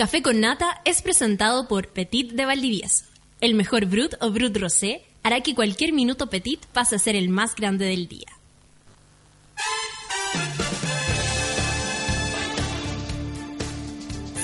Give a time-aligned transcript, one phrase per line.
[0.00, 3.04] Café con Nata es presentado por Petit de Valdivieso.
[3.42, 7.28] El mejor Brut o Brut Rosé hará que cualquier minuto Petit pase a ser el
[7.28, 8.28] más grande del día.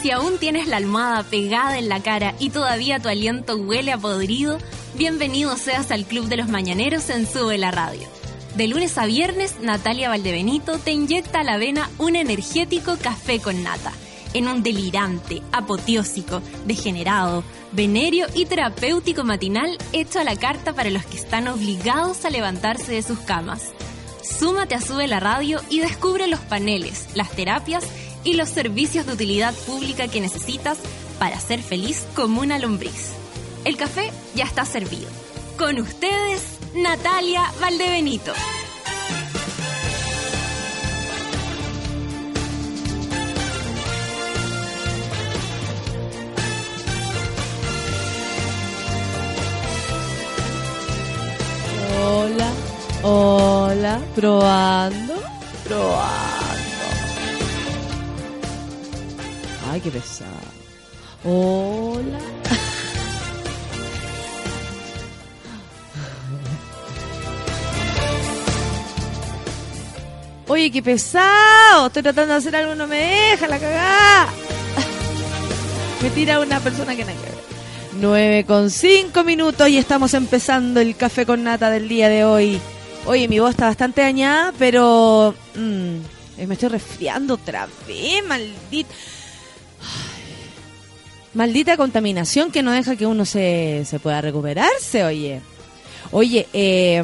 [0.03, 3.99] Si aún tienes la almohada pegada en la cara y todavía tu aliento huele a
[3.99, 4.59] podrido,
[4.99, 8.07] bienvenido seas al Club de los Mañaneros en Sube la Radio.
[8.57, 13.63] De lunes a viernes, Natalia Valdebenito te inyecta a la vena un energético café con
[13.63, 13.95] nata,
[14.35, 21.05] en un delirante, apoteósico, degenerado, venerio y terapéutico matinal hecho a la carta para los
[21.07, 23.73] que están obligados a levantarse de sus camas.
[24.23, 27.85] Súmate a Sube la Radio y descubre los paneles, las terapias
[28.25, 30.79] y los servicios de utilidad pública que necesitas
[31.19, 33.13] para ser feliz como una lombriz.
[33.65, 35.09] El café ya está servido.
[35.57, 36.43] Con ustedes,
[36.75, 38.33] Natalia Valdebenito.
[53.07, 55.15] Hola, probando,
[55.65, 56.27] probando.
[59.71, 60.31] Ay, qué pesado.
[61.25, 62.19] Hola.
[70.49, 71.89] Oye, qué pesado.
[71.89, 74.29] Estoy tratando de hacer algo, no me deja la cagada.
[76.03, 77.37] Me tira una persona que no hay que ver.
[77.99, 82.61] 9 con 5 minutos y estamos empezando el café con nata del día de hoy.
[83.07, 88.91] Oye, mi voz está bastante dañada, pero mm, me estoy resfriando otra vez, maldito.
[89.81, 95.41] Ay, maldita contaminación que no deja que uno se, se pueda recuperarse, oye.
[96.11, 97.03] Oye, eh,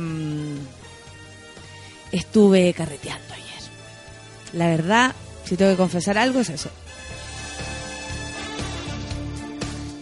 [2.11, 3.71] estuve carreteando ayer.
[4.55, 5.15] La verdad,
[5.45, 6.71] si tengo que confesar algo, es eso.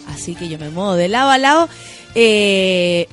[0.09, 1.69] Así que yo me muevo de lado a lado.
[2.15, 3.07] Eh,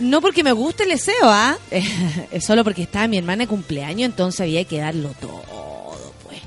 [0.00, 1.56] no porque me guste el deseo, ¿ah?
[2.40, 6.40] solo porque estaba mi hermana de cumpleaños, entonces había que darlo todo, pues.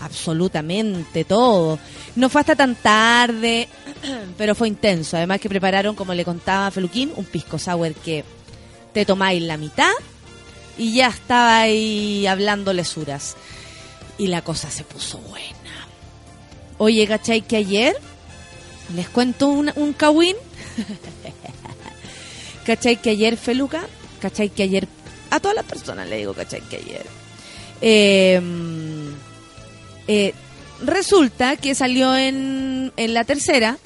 [0.00, 1.78] Absolutamente todo.
[2.16, 3.68] No fue hasta tan tarde,
[4.36, 5.16] pero fue intenso.
[5.16, 8.24] Además que prepararon, como le contaba a Feluquín, un pisco sour que
[8.92, 9.92] te tomáis la mitad
[10.76, 13.36] y ya estaba ahí hablando lesuras.
[14.18, 15.48] Y la cosa se puso buena.
[16.78, 17.42] Oye, ¿cachai?
[17.42, 17.96] Que ayer
[18.94, 19.94] les cuento un, un.
[22.70, 23.02] ¿Cachai?
[23.02, 23.82] Que ayer Feluca.
[24.20, 24.48] ¿Cachai?
[24.48, 24.86] Que ayer.
[25.30, 26.60] A todas las personas le digo, ¿cachai?
[26.60, 27.04] Que ayer.
[27.80, 28.40] Eh,
[30.06, 30.34] eh,
[30.84, 33.76] resulta que salió en, en la tercera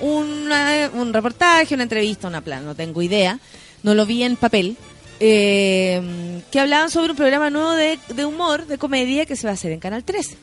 [0.00, 3.38] una- un reportaje, una entrevista, una plan, no tengo idea.
[3.82, 4.76] No lo vi en papel.
[5.20, 6.02] eh,
[6.50, 9.54] que hablaban sobre un programa nuevo de, de humor, de comedia, que se va a
[9.54, 10.36] hacer en Canal 13.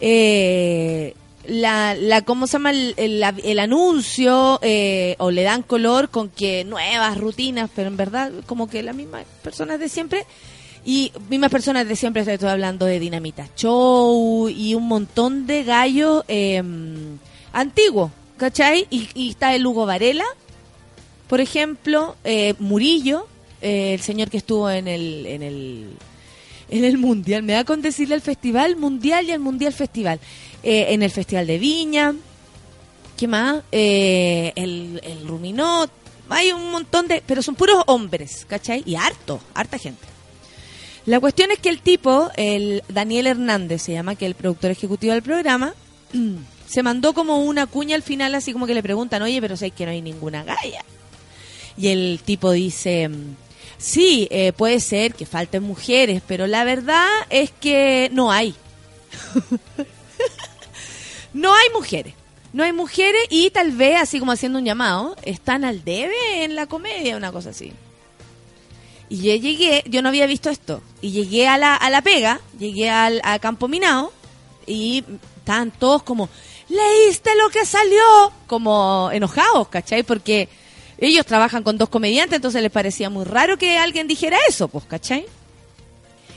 [0.00, 1.14] Eh,
[1.46, 2.70] la, la, ¿cómo se llama?
[2.70, 7.96] El, el- el anuncio, eh, o le dan color con que nuevas rutinas, pero en
[7.96, 10.26] verdad, como que las mismas personas de siempre.
[10.84, 16.24] Y mismas personas de siempre, estoy hablando de Dinamita Show y un montón de gallos
[16.28, 16.62] eh,
[17.52, 18.86] antiguos, ¿cachai?
[18.90, 20.24] Y, está el Hugo Varela,
[21.28, 23.26] por ejemplo, eh, Murillo,
[23.60, 25.86] eh, el señor que estuvo en el, en el
[26.72, 30.20] en el mundial, me da con decirle el festival mundial y el mundial festival,
[30.62, 32.14] Eh, en el festival de Viña,
[33.16, 33.62] ¿qué más?
[33.72, 35.90] Eh, el, el Ruminot,
[36.28, 38.82] hay un montón de, pero son puros hombres, ¿cachai?
[38.86, 40.06] Y harto, harta gente.
[41.06, 44.70] La cuestión es que el tipo, el Daniel Hernández se llama, que es el productor
[44.70, 45.74] ejecutivo del programa,
[46.68, 49.70] se mandó como una cuña al final, así como que le preguntan, oye, pero sé
[49.70, 50.84] que no hay ninguna galla.
[51.76, 53.10] Y el tipo dice,
[53.78, 58.54] sí, eh, puede ser que falten mujeres, pero la verdad es que no hay.
[61.32, 62.14] no hay mujeres.
[62.52, 66.56] No hay mujeres y tal vez, así como haciendo un llamado, están al debe en
[66.56, 67.72] la comedia, una cosa así.
[69.08, 72.40] Y yo llegué, yo no había visto esto, y llegué a la, a la pega,
[72.58, 74.12] llegué al, a Campo Minado,
[74.66, 75.04] y
[75.36, 76.28] estaban todos como,
[76.68, 78.32] ¿leíste lo que salió?
[78.46, 80.02] Como enojados, ¿cachai?
[80.02, 80.48] Porque
[80.98, 84.84] ellos trabajan con dos comediantes, entonces les parecía muy raro que alguien dijera eso, pues,
[84.84, 85.26] ¿cachai?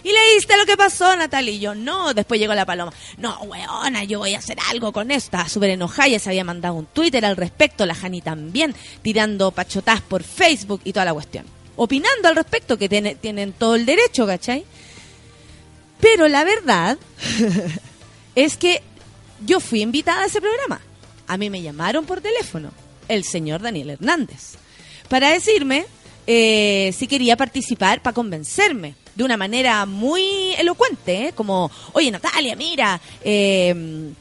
[0.03, 1.53] ¿Y leíste lo que pasó, Natalia?
[1.53, 2.13] Y yo, no.
[2.13, 2.91] Después llegó la paloma.
[3.17, 5.27] No, weona, yo voy a hacer algo con esto.
[5.27, 6.09] Estaba súper enojada.
[6.09, 7.85] Ya se había mandado un Twitter al respecto.
[7.85, 8.75] La Jani también.
[9.01, 11.45] Tirando pachotás por Facebook y toda la cuestión.
[11.77, 14.65] Opinando al respecto, que tiene- tienen todo el derecho, ¿cachai?
[15.99, 16.97] Pero la verdad
[18.35, 18.81] es que
[19.45, 20.81] yo fui invitada a ese programa.
[21.27, 22.71] A mí me llamaron por teléfono
[23.07, 24.55] el señor Daniel Hernández
[25.09, 25.85] para decirme
[26.27, 31.33] eh, si quería participar para convencerme de una manera muy elocuente, ¿eh?
[31.33, 34.11] como, oye Natalia, mira, eh,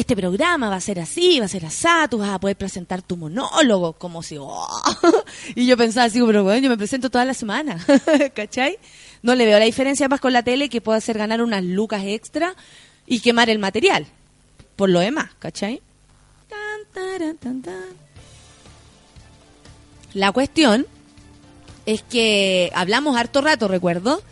[0.00, 3.02] este programa va a ser así, va a ser así, tú vas a poder presentar
[3.02, 4.68] tu monólogo, como si, oh".
[5.56, 7.84] y yo pensaba así, pero bueno, yo me presento toda la semana,
[8.34, 8.78] ¿cachai?
[9.22, 12.02] No le veo la diferencia más con la tele que puedo hacer ganar unas lucas
[12.04, 12.54] extra
[13.06, 14.06] y quemar el material,
[14.76, 15.82] por lo demás, ¿cachai?
[20.14, 20.86] La cuestión
[21.88, 24.22] es que hablamos harto rato, recuerdo,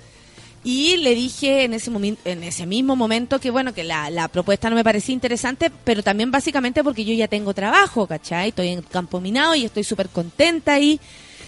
[0.63, 1.91] y le dije en ese,
[2.27, 6.31] en ese mismo momento que, bueno, que la, propuesta no me parecía interesante, pero también
[6.31, 8.51] básicamente porque yo ya tengo trabajo, ¿cachai?
[8.51, 11.01] Estoy en campo minado y estoy súper contenta ahí.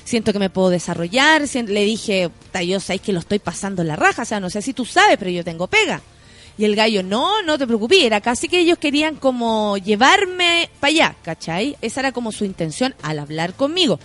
[0.04, 1.42] Siento que me puedo desarrollar.
[1.52, 2.30] Le dije,
[2.64, 4.86] yo sabéis que lo estoy pasando en la raja, o sea, no sé si tú
[4.86, 6.00] sabes, pero yo tengo pega.
[6.56, 10.90] Y el gallo, no, no te preocupes, era casi que ellos querían como llevarme para
[10.90, 11.76] allá, ¿cachai?
[11.82, 14.00] Esa era como su intención al hablar conmigo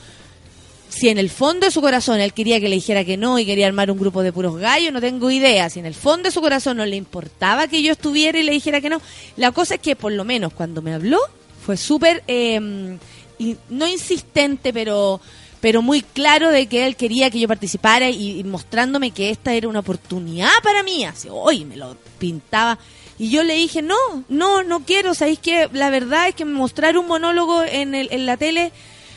[0.94, 3.45] si en el fondo de su corazón él quería que le dijera que no y
[3.45, 5.68] quería armar un grupo de puros gallos, no tengo idea.
[5.69, 8.51] Si en el fondo de su corazón no le importaba que yo estuviera y le
[8.51, 9.01] dijera que no.
[9.36, 11.19] La cosa es que por lo menos cuando me habló
[11.66, 15.19] fue súper, eh, no insistente, pero
[15.62, 19.69] pero muy claro de que él quería que yo participara y, mostrándome que esta era
[19.69, 21.06] una oportunidad para mí.
[21.06, 22.78] Así, hoy me lo pintaba.
[23.18, 23.96] Y yo le dije, no,
[24.28, 25.13] no, no quiero.
[25.13, 28.74] Sabéis que la verdad es que mostrar un monólogo en, el, en la tele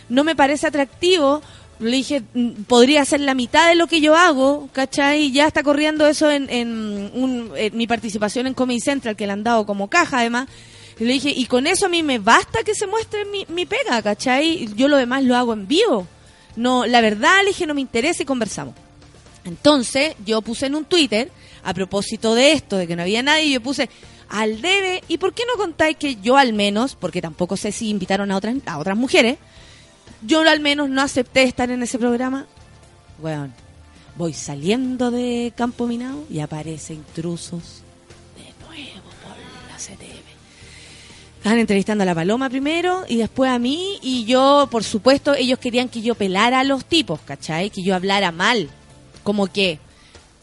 [0.09, 1.43] no me parece atractivo
[1.79, 5.31] le dije, mm, podría ser la mitad de lo que yo hago, ¿cachai?
[5.33, 9.67] Ya está corriendo eso en, en, mi participación en Comedy Central, que le han dado
[9.67, 10.49] como caja además.
[10.99, 13.67] Y le dije, y con eso a mí me basta que se muestre mi, mi
[13.67, 14.69] pega, ¿cachai?
[14.75, 16.07] Yo lo demás lo hago en vivo.
[16.57, 18.75] No, la verdad, le dije, no me interesa y conversamos.
[19.45, 21.31] Entonces, yo puse en un Twitter,
[21.63, 23.91] a propósito de esto, de que no había nadie, yo puse,
[24.29, 27.91] al debe, ¿y por qué no contáis que yo al menos, porque tampoco sé si
[27.91, 29.37] invitaron a otras, a otras mujeres,
[30.27, 32.47] yo al menos no acepté estar en ese programa.
[33.21, 33.53] Bueno,
[34.17, 37.83] voy saliendo de Campo Minado y aparece intrusos
[38.37, 39.37] de nuevo por
[39.71, 40.27] la CTV.
[41.39, 45.59] Estaban entrevistando a la Paloma primero y después a mí y yo, por supuesto, ellos
[45.59, 47.71] querían que yo pelara a los tipos, ¿cachai?
[47.71, 48.69] Que yo hablara mal.
[49.23, 49.79] Como que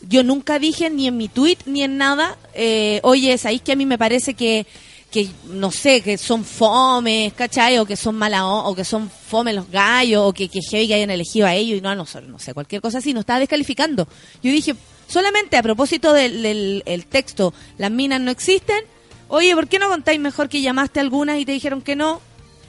[0.08, 3.76] yo nunca dije ni en mi tweet ni en nada, eh, oye, ¿sabéis que a
[3.76, 4.66] mí me parece que
[5.14, 7.78] que no sé, que son fomes, ¿cachai?
[7.78, 10.96] O que son mala o que son fome los gallos, o que, que heavy que
[10.96, 13.40] hayan elegido a ellos y no a nosotros, no sé, cualquier cosa así, nos estaba
[13.40, 14.08] descalificando.
[14.42, 14.76] Yo dije,
[15.08, 18.84] solamente a propósito del, el texto, las minas no existen,
[19.28, 22.20] oye, ¿por qué no contáis mejor que llamaste algunas y te dijeron que no?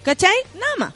[0.03, 0.37] ¿Cachai?
[0.53, 0.95] Nada más.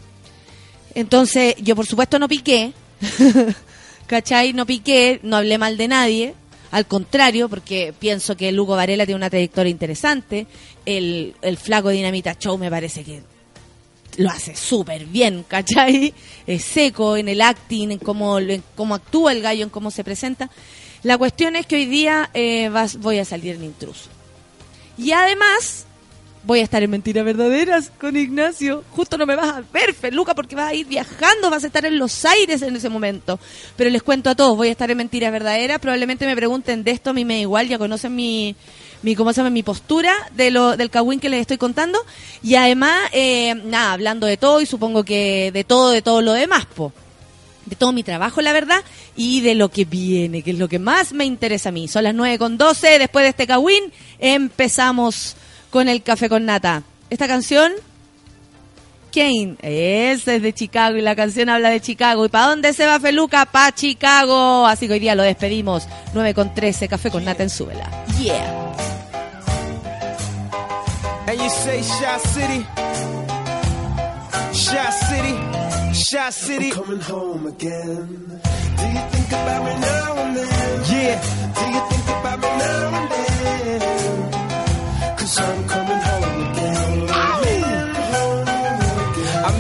[0.95, 2.75] Entonces, yo por supuesto no piqué,
[4.06, 4.53] ¿cachai?
[4.53, 6.35] No piqué, no hablé mal de nadie,
[6.70, 10.47] al contrario, porque pienso que Lugo Varela tiene una trayectoria interesante.
[10.85, 13.23] El, el flaco Dinamita Show me parece que
[14.19, 16.12] lo hace súper bien, ¿cachai?
[16.47, 20.05] Es seco en el acting, en cómo, en cómo actúa el gallo, en cómo se
[20.05, 20.50] presenta.
[21.03, 24.11] La cuestión es que hoy día eh, voy a salir en intruso.
[24.97, 25.87] Y además,
[26.49, 28.83] voy a estar en Mentiras Verdaderas con Ignacio.
[28.93, 31.85] Justo no me vas a ver, Feluca, porque vas a ir viajando, vas a estar
[31.85, 33.39] en los aires en ese momento.
[33.77, 35.79] Pero les cuento a todos, voy a estar en Mentiras Verdaderas.
[35.79, 38.56] Probablemente me pregunten de esto, a mí me da igual, ya conocen mi,
[39.03, 39.50] mi ¿cómo se llama?
[39.50, 41.99] mi postura de lo, del cagüín que les estoy contando.
[42.43, 46.33] Y además, eh, nada, hablando de todo y supongo que de todo, de todo lo
[46.33, 46.95] demás, po
[47.67, 48.83] de todo mi trabajo, la verdad,
[49.15, 51.87] y de lo que viene, que es lo que más me interesa a mí.
[51.87, 55.37] Son las 9 con 12, después de este cagüín, empezamos
[55.70, 56.82] con el café con nata.
[57.11, 57.73] Esta canción,
[59.12, 62.25] Kane, es de Chicago y la canción habla de Chicago.
[62.25, 63.47] ¿Y para dónde se va Feluca?
[63.47, 64.66] Pa' Chicago.
[64.66, 65.87] Así que hoy día lo despedimos.
[66.14, 67.88] 9 con 13, café con nata en súbela.
[68.21, 68.75] Yeah.
[71.28, 72.66] And you say Shot City.
[74.52, 75.35] Shot City.
[75.93, 76.71] Shot City.
[76.71, 78.40] I'm coming home again.
[78.76, 80.83] Do you think about me now and then?
[80.90, 81.21] Yeah.
[81.54, 83.27] Do you think about me now and then?
[85.30, 85.42] I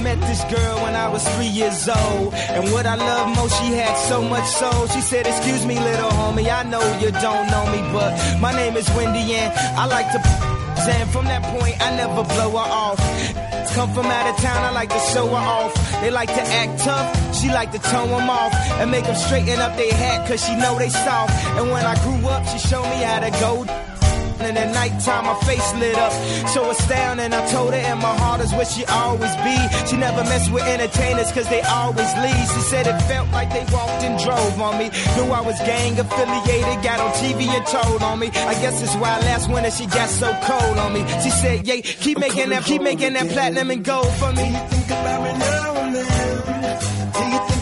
[0.02, 2.32] met this girl when I was three years old.
[2.32, 4.86] And what I love most, she had so much soul.
[4.86, 8.78] She said, Excuse me, little homie, I know you don't know me, but my name
[8.78, 10.18] is Wendy, and I like to.
[10.88, 12.98] And from that point, I never blow her off.
[13.74, 15.74] Come from out of town, I like to show her off.
[16.00, 18.54] They like to act tough, she like to tone them off.
[18.80, 21.30] And make them straighten up their hat, cause she know they soft.
[21.58, 23.66] And when I grew up, she showed me how to go
[24.40, 26.12] and at nighttime my face lit up.
[26.48, 29.56] So astounding, I told her, and my heart is where she always be.
[29.88, 32.46] She never mess with entertainers, cause they always leave.
[32.54, 34.90] She said it felt like they walked and drove on me.
[35.16, 38.28] Knew I was gang affiliated, got on TV and told on me.
[38.28, 41.04] I guess it's why last winter she got so cold on me.
[41.22, 44.42] She said, yeah, keep making that, keep making that platinum and gold for me.
[44.42, 46.08] Do you think about me now and then?
[47.12, 47.57] Do you think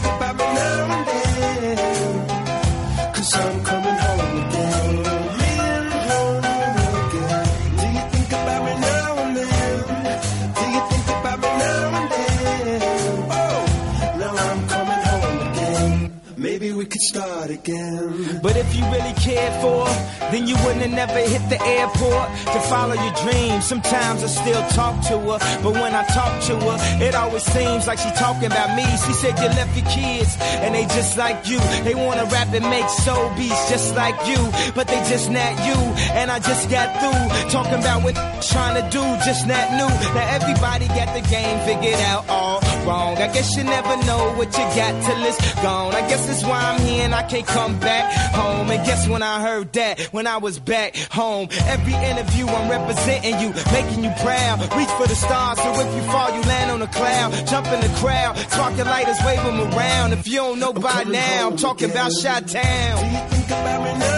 [17.06, 18.40] start again.
[18.42, 22.26] But if you really cared for her, then you wouldn't have never hit the airport
[22.52, 23.64] to follow your dreams.
[23.64, 27.86] Sometimes I still talk to her, but when I talk to her, it always seems
[27.86, 28.84] like she talking about me.
[29.06, 31.60] She said you left your kids, and they just like you.
[31.84, 34.40] They wanna rap and make soul beats just like you,
[34.74, 35.78] but they just not you.
[36.18, 38.16] And I just got through talking about what
[38.50, 39.90] trying to do, just not new.
[40.14, 43.16] Now everybody got the game figured out all wrong.
[43.18, 45.94] I guess you never know what you got till it's gone.
[45.94, 48.70] I guess that's why I'm here and I can't come back home.
[48.70, 50.00] And guess when I heard that?
[50.12, 51.48] When I was back home.
[51.66, 54.60] Every interview I'm representing you, making you proud.
[54.76, 57.32] Reach for the stars, so if you fall, you land on a cloud.
[57.48, 60.12] Jump in the crowd, spark your lighters, wave them around.
[60.12, 62.98] If you don't know by now, I'm talking about Shot Town.
[62.98, 64.15] Do you think about me now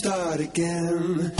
[0.00, 1.39] start again.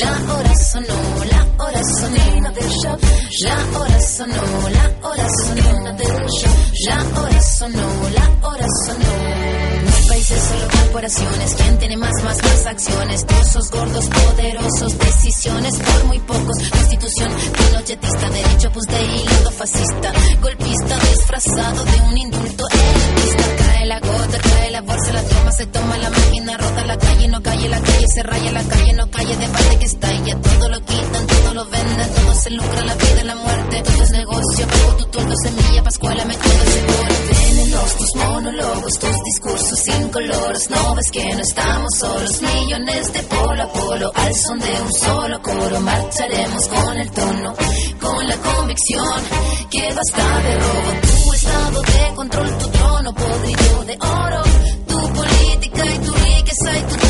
[0.00, 3.00] La hora sonó, la hora sonó del shock.
[3.42, 6.56] La hora sonó, la hora sonó del shock.
[6.86, 9.84] La hora sonó, la hora sonó.
[9.84, 13.26] Los países solo corporaciones, quien tiene más, más, más acciones.
[13.26, 16.56] Trozos gordos, poderosos, decisiones por muy pocos.
[16.70, 20.12] Constitución pinochetista, derecho pues de hilo fascista.
[20.40, 23.56] Golpista disfrazado de un indulto elitista.
[23.58, 27.28] Cae la gota, cae la bolsa, la toma, se toma la máquina, rota la calle,
[27.28, 29.86] no calle la calle, se raya la calle, no calle de parte que
[30.26, 33.82] ya todo lo quitan, todo lo venden, todo se lucra, la vida y la muerte,
[33.82, 37.14] todo es negocio, pago tu turno, semilla, pascuala, me todo seguro.
[37.30, 43.62] Venenos tus monólogos, tus discursos incoloros, no ves que no estamos solos, millones de polo
[43.62, 47.54] a polo, al son de un solo coro, marcharemos con el tono,
[48.00, 49.22] con la convicción
[49.70, 54.42] que basta de robo, tu estado de control, tu trono podrido de oro,
[54.88, 57.09] tu política y tu riqueza y tu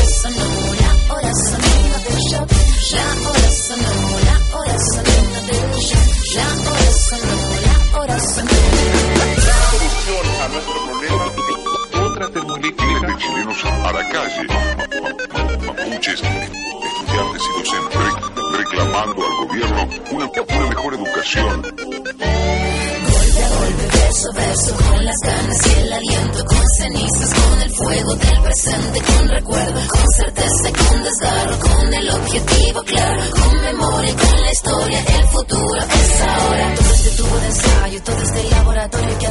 [20.11, 21.61] una, una mejor educación.
[21.61, 27.61] Golpe a golpe, verso a verso, con las ganas y el aliento, con cenizas, con
[27.61, 33.61] el fuego del presente, con recuerdo, con certeza con desgarro, con el objetivo claro, con
[33.61, 36.75] memoria con la historia, el futuro es ahora.
[36.75, 39.27] Todo este tubo de ensayo, todo este laboratorio que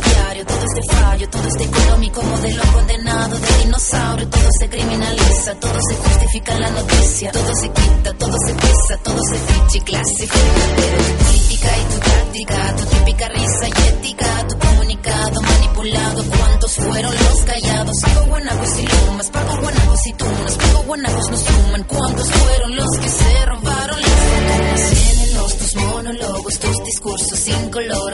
[1.30, 6.70] todo este económico modelo condenado de dinosaurio, todo se criminaliza, todo se justifica en la
[6.70, 10.34] noticia, todo se quita, todo se pesa, todo se ficha y clasifica,
[10.76, 17.14] tu política y tu táctica, tu típica risa y ética, tu comunicado manipulado, ¿cuántos fueron
[17.14, 17.96] los callados?
[18.00, 22.98] Pago guanacos y lumas, pago guanacos y tunas, pago guanacos no suman, ¿cuántos fueron los
[23.00, 23.40] que se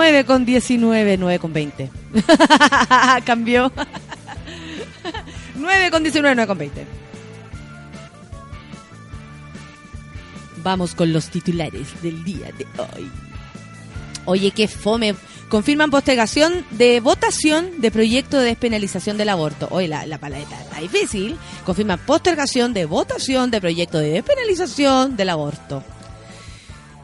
[0.00, 1.90] 9 con 19, 9 con 20.
[3.26, 3.70] Cambió.
[5.56, 6.86] 9 con 19, 9 con 20.
[10.62, 13.10] Vamos con los titulares del día de hoy.
[14.24, 15.14] Oye, qué fome.
[15.50, 19.68] Confirman postergación de votación de proyecto de despenalización del aborto.
[19.70, 21.36] Oye, la, la paleta está difícil.
[21.66, 25.84] Confirman postergación de votación de proyecto de despenalización del aborto.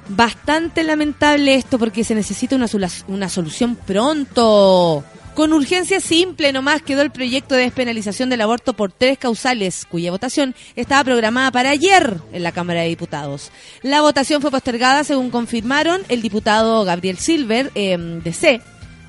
[0.08, 2.66] Bastante lamentable esto porque se necesita una,
[3.08, 5.04] una solución pronto.
[5.34, 10.10] Con urgencia simple nomás quedó el proyecto de despenalización del aborto por tres causales, cuya
[10.10, 13.50] votación estaba programada para ayer en la Cámara de Diputados.
[13.82, 18.62] La votación fue postergada según confirmaron el diputado Gabriel Silver, eh, de C,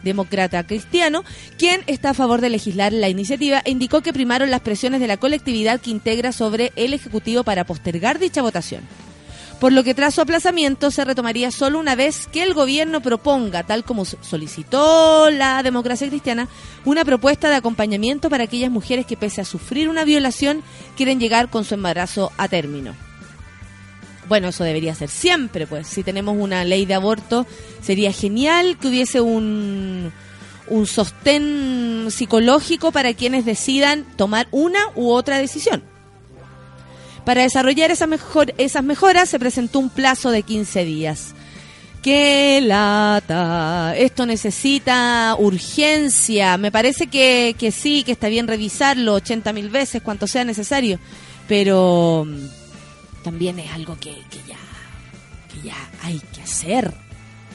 [0.04, 1.24] demócrata cristiano,
[1.58, 5.08] quien está a favor de legislar la iniciativa e indicó que primaron las presiones de
[5.08, 8.82] la colectividad que integra sobre el Ejecutivo para postergar dicha votación
[9.60, 13.64] por lo que tras su aplazamiento se retomaría solo una vez que el gobierno proponga,
[13.64, 16.48] tal como solicitó la democracia cristiana,
[16.86, 20.62] una propuesta de acompañamiento para aquellas mujeres que pese a sufrir una violación
[20.96, 22.94] quieren llegar con su embarazo a término.
[24.28, 27.48] Bueno, eso debería ser siempre, pues si tenemos una ley de aborto,
[27.82, 30.12] sería genial que hubiese un,
[30.68, 35.82] un sostén psicológico para quienes decidan tomar una u otra decisión.
[37.28, 41.34] Para desarrollar esa mejor, esas mejoras se presentó un plazo de 15 días.
[42.02, 43.94] ¡Qué lata!
[43.98, 46.58] Esto necesita urgencia.
[46.58, 51.02] Me parece que, que sí, que está bien revisarlo 80 mil veces, cuanto sea necesario.
[51.50, 54.58] Pero mm, también es algo que, que ya,
[55.54, 56.94] que ya hay que hacer.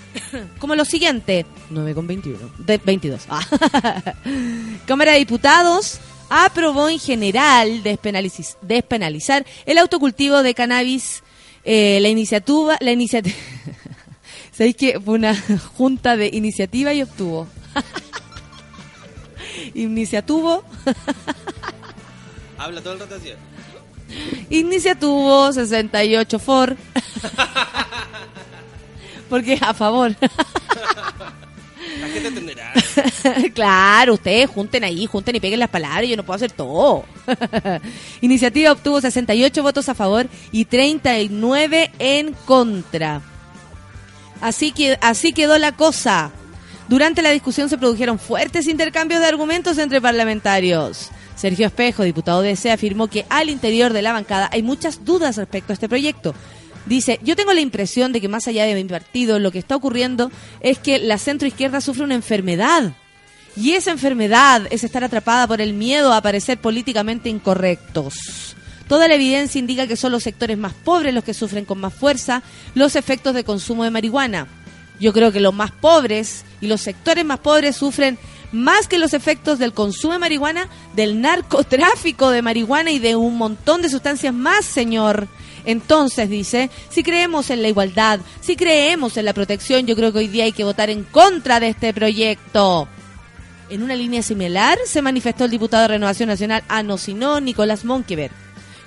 [0.58, 3.22] Como lo siguiente, 9 con 21, de 22.
[3.30, 3.40] Ah.
[4.86, 5.98] Cámara de Diputados
[6.32, 11.22] aprobó en general despenaliz- despenalizar el autocultivo de cannabis.
[11.64, 13.36] Eh, la iniciativa, la iniciativa,
[14.52, 15.36] ¿sabéis que fue una
[15.76, 17.46] junta de iniciativa y obtuvo?
[19.74, 20.64] Iniciatuvo,
[22.58, 23.32] Habla todo el rato así.
[24.50, 26.76] iniciatuvo 68 for.
[29.28, 30.14] Porque a favor.
[32.00, 32.72] La gente entenderá.
[33.54, 37.04] claro, ustedes junten ahí, junten y peguen las palabras, yo no puedo hacer todo.
[38.20, 43.20] Iniciativa obtuvo 68 votos a favor y 39 en contra.
[44.40, 46.32] Así que así quedó la cosa.
[46.88, 51.10] Durante la discusión se produjeron fuertes intercambios de argumentos entre parlamentarios.
[51.36, 55.36] Sergio Espejo, diputado de ESE, afirmó que al interior de la bancada hay muchas dudas
[55.36, 56.34] respecto a este proyecto.
[56.86, 59.76] Dice, yo tengo la impresión de que más allá de mi partido, lo que está
[59.76, 62.92] ocurriendo es que la centroizquierda sufre una enfermedad.
[63.56, 68.56] Y esa enfermedad es estar atrapada por el miedo a parecer políticamente incorrectos.
[68.88, 71.94] Toda la evidencia indica que son los sectores más pobres los que sufren con más
[71.94, 72.42] fuerza
[72.74, 74.48] los efectos de consumo de marihuana.
[75.00, 78.18] Yo creo que los más pobres y los sectores más pobres sufren
[78.52, 83.38] más que los efectos del consumo de marihuana, del narcotráfico de marihuana y de un
[83.38, 85.26] montón de sustancias más, señor.
[85.64, 90.18] Entonces, dice, si creemos en la igualdad, si creemos en la protección, yo creo que
[90.20, 92.88] hoy día hay que votar en contra de este proyecto.
[93.70, 98.30] En una línea similar se manifestó el diputado de Renovación Nacional, Ano Sinó, Nicolás Monkever.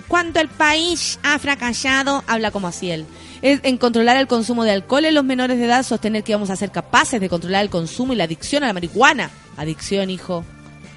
[0.07, 3.07] Cuando el país ha fracasado, habla como así él,
[3.41, 6.55] en controlar el consumo de alcohol en los menores de edad, sostener que vamos a
[6.55, 9.31] ser capaces de controlar el consumo y la adicción a la marihuana.
[9.57, 10.45] Adicción, hijo.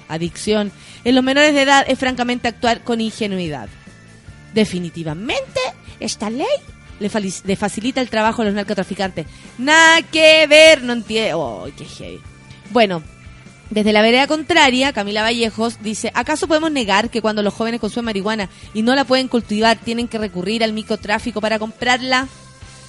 [0.07, 0.71] Adicción.
[1.03, 3.69] En los menores de edad es francamente actuar con ingenuidad.
[4.53, 5.59] Definitivamente,
[5.99, 6.47] esta ley
[6.99, 9.25] le, facilita el trabajo a los narcotraficantes.
[9.57, 11.39] Nada que ver, no entiendo.
[11.39, 12.19] Oh, qué heavy.
[12.71, 13.01] Bueno,
[13.69, 18.05] desde la vereda contraria, Camila Vallejos dice, ¿acaso podemos negar que cuando los jóvenes consumen
[18.05, 22.27] marihuana y no la pueden cultivar, tienen que recurrir al microtráfico para comprarla?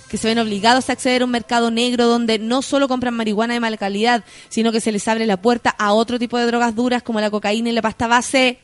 [0.09, 3.55] Que se ven obligados a acceder a un mercado negro donde no solo compran marihuana
[3.55, 6.75] de mala calidad, sino que se les abre la puerta a otro tipo de drogas
[6.75, 8.59] duras como la cocaína y la pasta base.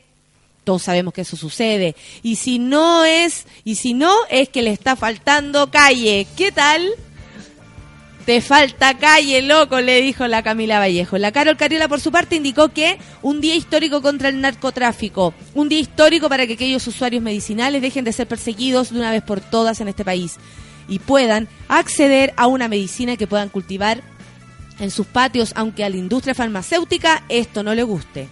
[0.67, 1.95] Todos sabemos que eso sucede.
[2.23, 6.27] Y si no es, y si no, es que le está faltando calle.
[6.35, 6.85] ¿Qué tal?
[8.25, 11.17] Te falta calle, loco, le dijo la Camila Vallejo.
[11.17, 15.69] La Carol Cariola, por su parte, indicó que un día histórico contra el narcotráfico, un
[15.69, 19.39] día histórico para que aquellos usuarios medicinales dejen de ser perseguidos de una vez por
[19.39, 20.35] todas en este país
[20.89, 24.03] y puedan acceder a una medicina que puedan cultivar
[24.79, 28.27] en sus patios, aunque a la industria farmacéutica esto no le guste.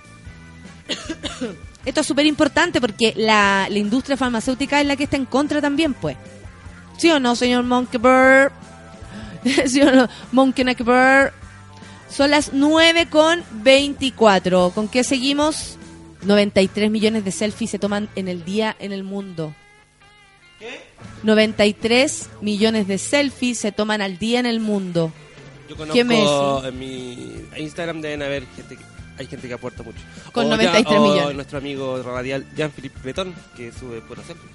[1.85, 5.61] Esto es súper importante porque la, la industria farmacéutica es la que está en contra
[5.61, 6.17] también, pues.
[6.97, 8.51] ¿Sí o no, señor Monkey Bird?
[9.67, 10.09] ¿Sí o no?
[10.31, 11.31] Bird.
[12.09, 14.71] Son las 9 con 24.
[14.71, 15.77] ¿Con qué seguimos?
[16.23, 19.53] 93 millones de selfies se toman en el día en el mundo.
[20.59, 20.81] ¿Qué?
[21.23, 25.11] 93 millones de selfies se toman al día en el mundo.
[25.69, 28.83] Yo ¿Qué me conozco en mi Instagram deben haber gente que,
[29.17, 29.99] hay gente que aporta mucho.
[30.31, 31.35] Con O 93 o millones.
[31.35, 34.49] nuestro amigo radial Jean-Philippe Breton que sube puro selfie.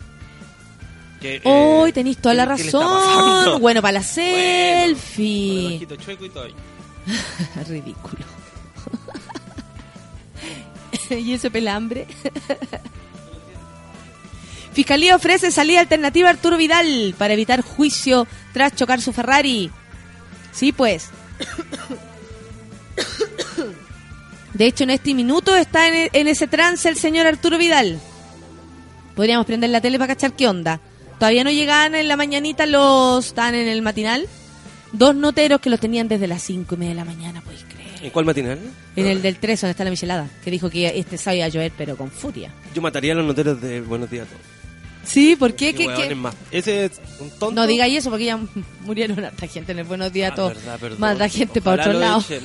[1.21, 3.61] Que, eh, Hoy tenéis toda la ¿qué- qué le está razón.
[3.61, 5.87] Bueno, para la Bueno, con el selfie.
[6.05, 6.47] chueco y todo.
[7.69, 8.25] Ridículo.
[11.11, 12.07] ¿Y ese pelambre?
[14.73, 19.71] Fiscalía ofrece salida alternativa a Arturo Vidal para evitar juicio tras chocar su Ferrari.
[20.53, 21.11] Sí, pues.
[24.61, 27.99] De hecho, en este minuto está en, en ese trance el señor Arturo Vidal.
[29.17, 30.81] Podríamos prender la tele para cachar qué onda.
[31.19, 33.29] Todavía no llegaban en la mañanita los...
[33.29, 34.29] Están en el matinal.
[34.93, 38.05] Dos noteros que los tenían desde las cinco y media de la mañana, podéis creer.
[38.05, 38.59] ¿En cuál matinal?
[38.97, 41.49] En el del 3, donde está la michelada, que dijo que este sábado iba a
[41.49, 42.53] llover, pero con furia.
[42.75, 44.43] Yo mataría a los noteros de Buenos Días a todos.
[45.05, 45.75] Sí, ¿por qué?
[45.75, 46.35] Qué ¿Qué- más.
[46.51, 47.53] Ese es un tonto.
[47.53, 48.39] No digáis eso porque ya
[48.85, 50.55] murieron harta gente en el Buenos Días a Ah, todos.
[50.55, 50.99] verdad.
[50.99, 52.21] Más da gente para otro lado.
[52.21, 52.43] echen.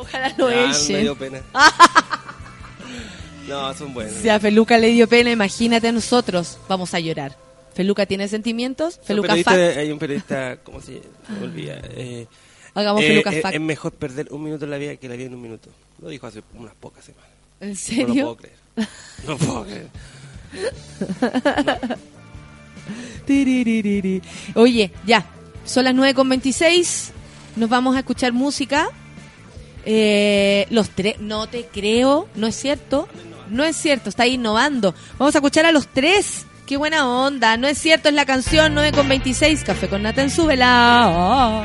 [0.00, 1.00] Ojalá lo Ya, me echen.
[1.02, 1.40] dio pena.
[3.48, 4.14] no, son buenos.
[4.14, 6.58] Si a Feluca le dio pena, imagínate a nosotros.
[6.68, 7.36] Vamos a llorar.
[7.74, 9.00] ¿Feluca tiene sentimientos?
[9.04, 9.76] ¿Feluca fact?
[9.78, 11.80] Hay un periodista, ¿cómo se me olvida?
[11.94, 12.26] Eh,
[12.74, 13.54] Hagamos eh, Feluca eh, fact.
[13.54, 15.68] Es mejor perder un minuto en la vida que la vida en un minuto.
[16.02, 17.30] Lo dijo hace unas pocas semanas.
[17.60, 18.24] ¿En No lo serio?
[18.24, 18.56] puedo creer.
[19.26, 19.88] No puedo creer.
[23.26, 24.22] Tiriririri.
[24.54, 25.24] Oye, ya,
[25.64, 27.10] son las 9.26,
[27.56, 28.88] nos vamos a escuchar música.
[29.84, 33.08] Eh, los tres, no te creo, no es cierto,
[33.48, 34.94] no es cierto, está innovando.
[35.18, 38.74] Vamos a escuchar a los tres, qué buena onda, no es cierto, es la canción
[38.74, 41.64] 9.26, Café con Nata en súbela.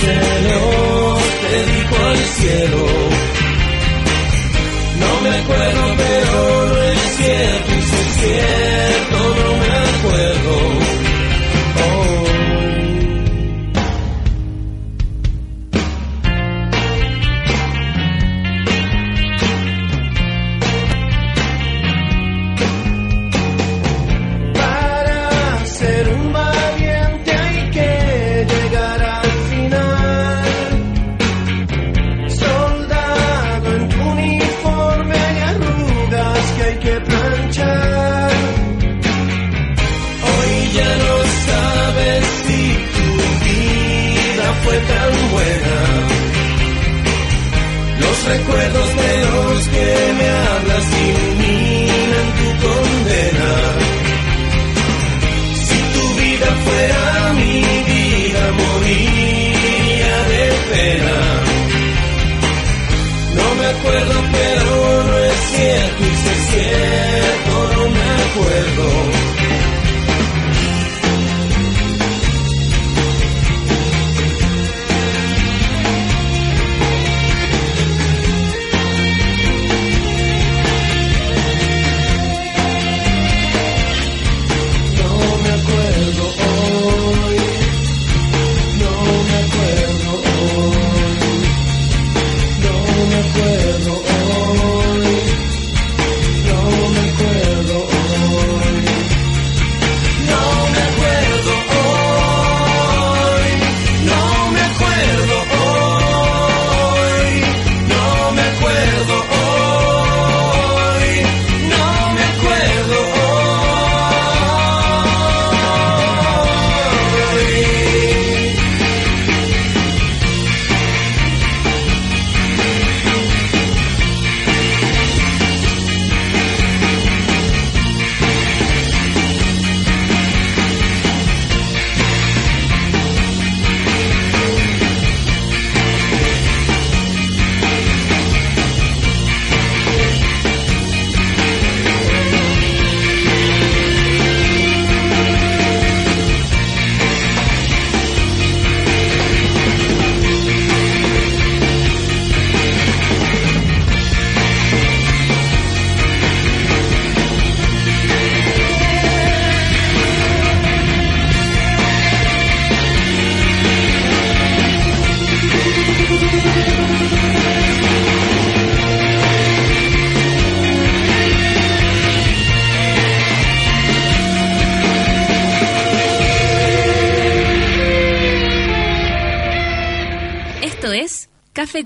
[0.00, 0.14] Se
[0.48, 2.86] los dedico al cielo.
[5.00, 8.61] No me acuerdo, pero es cierto, y si es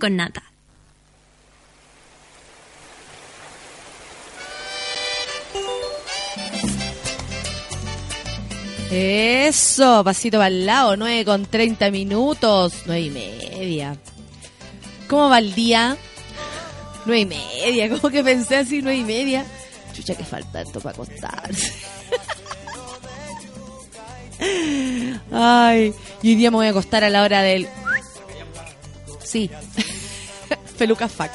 [0.07, 0.42] con Nata.
[8.92, 13.97] Eso, pasito para el lado, 9 con 30 minutos, 9 y media.
[15.09, 15.97] ¿Cómo va el día?
[17.05, 19.45] 9 y media, como que pensé así, 9 y media.
[19.92, 21.73] Chucha, que falta esto para acostarse.
[25.33, 25.92] Ay,
[26.23, 27.66] y hoy día me voy a acostar a la hora del...
[29.27, 29.51] Sí,
[30.77, 31.35] Feluca Fact.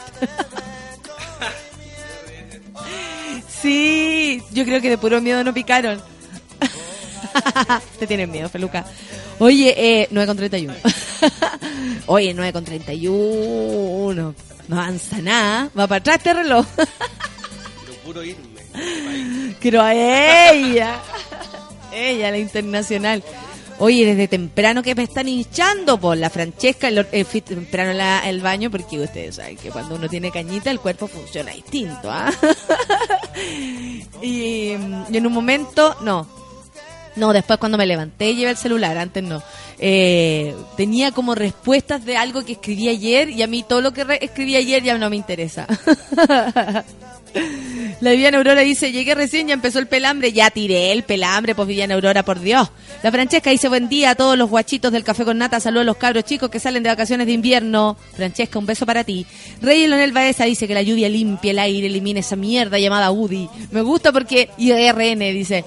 [3.62, 6.01] Sí, yo creo que de puro miedo no picaron.
[7.99, 8.86] Te tienen miedo, Feluca.
[9.39, 10.73] Oye, eh, 9 con 31.
[12.08, 14.36] Oye, 9 con 31.
[14.67, 15.69] No avanza nada.
[15.77, 16.65] Va para atrás este reloj.
[16.75, 19.56] Quiero puro irme.
[19.60, 20.99] Quiero a ella.
[21.93, 23.23] Ella, la internacional.
[23.83, 28.29] Oye, desde temprano que me están hinchando por la Francesca, el, eh, fui temprano la-
[28.29, 32.31] el baño, porque ustedes saben que cuando uno tiene cañita el cuerpo funciona distinto, ¿ah?
[34.21, 36.27] y, en un momento, no,
[37.15, 39.41] no, después cuando me levanté llevé el celular, antes no.
[39.79, 44.05] Eh, tenía como respuestas de algo que escribí ayer y a mí todo lo que
[44.21, 45.65] escribí ayer ya no me interesa.
[48.01, 51.67] La Viviana Aurora dice, llegué recién, ya empezó el pelambre, ya tiré el pelambre, pues
[51.67, 52.69] Viviana Aurora, por Dios.
[53.03, 55.85] La Francesca dice, buen día a todos los guachitos del Café con Nata, saludos a
[55.85, 57.97] los cabros chicos que salen de vacaciones de invierno.
[58.15, 59.25] Francesca, un beso para ti.
[59.61, 63.49] Rey Leonel Baeza dice que la lluvia limpia el aire, elimina esa mierda llamada UDI.
[63.71, 65.63] Me gusta porque, y RN dice,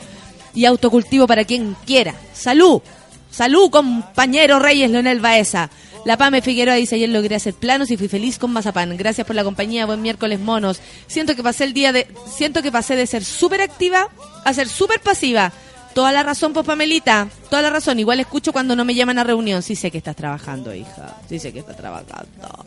[0.54, 2.14] y autocultivo para quien quiera.
[2.32, 2.82] Salud,
[3.30, 5.70] salud compañero Reyes Leonel Baeza.
[6.04, 8.94] La Pame Figueroa dice, ayer logré hacer planos y fui feliz con mazapán.
[8.96, 10.80] Gracias por la compañía, buen miércoles monos.
[11.06, 14.08] Siento que pasé el día de, siento que pasé de ser súper activa
[14.44, 15.50] a ser súper pasiva.
[15.94, 17.98] Toda la razón, pues Pamelita, toda la razón.
[18.00, 19.62] Igual escucho cuando no me llaman a reunión.
[19.62, 21.16] Sí sé que estás trabajando, hija.
[21.28, 22.66] Sí sé que estás trabajando.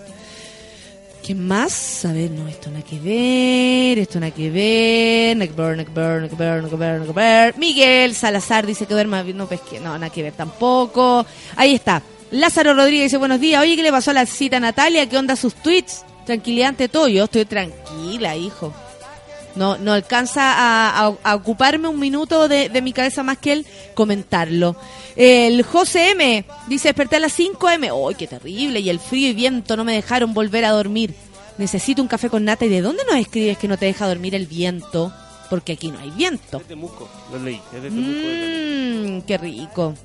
[1.23, 2.05] ¿Qué más?
[2.05, 6.23] A ver, no, esto hay que ver, esto hay que que ver, hay que ver,
[6.23, 7.53] hay que que.
[7.59, 11.25] Miguel Salazar dice que duerma, no, que no, nada que ver tampoco.
[11.57, 12.01] Ahí está.
[12.31, 15.07] Lázaro Rodríguez dice, buenos días, oye, ¿qué le pasó a la cita a Natalia?
[15.07, 16.03] ¿Qué onda sus tweets?
[16.25, 18.73] Tranquilidad ante todo, yo estoy tranquila, hijo.
[19.55, 23.53] No, no alcanza a, a- a ocuparme un minuto de, de mi cabeza más que
[23.53, 24.75] el comentarlo.
[25.15, 27.89] El José M dice, desperté a las 5 M.
[27.89, 28.81] ¡Ay, qué terrible!
[28.81, 31.15] Y el frío y viento no me dejaron volver a dormir.
[31.57, 32.65] Necesito un café con nata.
[32.65, 35.11] ¿Y de dónde nos escribes que no te deja dormir el viento?
[35.49, 36.57] Porque aquí no hay viento.
[36.57, 37.59] Es de Temuco, lo leí.
[37.73, 39.17] Es de Temuco.
[39.17, 39.95] Mmm, qué rico.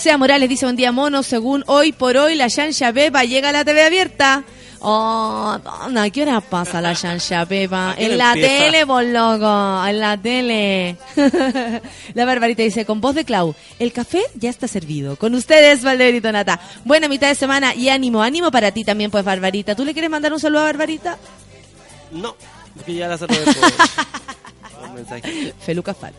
[0.00, 3.52] Sea Morales dice, buen día mono, según hoy por hoy la Yansha Pepa llega a
[3.52, 4.44] la TV abierta.
[4.80, 5.58] Oh.
[5.62, 7.90] ¿A qué hora pasa la Yansha Pepa?
[7.90, 8.48] ¿A qué En la empieza?
[8.48, 10.96] tele, por loco, en la tele.
[12.14, 15.16] la Barbarita dice, con voz de Clau, el café ya está servido.
[15.16, 16.58] Con ustedes, Valdeberito Nata.
[16.86, 19.74] Buena mitad de semana y ánimo, ánimo para ti también, pues, Barbarita.
[19.74, 21.18] ¿Tú le quieres mandar un saludo a Barbarita?
[22.10, 22.34] No,
[22.74, 23.44] porque ya la saludé
[24.78, 25.52] por un mensaje.
[25.60, 26.14] Feluca Fat.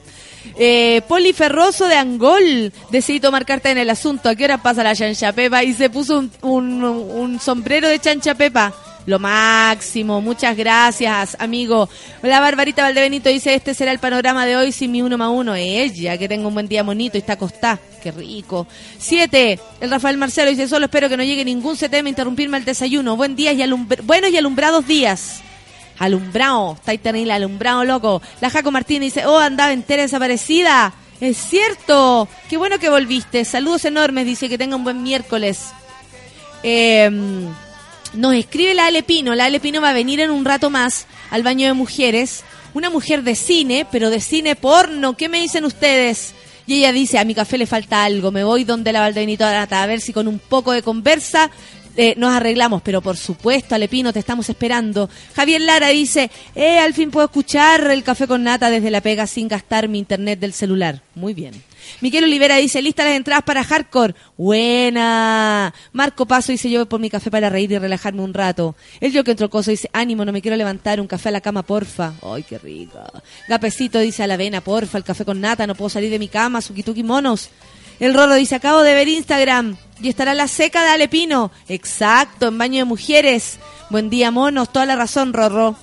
[0.57, 4.29] Eh, Poli Ferroso de Angol decidí tomar carta en el asunto.
[4.29, 5.63] ¿A qué hora pasa la chancha pepa?
[5.63, 8.73] Y se puso un, un- sombrero de chancha pepa.
[9.07, 11.89] Lo máximo, muchas gracias, amigo.
[12.21, 15.55] La Barbarita Valdebenito dice, este será el panorama de hoy sin mi uno más uno.
[15.55, 17.79] Ella, que tenga un buen día bonito y está acostada.
[18.03, 18.67] Qué rico.
[18.99, 22.65] Siete, el Rafael Marcelo dice, solo espero que no llegue ningún CTM a interrumpirme el
[22.65, 23.15] desayuno.
[23.17, 23.63] Buen día y
[24.03, 25.41] buenos y alumbrados días.
[25.99, 28.21] Alumbrado, está ahí alumbrado loco.
[28.39, 30.93] La Jaco Martínez dice, oh, andaba entera desaparecida.
[31.19, 33.45] Es cierto, qué bueno que volviste.
[33.45, 35.69] Saludos enormes, dice que tenga un buen miércoles.
[36.63, 37.09] Eh,
[38.13, 39.35] nos escribe la Ale Pino.
[39.35, 42.43] La Ale Pino va a venir en un rato más al baño de mujeres.
[42.73, 45.15] Una mujer de cine, pero de cine porno.
[45.15, 46.33] ¿Qué me dicen ustedes?
[46.67, 48.31] Y ella dice, a mi café le falta algo.
[48.31, 51.51] Me voy donde la Valdebenito Arata a ver si con un poco de conversa
[51.97, 52.81] eh, nos arreglamos.
[52.81, 55.09] Pero por supuesto, Ale Pino, te estamos esperando.
[55.35, 59.27] Javier Lara dice, eh, al fin puedo escuchar el café con nata desde la pega
[59.27, 61.01] sin gastar mi internet del celular.
[61.15, 61.53] Muy bien.
[61.99, 64.15] Miquel Olivera dice, lista las entradas para Hardcore.
[64.37, 65.73] Buena.
[65.91, 68.75] Marco Paso dice, yo voy por mi café para reír y relajarme un rato.
[68.99, 71.41] El yo que entró coso dice, ánimo, no me quiero levantar, un café a la
[71.41, 72.13] cama, porfa.
[72.21, 72.99] Ay, qué rico.
[73.47, 76.27] Gapecito dice, a la avena, porfa, el café con nata, no puedo salir de mi
[76.27, 77.49] cama, suquituki monos.
[77.99, 81.51] El Rorro dice, acabo de ver Instagram y estará la seca de Alepino.
[81.67, 83.59] Exacto, en baño de mujeres.
[83.89, 85.75] Buen día, monos, toda la razón, Rorro.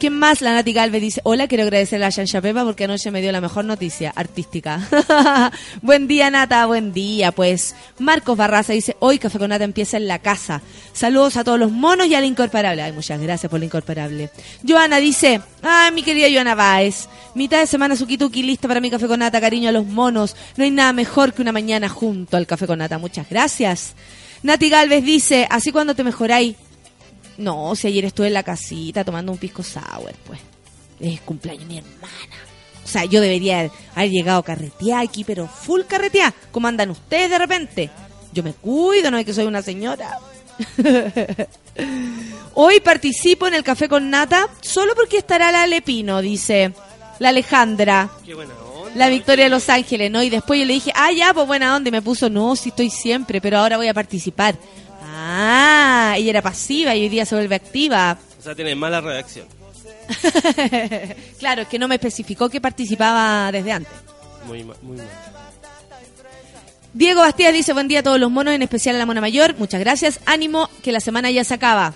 [0.00, 0.40] ¿Quién más?
[0.40, 3.42] La Nati Galvez dice, hola, quiero agradecerle a Yansha Pepa porque anoche me dio la
[3.42, 4.80] mejor noticia artística.
[5.82, 7.74] buen día, Nata, buen día, pues.
[7.98, 10.62] Marcos Barraza dice, hoy Café con Nata empieza en la casa.
[10.94, 12.80] Saludos a todos los monos y al incomparable.
[12.80, 14.30] Ay, muchas gracias por lo incomparable.
[14.66, 19.06] Joana dice, ah, mi querida Joana Baez, mitad de semana Sukituki lista para mi Café
[19.06, 20.34] con Nata, cariño a los monos.
[20.56, 22.96] No hay nada mejor que una mañana junto al Café con Nata.
[22.96, 23.92] Muchas gracias.
[24.42, 26.56] Nati Galvez dice, así cuando te mejoráis.
[27.38, 30.40] No, si ayer estuve en la casita tomando un pisco sour, pues.
[31.00, 32.36] Es cumpleaños de mi hermana.
[32.84, 36.34] O sea, yo debería haber llegado a carretear aquí, pero full carretear.
[36.50, 37.90] ¿Cómo andan ustedes de repente?
[38.32, 40.18] Yo me cuido, no es que soy una señora.
[42.54, 46.72] Hoy participo en el café con nata solo porque estará la Lepino, dice
[47.18, 48.10] la Alejandra.
[48.24, 48.90] Qué buena onda.
[48.96, 50.22] La Victoria de Los Ángeles, ¿no?
[50.22, 51.88] Y después yo le dije, ah, ya, pues buena onda.
[51.88, 54.56] Y me puso, no, sí estoy siempre, pero ahora voy a participar.
[55.22, 58.16] Ah, ella era pasiva y hoy día se vuelve activa.
[58.40, 59.46] O sea, tiene mala redacción.
[61.38, 63.92] claro, es que no me especificó que participaba desde antes.
[64.46, 65.06] Muy, ma- muy mal.
[66.94, 69.54] Diego Bastías dice, buen día a todos los monos, en especial a la mona mayor.
[69.58, 70.20] Muchas gracias.
[70.24, 71.92] Ánimo, que la semana ya se acaba.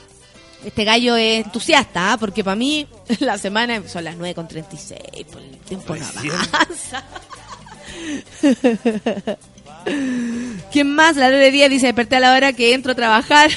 [0.67, 2.17] Este gallo es entusiasta, ¿ah?
[2.19, 2.87] porque para mí
[3.21, 7.05] la semana son las 9.36, por el tiempo no avanza.
[10.73, 11.16] ¿Quién más?
[11.16, 13.51] La Lore Díaz dice, desperté a la hora que entro a trabajar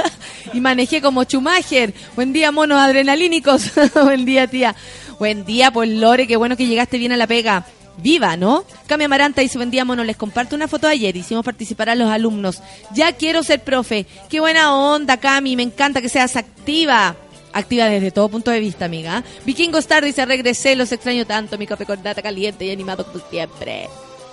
[0.54, 1.92] y manejé como Schumacher.
[2.16, 3.70] Buen día, monos adrenalínicos.
[3.94, 4.74] Buen día, tía.
[5.18, 7.66] Buen día, pues Lore, qué bueno que llegaste bien a la pega.
[7.98, 8.64] Viva, ¿no?
[8.86, 11.14] Cami Amaranta dice, buen día, mono, les comparto una foto de ayer.
[11.14, 12.62] Hicimos participar a los alumnos.
[12.94, 14.06] Ya quiero ser profe.
[14.30, 15.56] Qué buena onda, Cami.
[15.56, 17.16] Me encanta que seas activa.
[17.52, 19.22] Activa desde todo punto de vista, amiga.
[19.44, 21.58] Vikingo Star dice, regresé, los extraño tanto.
[21.58, 21.84] Mi café
[22.22, 23.88] caliente y animado como siempre.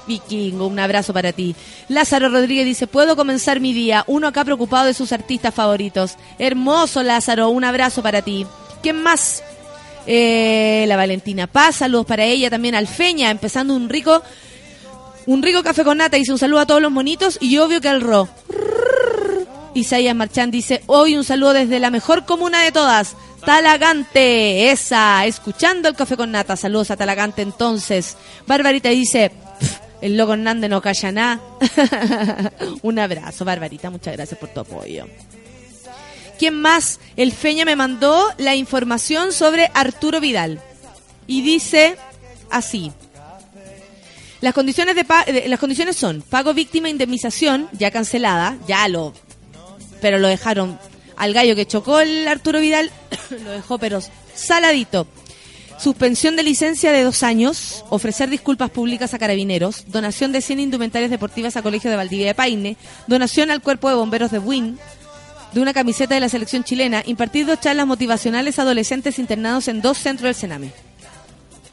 [0.10, 1.56] Vikingo, un abrazo para ti.
[1.88, 4.04] Lázaro Rodríguez dice, puedo comenzar mi día.
[4.08, 6.16] Uno acá preocupado de sus artistas favoritos.
[6.40, 8.46] Hermoso, Lázaro, un abrazo para ti.
[8.82, 9.44] ¿Quién más?
[10.08, 14.24] Eh, la Valentina Paz, saludos para ella, también Alfeña, empezando un rico,
[15.28, 17.90] un rico café con nata, dice un saludo a todos los monitos y obvio que
[17.90, 18.28] al ro.
[19.76, 25.88] Isaías Marchán dice, hoy un saludo desde la mejor comuna de todas, Talagante, esa, escuchando
[25.88, 28.18] el café con nata, saludos a Talagante entonces.
[28.48, 29.49] Barbarita dice, "Pf,
[30.02, 31.40] el loco Hernández no calla nada.
[32.82, 35.08] un abrazo, Barbarita, muchas gracias por tu apoyo.
[36.38, 37.00] ¿Quién más?
[37.18, 40.62] El Feña me mandó la información sobre Arturo Vidal.
[41.28, 41.98] Y dice
[42.50, 42.92] así.
[44.42, 49.14] Las condiciones, de pa- de- las condiciones son pago víctima indemnización, ya cancelada, ya lo...
[50.00, 50.80] Pero lo dejaron
[51.18, 52.90] al gallo que chocó el Arturo Vidal,
[53.44, 54.00] lo dejó pero
[54.34, 55.08] saladito.
[55.80, 61.10] Suspensión de licencia de dos años, ofrecer disculpas públicas a carabineros, donación de 100 indumentarias
[61.10, 62.76] deportivas a Colegio de Valdivia de Paine,
[63.08, 64.78] donación al Cuerpo de Bomberos de Win,
[65.54, 69.82] de una camiseta de la selección chilena, impartir dos charlas motivacionales a adolescentes internados en
[69.82, 70.72] dos centros del Sename.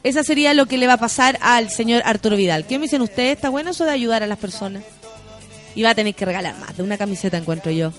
[0.03, 2.65] Esa sería lo que le va a pasar al señor Arturo Vidal.
[2.65, 3.35] ¿Qué me dicen ustedes?
[3.35, 4.83] ¿Está bueno eso de ayudar a las personas?
[5.75, 7.91] Y va a tener que regalar más de una camiseta, encuentro yo.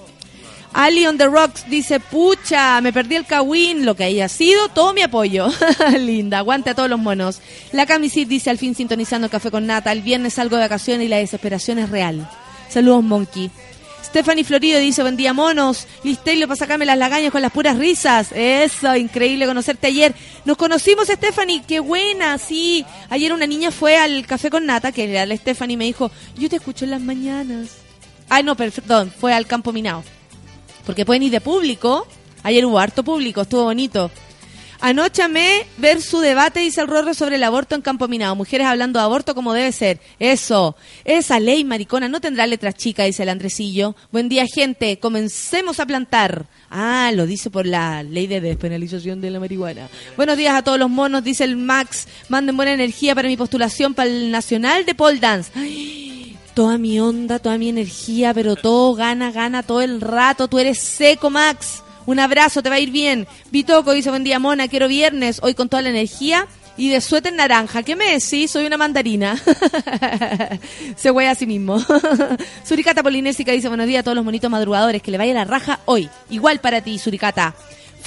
[0.73, 4.93] Ali on the Rocks dice, pucha, me perdí el Kawin, lo que haya sido, todo
[4.93, 5.49] mi apoyo.
[5.99, 7.41] Linda, aguante a todos los monos.
[7.73, 11.09] La Camisit dice, al fin sintonizando café con nata, el viernes salgo de vacaciones y
[11.09, 12.29] la desesperación es real.
[12.69, 13.51] Saludos, Monkey.
[14.05, 15.87] Stephanie Florido dice, buen día, monos.
[16.05, 18.29] Listelio para sacarme las lagañas con las puras risas.
[18.33, 20.15] Eso, increíble conocerte ayer.
[20.45, 22.85] Nos conocimos, Stephanie, qué buena, sí.
[23.11, 26.57] Ayer una niña fue al café con nata, que la Stephanie, me dijo, yo te
[26.57, 27.69] escucho en las mañanas.
[28.29, 30.05] Ay, no, per- perdón, fue al campo minado.
[30.89, 32.07] Porque pueden ir de público.
[32.43, 34.11] Ayer hubo harto público, estuvo bonito.
[34.81, 38.35] Anoche amé ver su debate, dice el Rorro, sobre el aborto en Campo Minado.
[38.35, 40.01] Mujeres hablando de aborto como debe ser.
[40.19, 40.77] Eso.
[41.05, 43.97] Esa ley maricona no tendrá letras chicas, dice el Andresillo.
[44.11, 44.99] Buen día, gente.
[44.99, 46.47] Comencemos a plantar.
[46.71, 49.91] Ah, lo dice por la ley de despenalización de la marihuana.
[50.17, 52.09] Buenos días a todos los monos, dice el Max.
[52.31, 55.51] Manden buena energía para mi postulación para el Nacional de Pole Dance.
[55.55, 56.28] Ay,
[56.59, 60.49] toda mi onda, toda mi energía, pero todo gana, gana todo el rato.
[60.49, 61.85] Tú eres seco, Max.
[62.05, 63.29] Un abrazo, te va a ir bien.
[63.53, 67.33] Vitoco dice, buen día, mona, quiero viernes, hoy con toda la energía y de suéter
[67.33, 67.85] naranja.
[67.85, 68.51] ¿Qué me decís?
[68.51, 69.41] Soy una mandarina.
[70.97, 71.79] Se huele a sí mismo.
[72.65, 75.79] Suricata Polinésica dice, buenos días a todos los monitos madrugadores, que le vaya la raja
[75.85, 76.11] hoy.
[76.29, 77.55] Igual para ti, Suricata.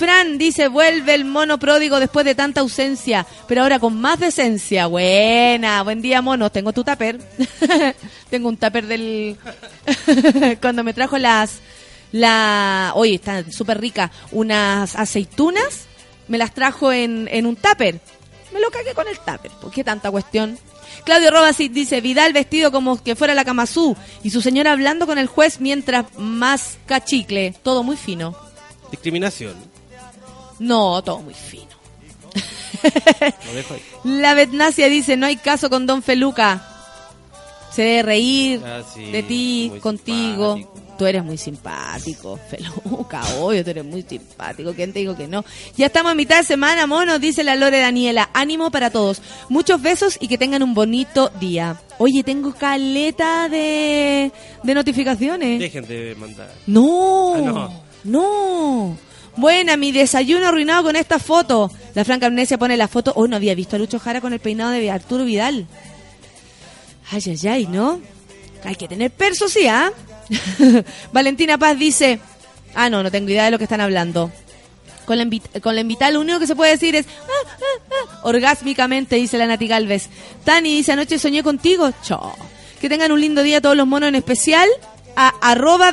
[0.02, 4.88] Fran dice, vuelve el mono pródigo después de tanta ausencia, pero ahora con más decencia.
[4.88, 6.52] Buena, buen día, monos.
[6.52, 7.20] Tengo tu tupper.
[8.32, 9.38] Tengo un tupper del...
[10.60, 11.60] Cuando me trajo las...
[12.12, 12.94] La...
[12.96, 14.10] Oye, está súper rica.
[14.32, 15.86] Unas aceitunas.
[16.28, 18.00] Me las trajo en, en un tupper.
[18.52, 19.52] Me lo cagué con el tupper.
[19.62, 20.58] ¿Por qué tanta cuestión?
[21.04, 25.20] Claudio Robasic dice, Vidal vestido como que fuera la Camazú y su señora hablando con
[25.20, 27.54] el juez mientras más cachicle.
[27.62, 28.36] Todo muy fino.
[28.90, 29.71] Discriminación.
[30.62, 31.72] No, todo muy fino.
[33.48, 33.82] Lo dejo ahí.
[34.04, 36.68] La Betnacia dice, no hay caso con Don Feluca.
[37.72, 40.56] Se debe reír Ah, sí, de ti, contigo.
[40.56, 40.82] simpático.
[40.98, 44.72] Tú eres muy simpático, Feluca, obvio, tú eres muy simpático.
[44.74, 45.44] ¿Quién te dijo que no?
[45.76, 48.30] Ya estamos a mitad de semana, monos, dice la Lore Daniela.
[48.34, 49.20] Ánimo para todos.
[49.50, 51.82] Muchos besos y que tengan un bonito día.
[51.98, 54.32] Oye, tengo caleta de,
[54.62, 55.60] de notificaciones.
[55.60, 56.54] Dejen de mandar.
[56.68, 57.82] No, Ah, no.
[58.04, 58.98] no.
[59.38, 61.72] Buena, mi desayuno arruinado con esta foto.
[61.96, 63.14] La Franca Amnesia pone la foto.
[63.16, 65.68] Oh, no había visto a Lucho Jara con el peinado de Arturo Vidal.
[67.12, 68.02] Ay, ay, ay, ¿no?
[68.64, 69.92] Hay que tener perso, sí, ¿ah?
[71.14, 72.20] Valentina Paz dice...
[72.74, 74.32] Ah, no, no tengo idea de lo que están hablando.
[75.06, 77.06] Con la, invi- con la invitada lo único que se puede decir es...
[77.08, 80.08] "Ah, ah, ah", orgásmicamente, dice la Nati Galvez.
[80.46, 81.92] Tani dice, anoche soñé contigo.
[82.04, 82.34] Chao.
[82.80, 84.70] Que tengan un lindo día todos los monos, en especial
[85.16, 85.92] a arroba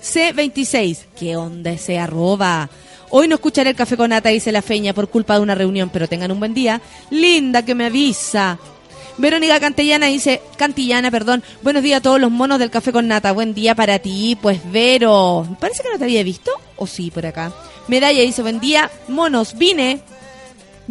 [0.00, 0.98] bestthinkc26.
[1.18, 2.68] ¿Qué onda ese arroba?
[3.10, 5.90] Hoy no escucharé el café con nata, dice la feña, por culpa de una reunión,
[5.92, 6.80] pero tengan un buen día.
[7.10, 8.58] Linda que me avisa.
[9.18, 13.32] Verónica Cantillana dice, Cantillana, perdón, buenos días a todos los monos del café con nata,
[13.32, 17.26] buen día para ti, pues Vero, parece que no te había visto, o sí, por
[17.26, 17.52] acá.
[17.88, 20.00] Medalla dice, buen día, monos, vine,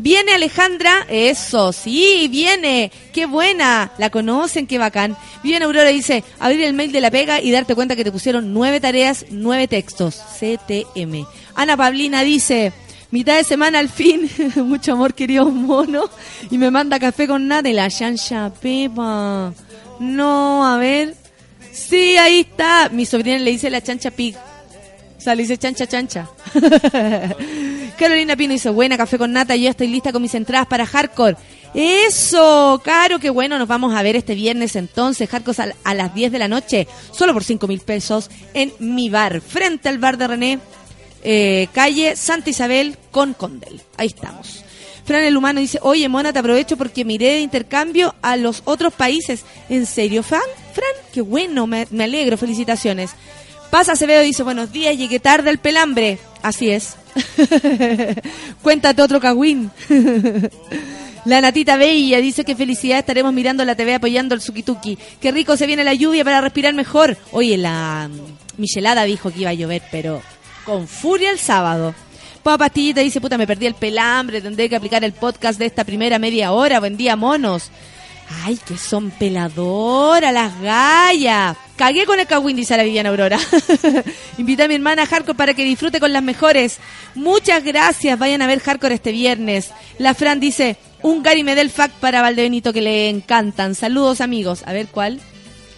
[0.01, 5.17] Viene Alejandra, eso, sí, viene, qué buena, la conocen, qué bacán.
[5.43, 8.11] Viene Aurora y dice, abrir el mail de la pega y darte cuenta que te
[8.11, 11.27] pusieron nueve tareas, nueve textos, CTM.
[11.53, 12.71] Ana Pablina dice,
[13.11, 16.05] mitad de semana al fin, mucho amor querido mono,
[16.49, 19.53] y me manda café con nata y la chancha Pepa.
[19.99, 21.13] No, a ver,
[21.73, 24.37] sí, ahí está, mi sobrina le dice la chancha pig.
[25.25, 26.29] Dice chancha chancha.
[27.99, 31.35] Carolina Pino dice, buena, café con nata, yo estoy lista con mis entradas para Hardcore.
[31.73, 36.15] Eso, Caro, qué bueno, nos vamos a ver este viernes entonces, Hardcore a, a las
[36.15, 40.17] 10 de la noche, solo por 5 mil pesos, en mi bar, frente al bar
[40.17, 40.59] de René,
[41.23, 43.81] eh, calle Santa Isabel con Condel.
[43.97, 44.63] Ahí estamos.
[45.05, 48.93] Fran el Humano dice, oye, Mona, te aprovecho porque miré de intercambio a los otros
[48.93, 49.43] países.
[49.67, 50.41] ¿En serio, Fran?
[50.73, 53.11] Fran, qué bueno, me, me alegro, felicitaciones.
[53.69, 56.17] Pasa Acevedo dice, buenos días, llegué tarde al pelambre.
[56.41, 56.95] Así es.
[58.63, 59.71] Cuéntate otro cagüín.
[61.25, 64.97] La Natita Bella dice que felicidad estaremos mirando la TV apoyando el Sukituki.
[65.19, 67.17] Qué rico se viene la lluvia para respirar mejor.
[67.31, 68.09] Oye, la
[68.57, 70.21] Michelada dijo que iba a llover, pero
[70.65, 71.93] con furia el sábado.
[72.41, 75.83] Papa Pastillita dice, puta, me perdí el pelambre, tendré que aplicar el podcast de esta
[75.83, 76.79] primera media hora.
[76.79, 77.69] Buen día, monos.
[78.43, 81.57] Ay, que son peladoras las gallas.
[81.79, 83.39] Cagué con el cagüín, dice la Viviana Aurora.
[84.37, 86.77] Invité a mi hermana Hardcore para que disfrute con las mejores.
[87.15, 88.19] Muchas gracias.
[88.19, 89.71] Vayan a ver Hardcore este viernes.
[89.97, 93.75] La Fran dice, un Gary Medel fact para Valdebenito que le encantan.
[93.75, 94.63] Saludos, amigos.
[94.65, 95.21] A ver cuál.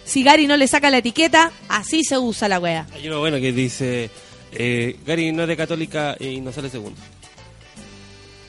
[0.04, 2.84] Si Gary no le saca la etiqueta, así se usa la wea.
[2.92, 4.10] Hay uno bueno que dice,
[4.50, 7.00] eh, Gary no es católica y no sale segundo.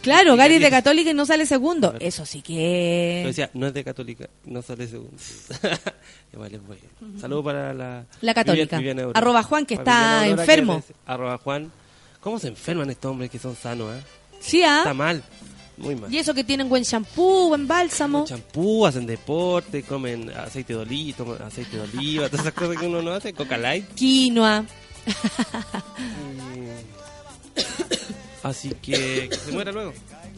[0.04, 1.96] Claro, Gary es de católica y no sale segundo.
[2.00, 3.24] Eso sí Yo que...
[3.26, 5.16] decía, no es de católica, no sale segundo.
[6.34, 6.82] Igual es bueno.
[7.20, 8.06] Saludos para la...
[8.20, 8.78] La católica.
[8.78, 9.18] Viviana Aurora.
[9.18, 10.84] Arroba Juan, que Para está enfermo.
[10.86, 11.72] que Arroba Juan.
[12.20, 14.02] ¿Cómo se enferman estos hombres que son sanos, eh?
[14.42, 14.94] Sí, Está ¿ah?
[14.94, 15.24] mal.
[15.78, 16.14] Muy mal.
[16.14, 18.26] Y eso que tienen buen shampoo, buen bálsamo.
[18.26, 22.86] champú, hacen deporte, comen aceite de oliva, toman aceite de oliva, todas esas cosas que
[22.88, 23.88] uno no hace, coca light.
[23.96, 24.66] Quinoa.
[28.44, 29.94] Así que que se muera luego.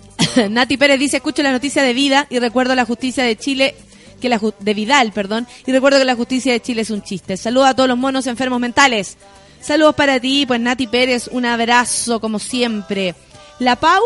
[0.49, 3.76] Nati Pérez dice, escucho la noticia de vida y recuerdo la justicia de Chile,
[4.22, 7.36] que la de Vidal, perdón, y recuerdo que la justicia de Chile es un chiste.
[7.38, 9.18] Saludos a todos los monos enfermos mentales.
[9.62, 13.16] Saludos para ti, pues Nati Pérez, un abrazo como siempre.
[13.60, 14.01] La Pau,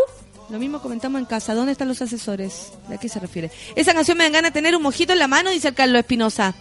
[0.50, 2.72] lo mismo comentamos en casa, ¿dónde están los asesores?
[2.88, 3.52] ¿De qué se refiere?
[3.76, 6.00] Esa canción me dan ganas de tener un mojito en la mano, dice el Carlos
[6.00, 6.56] Espinosa.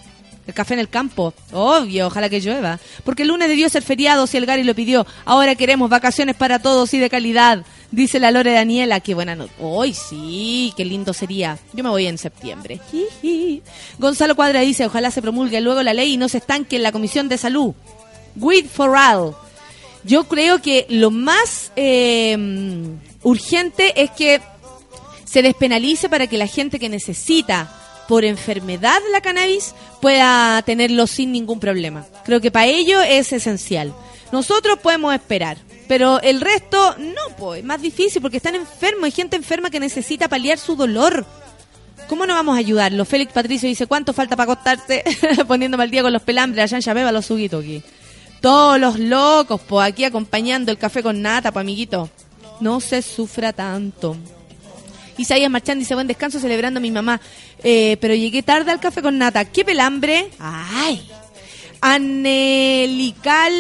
[0.49, 1.35] El café en el campo.
[1.53, 2.81] Obvio, ojalá que llueva.
[3.05, 5.07] Porque el lunes debió ser feriado si el Gary lo pidió.
[5.27, 7.67] Ahora queremos vacaciones para todos y de calidad.
[7.91, 9.01] Dice la Lore Daniela.
[9.01, 9.53] Qué buena noche.
[9.61, 11.59] Hoy sí, qué lindo sería.
[11.75, 12.81] Yo me voy en septiembre.
[13.99, 16.93] Gonzalo Cuadra dice, ojalá se promulgue luego la ley y no se estanque en la
[16.93, 17.75] Comisión de Salud.
[18.37, 19.35] With for all.
[20.03, 22.39] Yo creo que lo más eh,
[23.23, 24.41] urgente es que
[25.27, 27.71] se despenalice para que la gente que necesita
[28.09, 32.07] por enfermedad la cannabis pueda tenerlo sin ningún problema.
[32.25, 33.95] Creo que para ello es esencial.
[34.33, 39.11] Nosotros podemos esperar, pero el resto no, pues, es más difícil porque están enfermos, hay
[39.11, 41.25] gente enferma que necesita paliar su dolor.
[42.09, 43.05] ¿Cómo no vamos a ayudarlo?
[43.05, 45.05] Félix Patricio dice, ¿cuánto falta para acostarte?
[45.47, 47.83] Poniéndome al día con los pelambres, allá en Beba los suguitos aquí.
[48.41, 52.09] Todos los locos, pues, aquí acompañando el café con nata, pues, amiguito.
[52.61, 54.17] No se sufra tanto.
[55.19, 57.21] Isaías Marchand dice, buen descanso celebrando a mi mamá.
[57.63, 59.45] Eh, pero llegué tarde al café con nata.
[59.45, 60.31] ¿Qué pelambre?
[60.39, 61.07] ¡Ay!
[61.81, 63.53] Anelical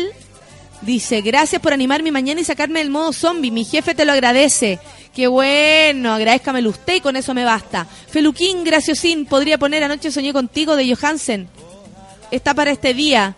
[0.80, 3.50] Dice, gracias por animar mi mañana y sacarme del modo zombie.
[3.50, 4.78] Mi jefe te lo agradece.
[5.14, 7.84] Qué bueno, agradezcamelo usted y con eso me basta.
[7.84, 11.48] Feluquín, graciosín, podría poner Anoche soñé contigo de Johansen.
[12.30, 13.34] Está para este día.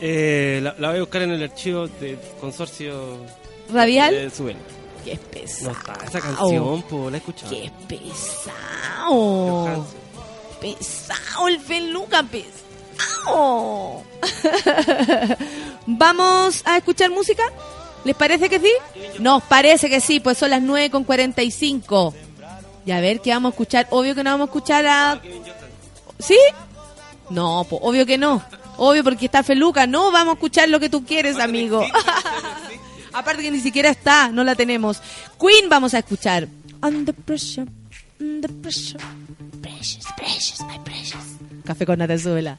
[0.00, 3.24] Eh, la, la voy a buscar en el archivo de consorcio
[3.72, 4.14] ¿Radial?
[4.14, 4.30] de
[5.04, 5.70] Qué No pesado.
[5.70, 7.50] está esa canción, po, la he escuchado.
[7.50, 9.86] Qué pesado.
[10.60, 14.02] Pesado el Feluca, pesado.
[15.86, 17.44] ¿Vamos a escuchar música?
[18.04, 18.72] ¿Les parece que sí?
[19.18, 22.14] Nos parece que sí, pues son las 9 con 45.
[22.86, 23.86] Y a ver qué vamos a escuchar.
[23.90, 25.20] Obvio que no vamos a escuchar a...
[26.18, 26.38] ¿Sí?
[27.30, 28.42] No, pues obvio que no.
[28.78, 29.86] Obvio porque está Feluca.
[29.86, 31.82] No vamos a escuchar lo que tú quieres, amigo.
[33.12, 35.00] Aparte que ni siquiera está, no la tenemos.
[35.40, 36.48] Queen vamos a escuchar.
[36.82, 37.66] Under pressure,
[38.20, 39.00] under pressure.
[39.60, 41.24] Precious, precious, my precious.
[41.64, 42.58] Café con Natazuela.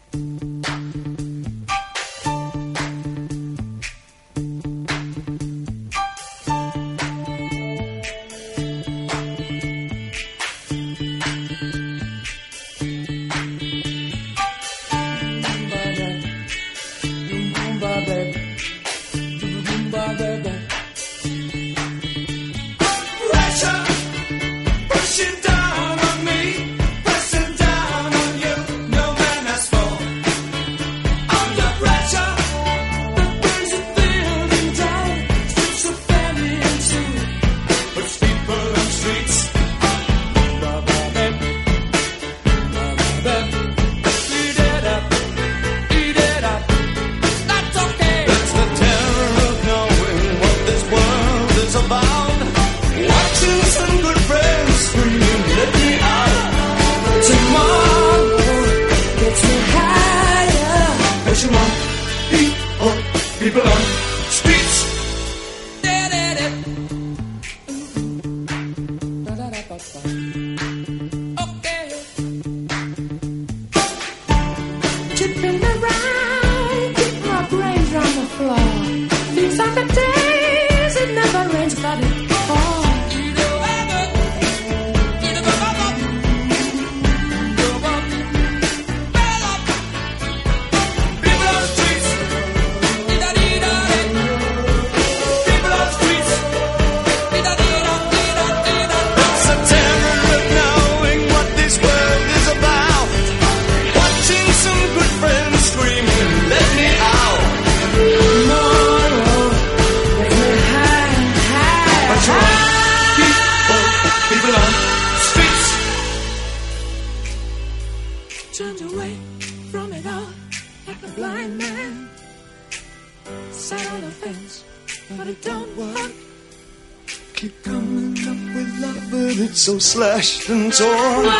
[129.99, 131.38] Slashed and torn.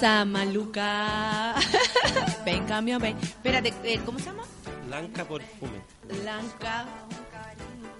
[0.00, 1.54] Cosa maluca.
[2.44, 3.16] ven, cambio, ven.
[3.22, 4.44] Espérate, eh, ¿cómo se llama?
[4.86, 5.80] Blanca perfume.
[6.22, 6.86] Blanca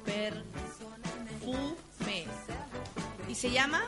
[0.04, 0.50] Perfume.
[3.28, 3.82] ¿Y se llama?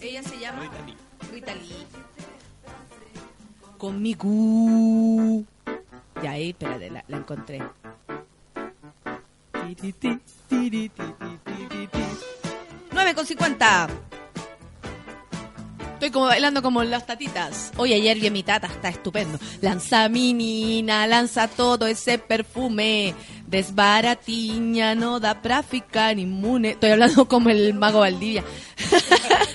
[0.00, 0.96] Ella se llama Rita Lee.
[1.32, 1.86] Rita Lee.
[3.78, 5.44] Conmigo.
[6.22, 7.62] Ya ahí, espérate, la, la encontré.
[12.92, 13.88] 9 con 50.
[16.04, 17.72] Estoy como bailando como las tatitas.
[17.78, 19.38] Hoy ayer vi mi tata, está estupendo.
[19.62, 23.14] Lanza mi nina, lanza todo ese perfume.
[23.46, 26.72] Desbaratiña, no da pra ficar inmune.
[26.72, 28.44] Estoy hablando como el mago Valdivia.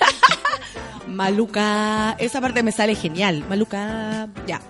[1.06, 2.16] Maluca.
[2.18, 3.44] Esa parte me sale genial.
[3.48, 4.26] Maluca.
[4.48, 4.60] Ya.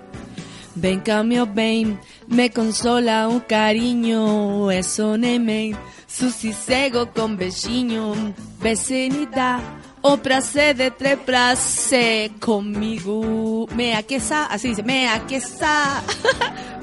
[0.75, 5.75] Ven cambio, ven, me consola un cariño, eso neme,
[6.07, 8.15] su cego con vecino,
[8.61, 9.61] vecinidad,
[10.03, 16.03] o prazer de tres prazer conmigo, me aquesa, así dice, me aquesa,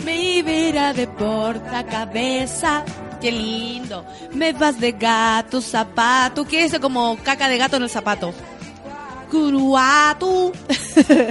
[0.05, 2.83] me ibera de porta cabeza,
[3.19, 7.83] qué lindo, me vas de gato, zapato, ¿qué es eso como caca de gato en
[7.83, 8.33] el zapato?
[9.31, 10.53] Curuatu.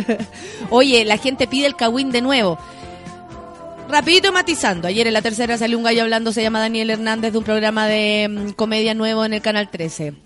[0.71, 2.59] Oye, la gente pide el Kawin de nuevo.
[3.89, 4.87] Rapidito matizando.
[4.89, 7.87] Ayer en la tercera salió un gallo hablando, se llama Daniel Hernández, de un programa
[7.87, 10.26] de mm, comedia nuevo en el Canal 13.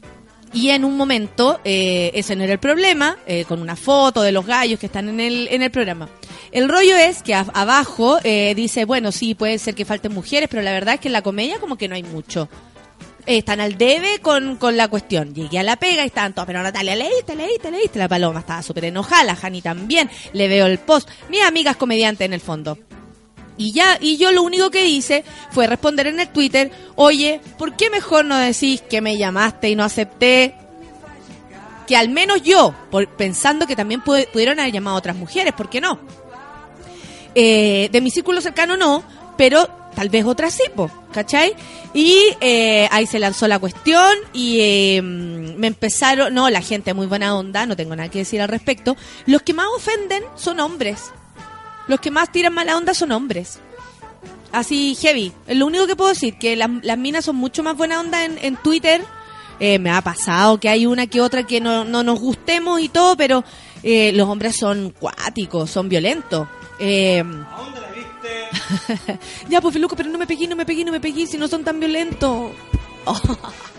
[0.53, 4.33] Y en un momento, eh, ese no era el problema, eh, con una foto de
[4.33, 6.09] los gallos que están en el, en el programa.
[6.51, 10.63] El rollo es que abajo eh, dice, bueno, sí, puede ser que falten mujeres, pero
[10.63, 12.49] la verdad es que en la comedia como que no hay mucho.
[13.27, 15.35] Eh, están al debe con, con la cuestión.
[15.35, 17.99] Llegué a la pega y estaban todos, pero Natalia, leíste, leíste, leíste.
[17.99, 20.11] La paloma estaba súper enojada, Jani también.
[20.33, 21.09] Le veo el post.
[21.29, 22.77] Mis amigas comediantes en el fondo.
[23.63, 27.77] Y ya, y yo lo único que hice fue responder en el Twitter, oye, ¿por
[27.77, 30.55] qué mejor no decís que me llamaste y no acepté?
[31.87, 35.53] Que al menos yo, por- pensando que también pu- pudieron haber llamado a otras mujeres,
[35.53, 36.01] ¿por qué no?
[37.35, 39.05] Eh, de mi círculo cercano no,
[39.37, 41.55] pero tal vez otras sí, po, ¿cachai?
[41.93, 47.07] Y eh, ahí se lanzó la cuestión y eh, me empezaron, no, la gente muy
[47.07, 48.97] buena onda, no tengo nada que decir al respecto.
[49.27, 51.13] Los que más ofenden son hombres.
[51.87, 53.59] Los que más tiran mala onda son hombres.
[54.53, 55.33] Así, heavy.
[55.47, 58.39] Es lo único que puedo decir, que las, minas son mucho más buena onda en,
[58.43, 59.03] en Twitter.
[59.59, 62.89] Eh, me ha pasado que hay una que otra que no, no nos gustemos y
[62.89, 63.45] todo, pero
[63.83, 66.49] eh, los hombres son cuáticos, son violentos.
[66.49, 69.29] ¿A dónde la viste?
[69.49, 71.47] ya, pues, Feluco, pero no me pegué, no me pegué, no me pegué, si no
[71.47, 72.53] son tan violentos.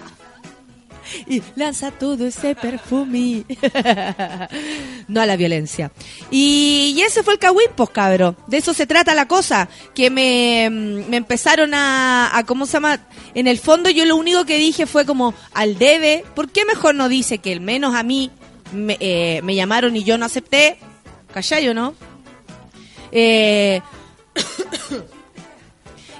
[1.27, 3.45] Y lanza todo ese perfume.
[5.07, 5.91] no a la violencia.
[6.29, 8.35] Y, y ese fue el Kawin, pues, cabro.
[8.47, 9.69] De eso se trata la cosa.
[9.93, 12.99] Que me, mm, me empezaron a, ¿cómo se llama?
[13.33, 16.95] En el fondo yo lo único que dije fue como, al debe, ¿por qué mejor
[16.95, 18.31] no dice que al menos a mí
[18.73, 20.77] me, eh, me llamaron y yo no acepté?
[21.33, 21.95] ¿Cachai o no?
[23.11, 23.81] Eh,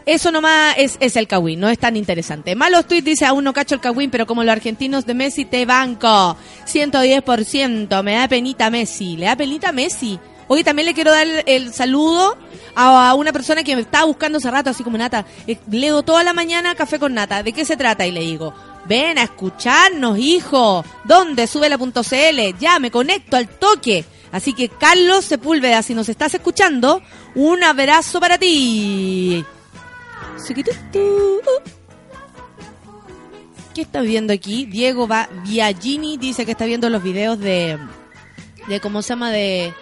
[0.06, 2.56] eso nomás es, es el Kawin, no es tan interesante.
[2.56, 5.66] Malos tweets dice, aún no cacho el Kawin, pero como los argentinos de Messi te
[5.66, 6.36] banco.
[6.66, 9.18] 110%, me da penita Messi.
[9.18, 10.20] Le da penita Messi.
[10.47, 12.38] Hoy también le quiero dar el, saludo
[12.76, 15.26] a, una persona que me estaba buscando hace rato, así como Nata.
[15.47, 17.41] eh, leo toda la mañana café con Nata.
[17.41, 18.06] ¿De qué se trata?
[18.06, 18.54] Y le digo,
[18.86, 20.84] ven a escucharnos, hijo.
[21.06, 21.47] ¿Dónde?
[21.47, 22.58] Sube la punto CL.
[22.60, 24.04] Ya, me conecto al toque.
[24.32, 27.02] Así que Carlos Sepúlveda, si nos estás escuchando,
[27.36, 29.45] un abrazo para ti.
[33.74, 34.66] ¿Qué está viendo aquí?
[34.66, 37.78] Diego va Viagini dice que está viendo los videos de
[38.68, 39.74] de cómo se llama de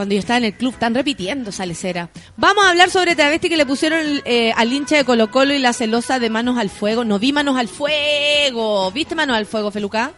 [0.00, 2.08] cuando yo estaba en el club, están repitiendo esa lecera.
[2.38, 5.58] Vamos a hablar sobre travesti que le pusieron eh, al hincha de Colo Colo y
[5.58, 7.04] la celosa de Manos al Fuego.
[7.04, 8.90] No vi Manos al Fuego.
[8.92, 10.12] ¿Viste Manos al Fuego, Feluca?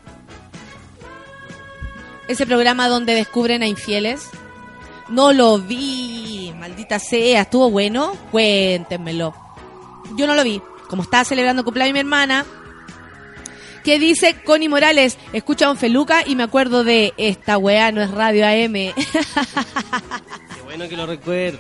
[2.29, 4.29] Ese programa donde descubren a infieles.
[5.13, 8.17] No lo vi, maldita sea, ¿estuvo bueno?
[8.31, 9.35] Cuéntenmelo.
[10.17, 10.63] Yo no lo vi.
[10.89, 12.47] Como estaba celebrando cumpleaños mi hermana,
[13.85, 18.01] que dice Connie Morales, escucha a Don Feluca y me acuerdo de esta weá no
[18.01, 18.73] es radio AM.
[18.73, 21.59] Qué bueno que lo recuerdo.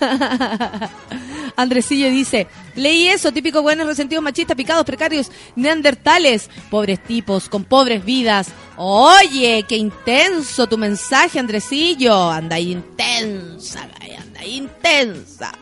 [1.56, 8.04] Andresillo dice, leí eso, típico buenos resentidos machistas, picados, precarios, neandertales, pobres tipos, con pobres
[8.04, 8.48] vidas.
[8.82, 12.30] Oye, qué intenso tu mensaje, Andresillo.
[12.30, 13.82] Anda intensa,
[14.18, 15.52] anda intensa.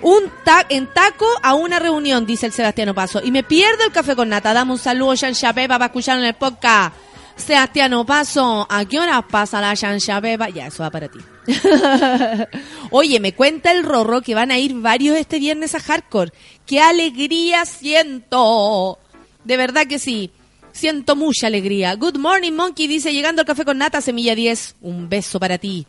[0.00, 3.20] Un ta en taco a una reunión, dice el Sebastiano Paso.
[3.22, 4.54] Y me pierdo el café con nata.
[4.54, 6.96] Dame un saludo, Jean Chapepa, para escucharlo en el podcast.
[7.36, 10.48] Sebastiano Paso, ¿a qué hora pasa la Jean Chapepa?
[10.48, 11.18] Ya, eso va para ti.
[12.90, 16.32] Oye, me cuenta el Rorro que van a ir varios este viernes a Hardcore.
[16.64, 18.98] ¡Qué alegría siento!
[19.44, 20.30] De verdad que sí.
[20.78, 21.96] Siento mucha alegría.
[21.96, 24.76] Good morning, Monkey, dice llegando al café con nata, semilla 10.
[24.82, 25.88] Un beso para ti.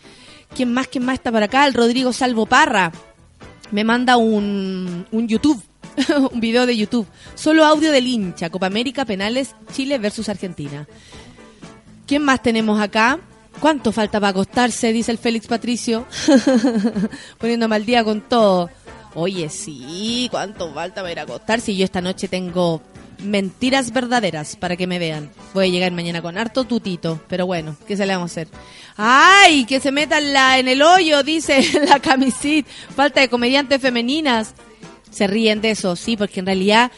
[0.55, 0.87] ¿Quién más?
[0.87, 1.67] ¿Quién más está por acá?
[1.67, 2.91] El Rodrigo Salvo Parra.
[3.69, 5.61] Me manda un, un YouTube.
[6.31, 7.05] un video de YouTube.
[7.35, 8.49] Solo audio del hincha.
[8.49, 10.87] Copa América, penales, Chile versus Argentina.
[12.07, 13.19] ¿Quién más tenemos acá?
[13.59, 14.91] ¿Cuánto falta para acostarse?
[14.91, 16.07] Dice el Félix Patricio.
[17.37, 18.71] Poniéndome al día con todo.
[19.13, 21.75] Oye, sí, ¿cuánto falta para ir a acostarse?
[21.75, 22.81] Yo esta noche tengo
[23.21, 25.29] mentiras verdaderas para que me vean.
[25.53, 28.47] Voy a llegar mañana con harto tutito, pero bueno, ¿qué se le vamos a hacer?
[28.97, 29.65] ¡Ay!
[29.65, 32.67] Que se metan la, en el hoyo, dice la camisit.
[32.95, 34.53] Falta de comediantes femeninas.
[35.11, 36.91] Se ríen de eso, sí, porque en realidad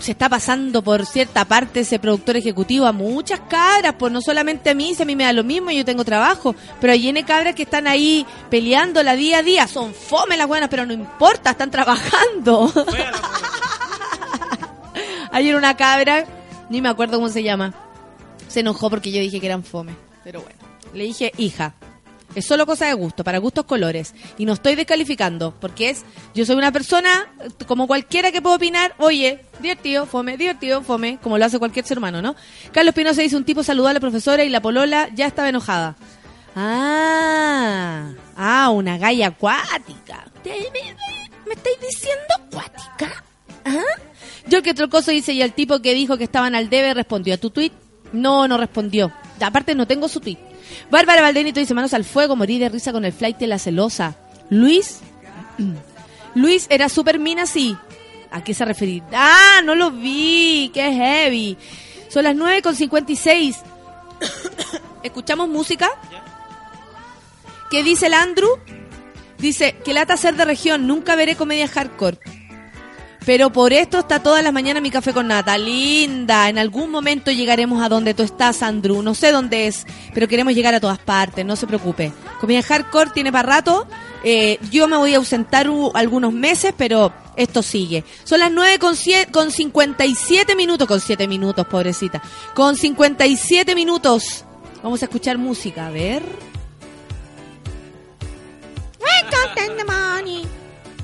[0.00, 4.70] se está pasando por cierta parte ese productor ejecutivo a muchas cabras, pues no solamente
[4.70, 7.54] a mí, si a mí me da lo mismo, yo tengo trabajo, pero N cabras
[7.54, 11.50] que están ahí peleando la día a día, son fome las buenas, pero no importa,
[11.50, 12.72] están trabajando.
[15.32, 16.24] Ayer una cabra,
[16.68, 17.74] ni me acuerdo cómo se llama,
[18.48, 20.58] se enojó porque yo dije que eran fome, pero bueno,
[20.92, 21.74] le dije, hija,
[22.34, 24.14] es solo cosa de gusto, para gustos colores.
[24.38, 26.04] Y no estoy descalificando, porque es,
[26.34, 27.28] yo soy una persona
[27.66, 31.98] como cualquiera que puedo opinar, oye, divertido, fome, divertido, fome, como lo hace cualquier ser
[31.98, 32.34] humano, ¿no?
[32.72, 35.96] Carlos Pinoza dice un tipo saludó a la profesora y la polola ya estaba enojada.
[36.56, 40.24] Ah, ah, una galla acuática.
[40.42, 40.94] ¿Te- ¿Me,
[41.46, 43.24] me estáis diciendo acuática?
[43.64, 43.78] ¿Ah?
[44.50, 47.36] Yo que trocoso dice, y el tipo que dijo que estaban al debe respondió a
[47.36, 47.70] tu tweet.
[48.12, 49.12] No, no respondió.
[49.40, 50.38] Aparte no tengo su tweet.
[50.90, 54.16] Bárbara Valdenito dice, manos al fuego, morí de risa con el flight de la celosa.
[54.50, 55.02] Luis,
[56.34, 57.76] Luis era super mina, sí.
[58.32, 59.04] ¿A qué se refería?
[59.12, 61.56] Ah, no lo vi, qué heavy.
[62.08, 63.56] Son las 9 con 56.
[65.04, 65.88] ¿Escuchamos música?
[67.70, 68.58] ¿Qué dice el Andrew?
[69.38, 72.18] Dice, que lata ser de región, nunca veré comedia hardcore.
[73.26, 75.56] Pero por esto está todas las mañanas mi café con nata.
[75.58, 79.02] Linda, en algún momento llegaremos a donde tú estás, Andrew.
[79.02, 82.12] No sé dónde es, pero queremos llegar a todas partes, no se preocupe.
[82.40, 83.86] Comedia hardcore tiene para rato.
[84.24, 88.04] Eh, yo me voy a ausentar algunos meses, pero esto sigue.
[88.24, 92.22] Son las 9 con, sie- con 57 minutos, con 7 minutos, pobrecita.
[92.54, 94.44] Con 57 minutos.
[94.82, 96.22] Vamos a escuchar música, a ver.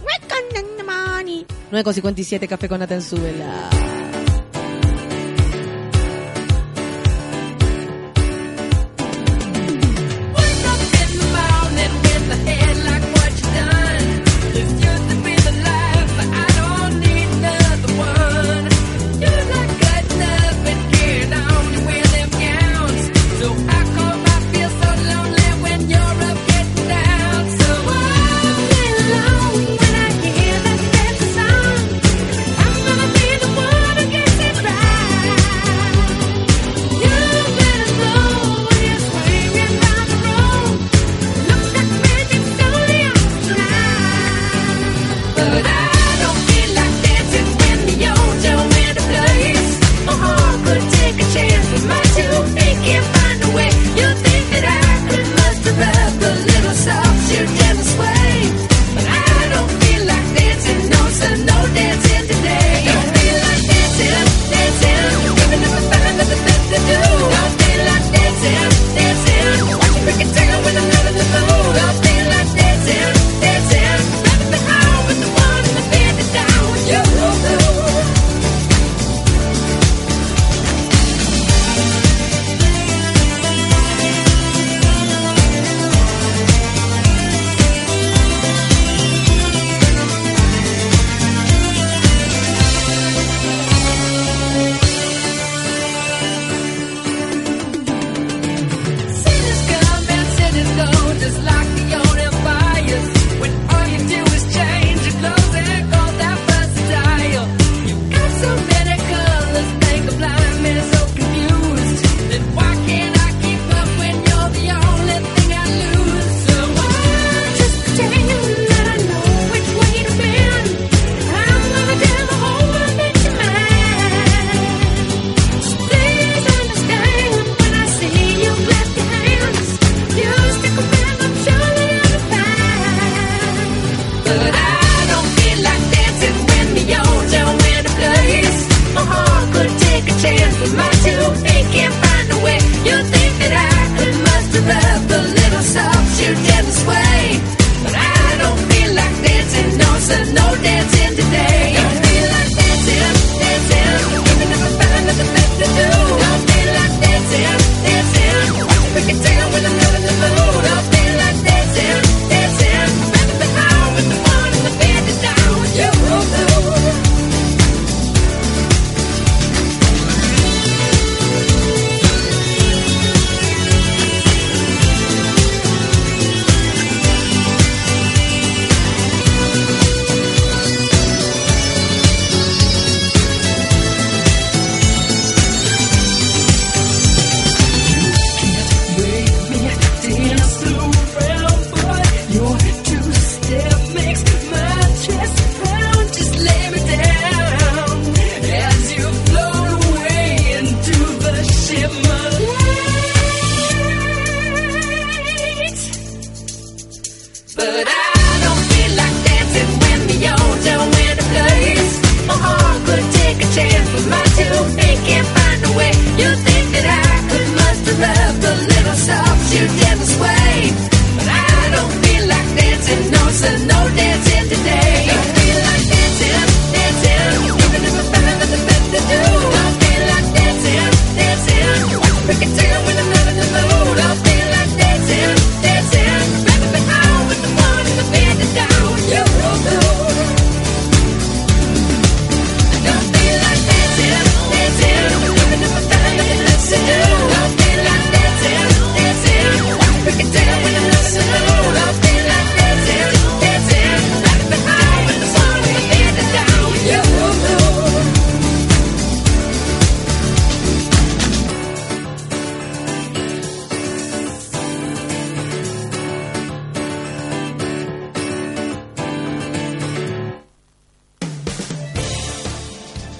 [0.07, 1.39] We content the money.
[1.43, 1.47] We content the money.
[1.71, 3.96] 9 con 57, café con nata en su vela.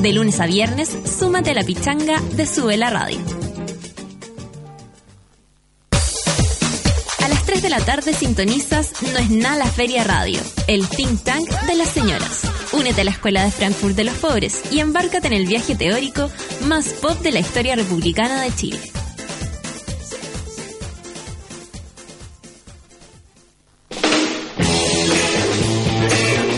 [0.00, 3.18] De lunes a viernes, súmate a la pichanga de Sube la Radio.
[7.24, 11.22] A las 3 de la tarde sintonizas No es nada la Feria Radio, el think
[11.24, 12.42] tank de las señoras.
[12.72, 16.30] Únete a la Escuela de Frankfurt de los Pobres y embárcate en el viaje teórico
[16.66, 18.80] más pop de la historia republicana de Chile.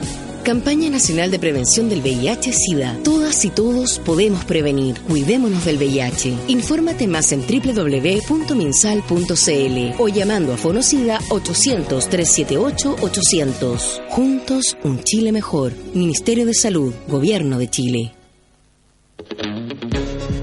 [0.45, 2.99] Campaña Nacional de Prevención del VIH-Sida.
[3.03, 5.01] Todas y todos podemos prevenir.
[5.09, 6.37] Cuidémonos del VIH.
[6.49, 14.03] Infórmate más en www.minsal.cl o llamando a Fonocida 800-378-800.
[14.11, 15.72] Juntos, un Chile mejor.
[15.95, 18.12] Ministerio de Salud, Gobierno de Chile.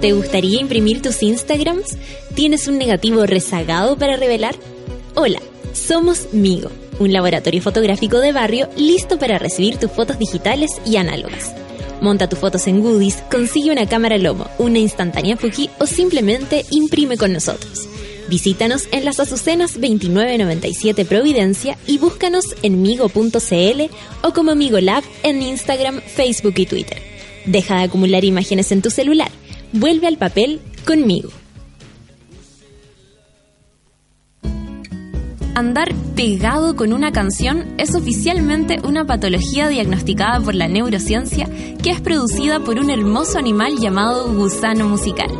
[0.04, 1.96] ¿Te gustaría imprimir tus Instagrams?
[2.36, 4.54] ¿Tienes un negativo rezagado para revelar?
[5.16, 5.40] Hola,
[5.72, 11.56] somos Migo, un laboratorio fotográfico de barrio listo para recibir tus fotos digitales y análogas.
[12.02, 17.16] Monta tus fotos en Goodies, consigue una cámara Lomo, una instantánea Fuji o simplemente imprime
[17.16, 17.88] con nosotros.
[18.28, 23.82] Visítanos en las Azucenas 2997 Providencia y búscanos en migo.cl
[24.22, 27.02] o como Migo Lab en Instagram, Facebook y Twitter.
[27.46, 29.32] Deja de acumular imágenes en tu celular.
[29.74, 31.30] Vuelve al papel conmigo.
[35.56, 41.48] Andar pegado con una canción es oficialmente una patología diagnosticada por la neurociencia
[41.82, 45.32] que es producida por un hermoso animal llamado gusano musical.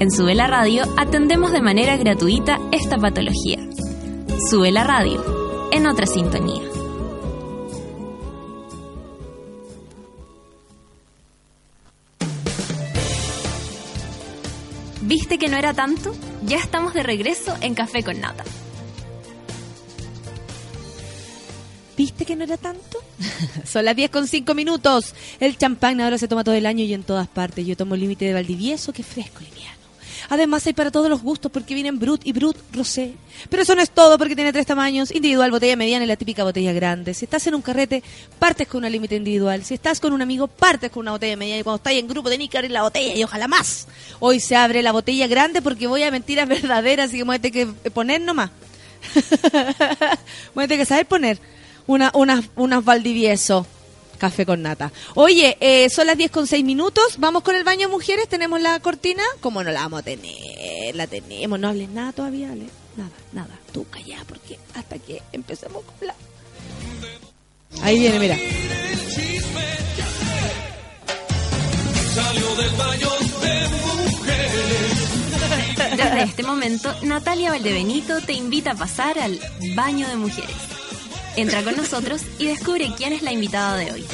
[0.00, 3.58] En Sube la Radio atendemos de manera gratuita esta patología.
[4.50, 5.22] Sube la Radio,
[5.72, 6.73] en otra sintonía.
[15.14, 16.12] ¿Viste que no era tanto?
[16.44, 18.42] Ya estamos de regreso en Café con Nata.
[21.96, 22.98] ¿Viste que no era tanto?
[23.64, 25.14] Son las 10 con 5 minutos.
[25.38, 27.64] El champán ahora se toma todo el año y en todas partes.
[27.64, 29.83] Yo tomo límite de Valdivieso, que es fresco, liviano.
[30.28, 33.14] Además hay para todos los gustos porque vienen Brut y Brut Rosé.
[33.50, 36.44] Pero eso no es todo porque tiene tres tamaños, individual, botella mediana y la típica
[36.44, 37.14] botella grande.
[37.14, 38.02] Si estás en un carrete,
[38.38, 39.64] partes con una límite individual.
[39.64, 41.60] Si estás con un amigo, partes con una botella mediana.
[41.60, 43.86] Y cuando estás en grupo, tenés que abrir la botella y ojalá más.
[44.20, 47.90] Hoy se abre la botella grande porque voy a mentiras verdaderas y que tener que
[47.90, 48.50] poner nomás.
[50.54, 51.38] tener que saber poner
[51.86, 53.66] una, unas, unas Valdivieso.
[54.18, 54.92] Café con nata.
[55.14, 57.16] Oye, eh, son las 10 con 6 minutos.
[57.18, 58.28] Vamos con el baño mujeres.
[58.28, 59.22] ¿Tenemos la cortina?
[59.40, 60.94] ¿Cómo no la vamos a tener?
[60.94, 61.58] La tenemos.
[61.58, 62.66] No hables nada todavía, Ale.
[62.96, 63.58] Nada, nada.
[63.72, 66.14] Tú callá, porque hasta que empecemos con la...
[67.82, 68.38] Ahí viene, mira.
[72.14, 73.10] Salió del baño
[73.40, 73.68] de
[74.08, 74.50] mujeres.
[75.96, 79.40] Desde este momento, Natalia Valdebenito te invita a pasar al
[79.74, 80.56] baño de mujeres.
[81.36, 84.06] Entra con nosotros y descubre quién es la invitada de hoy.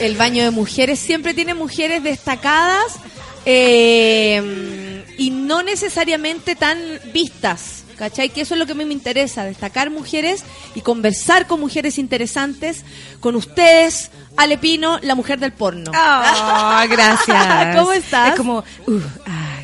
[0.00, 2.96] El baño de mujeres siempre tiene mujeres destacadas
[3.44, 6.78] eh, y no necesariamente tan
[7.12, 7.78] vistas.
[7.96, 8.30] ¿Cachai?
[8.30, 10.42] Que eso es lo que a mí me interesa, destacar mujeres
[10.74, 12.84] y conversar con mujeres interesantes,
[13.20, 15.92] con ustedes, Ale Pino, la mujer del porno.
[15.94, 17.76] Ah, gracias.
[17.76, 18.30] ¿Cómo estás?
[18.30, 19.00] Es como, uh,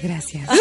[0.03, 0.49] ay, gracias.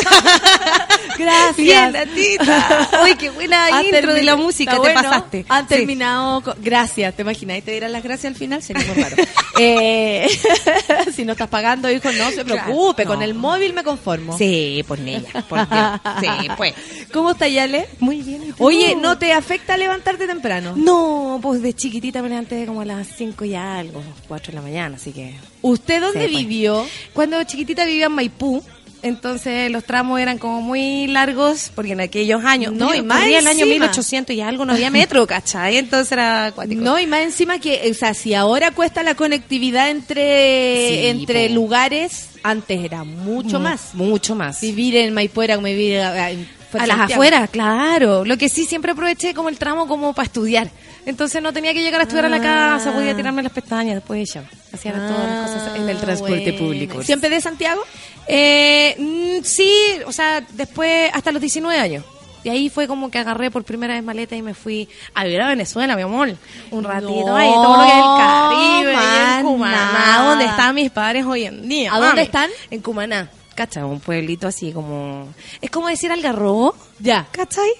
[1.17, 1.57] Gracias.
[1.57, 2.89] Bien, Natita.
[3.03, 5.01] Uy, qué buena intro de la música, te bueno.
[5.01, 5.45] pasaste.
[5.49, 5.75] Han Sí.
[5.75, 6.41] terminado.
[6.41, 7.57] con- Gracias, ¿te imaginas?
[7.57, 8.61] ¿Y te dieran las gracias al final?
[8.61, 9.15] Sería muy raro.
[9.59, 10.27] Eh,
[11.15, 13.05] si no estás pagando, hijo, no se Claro, preocupe.
[13.05, 13.09] no.
[13.11, 14.37] Con el móvil me conformo.
[14.37, 15.99] Sí, por ella, por Dios.
[16.21, 16.75] Sí, pues.
[17.11, 17.87] ¿Cómo está Yale?
[17.99, 18.53] Muy bien.
[18.59, 20.73] Oye, ¿no te afecta levantarte temprano?
[20.75, 24.61] No, pues de chiquitita me levanté como a las 5 y algo, 4 de la
[24.61, 25.33] mañana, así que...
[25.63, 26.45] ¿Usted dónde Sí, pues.
[26.47, 26.85] vivió?
[27.13, 28.63] Cuando chiquitita vivía en Maipú,
[29.01, 33.35] entonces los tramos eran como muy largos, porque en aquellos años, No, y más el
[33.47, 33.85] año encima.
[33.85, 35.77] 1800 y algo, no había metro, ¿cachai?
[35.77, 36.81] Entonces era acuático.
[36.81, 41.47] No, y más encima que, o sea, si ahora cuesta la conectividad entre, Sí, entre
[41.49, 41.55] po.
[41.55, 43.93] lugares, antes era mucho Mu- más.
[43.93, 44.61] Mucho más.
[44.61, 48.25] Vivir en Maipú era vivir a, en- fuera a las afueras, claro.
[48.25, 50.69] Lo que sí siempre aproveché como el tramo como para estudiar.
[51.07, 54.29] Entonces no tenía que llegar a estudiar a la casa, podía tirarme las pestañas, después
[54.33, 54.43] ya.
[54.73, 56.57] Hacía todas las cosas en el transporte bueno.
[56.57, 57.01] público.
[57.01, 57.81] ¿Siempre de Santiago?
[58.27, 59.71] Eh, mm, sí,
[60.05, 62.03] o sea, después hasta los 19 años.
[62.43, 65.41] Y ahí fue como que agarré por primera vez maleta y me fui a vivir
[65.41, 66.35] a Venezuela, mi amor.
[66.71, 69.39] Un ratito No, ahí, todo lo que es el Caribe, mana.
[69.39, 71.93] en Cumaná, donde están mis padres hoy en día.
[71.93, 72.49] ¿A dónde están?
[72.69, 73.29] En Cumaná.
[73.55, 73.81] ¿Cachai?
[73.81, 75.29] Un pueblito así como...
[75.59, 76.75] Es como decir Algarrobo.
[76.99, 77.25] Ya.
[77.31, 77.71] ¿Cachai?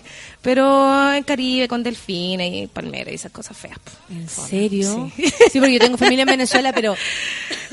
[0.41, 3.77] Pero en Caribe con delfines y palmeras y esas cosas feas.
[4.09, 5.11] ¿En serio?
[5.15, 5.23] Sí.
[5.51, 5.59] Sí.
[5.59, 6.95] porque yo tengo familia en Venezuela, pero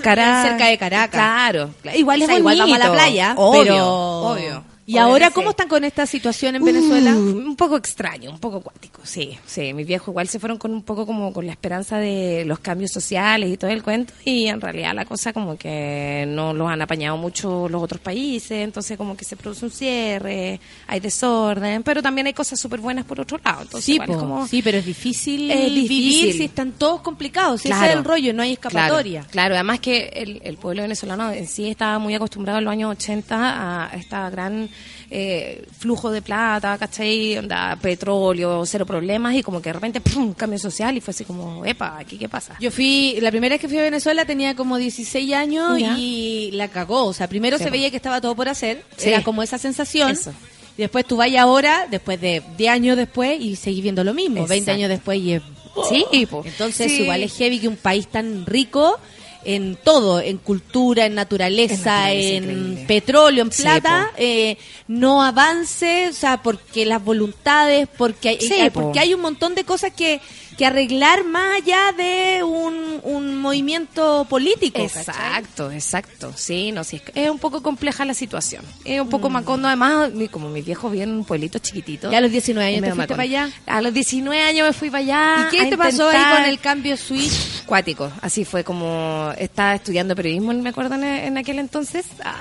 [0.02, 1.10] cerca de Caracas.
[1.20, 1.70] Claro.
[1.94, 3.04] Igual es O sea, igual vamos a la bonito.
[3.04, 3.86] playa, Obvio, pero...
[3.86, 4.64] obvio.
[4.87, 7.12] ¿Y ahora cómo están con esta situación en Venezuela?
[7.14, 9.72] Uh, un poco extraño, un poco acuático, sí, sí.
[9.72, 12.91] Mis viejos igual se fueron con un poco como con la esperanza de los cambios
[12.93, 16.82] sociales y todo el cuento y en realidad la cosa como que no los han
[16.82, 22.03] apañado mucho los otros países, entonces como que se produce un cierre, hay desorden, pero
[22.03, 23.62] también hay cosas súper buenas por otro lado.
[23.62, 24.47] Entonces Sí, po, como...
[24.47, 27.62] sí, pero es difícil, Es vivir si están todos complicados.
[27.62, 27.93] Si ese Claro.
[27.93, 29.20] es el rollo, no hay escapatoria.
[29.20, 32.72] Claro, claro, además que el, el pueblo venezolano en sí estaba muy acostumbrado en los
[32.72, 34.68] años 80 a esta gran
[35.11, 37.37] eh, flujo de plata, ¿cachai?
[37.39, 41.25] Onda, petróleo, cero problemas y como que de repente, ¡pum!, cambio social y fue así
[41.25, 42.57] como, epa, ¿aquí qué pasa?
[42.61, 45.95] Yo fui, la primera vez que fui a Venezuela tenía como 16 años Ya.
[45.99, 47.05] y la cagó.
[47.07, 48.83] O sea, primero Sí, se veía que estaba todo por hacer.
[48.97, 49.09] Sí.
[49.11, 50.11] Era como esa sensación.
[50.11, 50.33] Eso.
[50.77, 54.37] Y después tú vayas ahora, después de 10 años después, y seguís viendo lo mismo.
[54.47, 54.72] 20 Exacto.
[54.72, 55.43] años después y es...
[56.11, 56.43] Sí, po.
[56.47, 57.03] Entonces Sí.
[57.03, 58.99] igual es heavy que un país tan rico
[59.45, 62.84] en todo, en cultura, en naturaleza, En increíble.
[62.86, 64.57] petróleo, en plata, eh,
[64.88, 68.82] no avance, o sea, porque las voluntades, porque hay, Sí, po.
[68.82, 70.20] porque hay un montón de cosas que,
[70.57, 74.82] que arreglar más allá de un, un movimiento político.
[74.82, 75.02] ¿cachai?
[75.02, 76.32] Exacto, exacto.
[76.36, 78.64] Sí, no, sí, es, es un poco compleja la situación.
[78.84, 79.11] Es un Mm.
[79.11, 82.11] poco macondo, además, como mis viejos viven en un pueblito chiquitito.
[82.11, 83.50] Ya a los 19 años te fuiste para allá.
[83.66, 85.48] A los 19 años me fui para allá.
[85.52, 87.64] ¿Y qué te pasó ahí con el cambio switch?
[87.66, 92.05] Cuático, así fue como estaba estudiando periodismo, me acuerdo en, en aquel entonces.
[92.24, 92.36] Ah,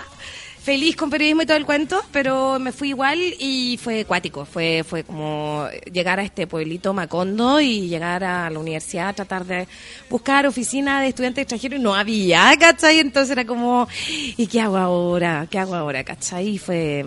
[0.63, 4.45] feliz con periodismo y todo el cuento, pero me fui igual y fue cuático.
[4.45, 9.67] Fue, fue como llegar a este pueblito Macondo y llegar a la universidad, tratar de
[10.09, 12.99] buscar oficina de estudiantes extranjeros y no había, ¿cachai?
[12.99, 13.89] Entonces era como,
[14.37, 15.47] ¿y qué hago ahora?
[15.49, 16.05] ¿Qué hago ahora?
[16.05, 16.47] ¿cachai?
[16.47, 17.05] Y fue,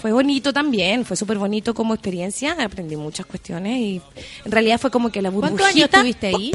[0.00, 4.00] fue bonito también, fue súper bonito como experiencia, aprendí muchas cuestiones y
[4.46, 5.58] en realidad fue como que la burbujita...
[5.58, 6.52] ¿Cuántos años estuviste ahí?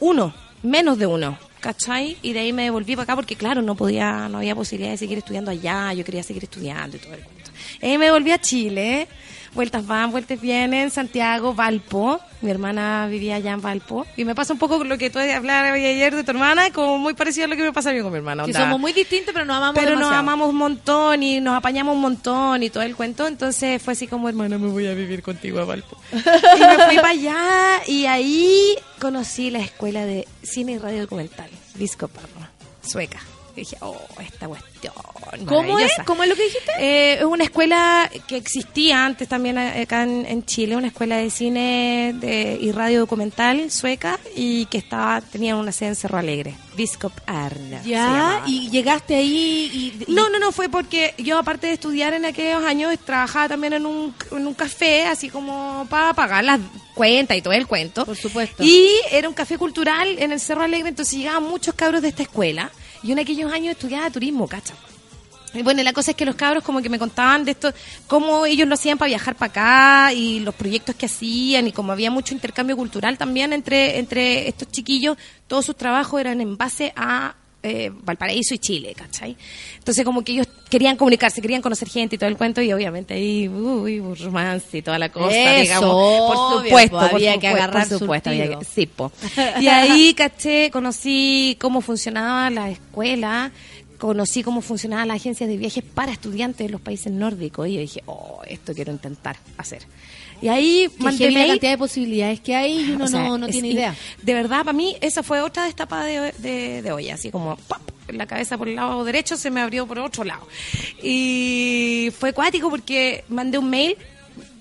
[0.00, 2.16] Uno, menos de uno, ¿cachai?
[2.22, 4.98] Y de ahí me volví para acá porque, claro, no podía, no había posibilidad de
[4.98, 7.50] seguir estudiando allá, yo quería seguir estudiando y todo el cuento.
[7.80, 9.08] Y ahí me volví a Chile,
[9.54, 14.52] vueltas van, vueltas vienen, Santiago, Valpo, mi hermana vivía allá en Valpo, y me pasa
[14.52, 17.56] un poco lo que tú hablabas ayer de tu hermana, como muy parecido a lo
[17.56, 18.44] que me pasa a mí con mi hermana.
[18.44, 21.94] Que somos muy distintos, pero nos amamos Pero nos amamos un montón y nos apañamos
[21.94, 23.26] un montón y todo el cuento.
[23.26, 25.96] Entonces fue así como, hermana, me voy a vivir contigo a Valpo.
[26.12, 27.36] y me fui para allá
[27.86, 32.50] y ahí conocí la escuela de cine y radio documental, Disco Parma,
[32.82, 33.20] sueca.
[33.54, 34.92] Y dije, oh, esta cuestión.
[35.46, 35.92] ¿Cómo es?
[36.04, 36.72] ¿Cómo es lo que dijiste?
[36.78, 41.30] Eh, es una escuela que existía antes también acá en, en Chile, una escuela de
[41.30, 46.54] cine de- y radio documental sueca y que estaba tenía una sede en Cerro Alegre,
[46.76, 47.82] Biskop Arna.
[47.84, 50.02] Ya, y llegaste ahí y...
[50.02, 53.72] y- No, no, no, fue porque yo aparte de estudiar en aquellos años, trabajaba también
[53.74, 56.60] en un, en un café, así como para pagar las
[56.94, 58.04] cuentas y todo el cuento.
[58.04, 58.62] Por supuesto.
[58.64, 62.22] Y era un café cultural en el Cerro Alegre, entonces llegaban muchos cabros de esta
[62.22, 62.70] escuela.
[63.02, 64.74] Yo en aquellos años estudiaba turismo, cacha.
[65.54, 67.74] Y bueno, la cosa es que los cabros como que me contaban de esto,
[68.06, 71.92] cómo ellos lo hacían para viajar para acá y los proyectos que hacían y como
[71.92, 76.94] había mucho intercambio cultural también entre, entre estos chiquillos, todos sus trabajos eran en base
[76.96, 79.36] a eh, Valparaíso y Chile, ¿cachai?
[79.78, 83.14] Entonces como que ellos querían comunicarse, querían conocer gente y todo el cuento y obviamente
[83.14, 85.90] ahí, uy, romance y toda la cosa, Eso, digamos.
[85.90, 89.12] Por obvio, supuesto, pues, por había que supuesto, agarrar por supuesto, había que- sí, po.
[89.60, 93.52] Y ahí, caché, conocí cómo funcionaba la escuela,
[93.98, 97.80] conocí cómo funcionaban las agencias de viajes para estudiantes de los países nórdicos y yo
[97.80, 99.82] dije, oh, esto quiero intentar hacer.
[100.42, 103.46] Y ahí heavy la cantidad de posibilidades que hay y uno O sea, no, no
[103.48, 103.94] tiene idea.
[104.20, 107.80] De verdad, para mí, esa fue otra destapada de, de, de olla, así como ¡pap!
[108.08, 110.46] la cabeza por el lado derecho se me abrió por otro lado.
[111.02, 113.96] Y fue cuático porque mandé un mail,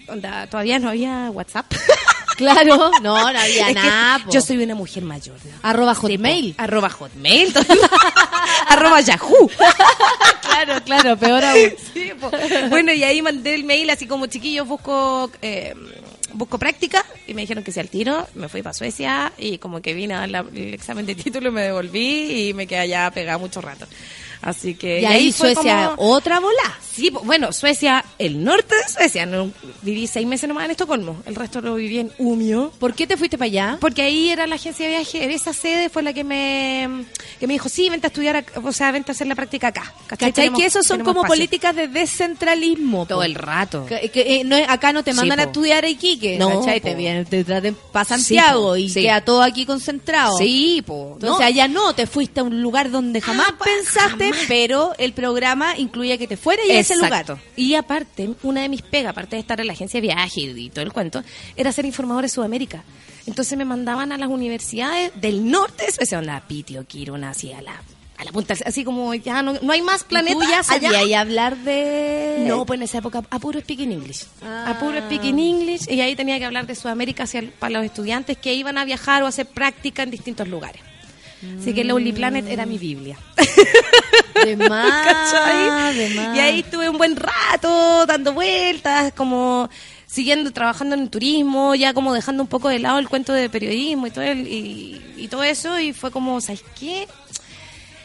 [0.08, 1.66] onda, todavía no había WhatsApp.
[2.38, 4.24] Claro, no, no había Es nada.
[4.32, 5.36] Yo soy una mujer mayor.
[5.44, 5.52] ¿no?
[5.62, 6.56] Arroba hotmail.
[6.58, 7.54] Arroba hotmail.
[8.68, 9.50] arroba yahoo.
[10.42, 11.74] claro, claro, peor aún.
[11.94, 12.12] Sí.
[12.70, 15.74] Bueno, y ahí mandé el mail así como chiquillos, busco eh,
[16.34, 18.28] busco práctica y me dijeron que sí al tiro.
[18.36, 21.52] Me fui para Suecia y como que vine a dar la- el examen de título,
[21.52, 23.86] me devolví y me quedé allá pegada mucho rato.
[24.42, 26.78] Así que Y ahí Suecia, como- otra bola.
[26.94, 29.26] Sí, bueno, Suecia, el norte de Suecia.
[29.26, 29.50] No,
[29.82, 31.22] viví seis meses nomás en Estocolmo.
[31.26, 32.72] El resto lo viví en Umeå.
[32.80, 33.78] ¿Por qué te fuiste para allá?
[33.80, 37.06] Porque ahí era la agencia de viaje, esa sede fue la que me
[37.40, 39.94] que me dijo, sí, vente a estudiar, o sea, vente a hacer la práctica acá.
[40.08, 40.34] ¿Cachai?
[40.34, 41.28] Tenemos- que esos son como espacio.
[41.28, 43.06] políticas de descentralismo.
[43.06, 43.24] Todo po.
[43.24, 43.86] el rato.
[43.86, 46.82] Que- que, eh, no acá no te Sí, mandan a estudiar a Iquique, No, ¿cachai?
[46.82, 49.02] Te, vienen, te traten para Santiago y Sí.
[49.02, 50.38] queda todo aquí concentrado.
[50.38, 51.12] Sí, po.
[51.14, 51.46] Entonces No.
[51.46, 54.31] allá no, te fuiste a un lugar donde jamás Ah, pa- pensaste, jamás.
[54.48, 57.38] Pero el programa incluía que te fueras y a ese lugar.
[57.56, 60.70] Y aparte, una de mis pegas, aparte de estar en la agencia de viaje y
[60.70, 61.24] todo el cuento,
[61.56, 62.84] era ser informador de Sudamérica.
[63.28, 67.62] Entonces me mandaban a las universidades del norte de Suecia, onda, Pitio, Kiruna, así a
[67.62, 67.82] la,
[68.18, 71.04] a la punta, así como ya no, no hay más ¿Y planetas ¿Tú ya allá.
[71.04, 72.46] y hablar de...?
[72.48, 74.26] No, pues en esa época a puro speaking English.
[74.44, 74.72] Ah.
[74.72, 75.90] A puro speaking English.
[75.90, 79.22] Y ahí tenía que hablar de Sudamérica hacia, para los estudiantes que iban a viajar
[79.22, 80.82] o a hacer práctica en distintos lugares.
[81.60, 83.18] Así que Lonely Planet era mi Biblia.
[84.46, 85.96] De más, ¿Cachai?
[85.96, 86.36] de más.
[86.36, 89.70] Y ahí estuve un buen rato dando vueltas, como
[90.06, 94.08] siguiendo trabajando en turismo, ya como dejando un poco de lado el cuento de periodismo
[94.08, 95.80] y todo, el- y, y todo eso.
[95.80, 97.08] Y fue como, ¿sabes qué?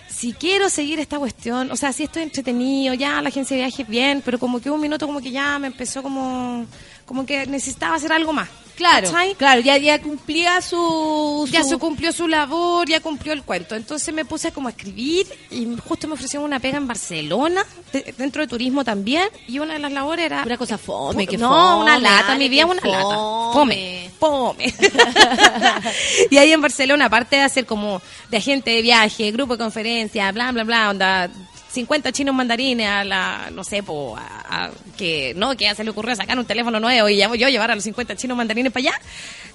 [0.08, 3.86] Si quiero seguir esta cuestión, o sea, si estoy entretenido, ya la agencia de viajes
[3.86, 6.64] bien, pero como que un minuto como que ya me empezó como,
[7.06, 8.48] como que necesitaba hacer algo más.
[8.76, 9.34] Claro, ¿cachai?
[9.36, 11.48] claro, ya, ya cumplía su...
[11.50, 13.74] Ya su- se cumplió su labor, ya cumplió el cuento.
[13.74, 18.12] Entonces me puse como a escribir y justo me ofrecieron una pega en Barcelona, de-
[18.18, 20.42] dentro de turismo también, y una de las labores era...
[20.44, 23.14] Una cosa fome, que no, fome, una lata, Ale, mi vida una lata.
[23.54, 24.10] fome.
[24.18, 24.74] Fome, fome.
[26.30, 30.30] y ahí en Barcelona, aparte de hacer como de agente de viaje, grupo de conferencia,
[30.32, 31.30] bla, bla, bla, onda...
[31.76, 35.84] 50 chinos mandarines a la, no sé, po, a- a- que no, que ya se
[35.84, 38.72] le ocurrió sacar un teléfono nuevo y ya yo llevar a los 50 chinos mandarines
[38.72, 39.00] para allá,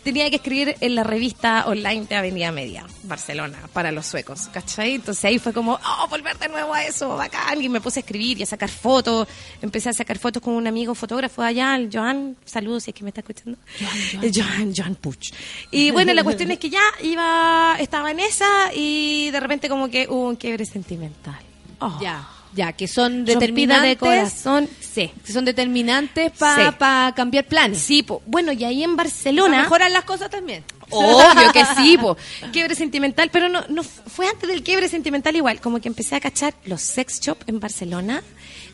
[0.03, 4.93] tenía que escribir en la revista online de Avenida Media, Barcelona, para los suecos, ¿cachai?
[4.95, 8.01] Entonces ahí fue como, oh, volver de nuevo a eso, bacán, y me puse a
[8.01, 9.27] escribir y a sacar fotos,
[9.61, 13.03] empecé a sacar fotos con un amigo fotógrafo allá, el Joan, saludos si es que
[13.03, 13.57] me está escuchando,
[14.21, 15.31] el Joan, Joan Puch.
[15.71, 19.89] Y bueno, la cuestión es que ya iba, estaba en esa y de repente como
[19.89, 21.39] que hubo un quiebre sentimental.
[21.81, 21.99] Oh.
[22.01, 23.89] Ya, ya, que son determinantes...
[23.89, 25.11] de corazón, sí.
[25.25, 26.69] Que son determinantes para
[27.09, 27.13] Sí.
[27.15, 27.79] cambiar planes.
[27.79, 28.21] Sí, po.
[28.25, 29.63] bueno, y ahí en Barcelona...
[29.63, 30.63] mejorar las cosas también.
[30.89, 32.17] Obvio que sí, po.
[32.51, 36.19] Quiebre sentimental, pero no, no fue antes del quiebre sentimental igual, como que empecé a
[36.19, 38.21] cachar los sex shop en Barcelona.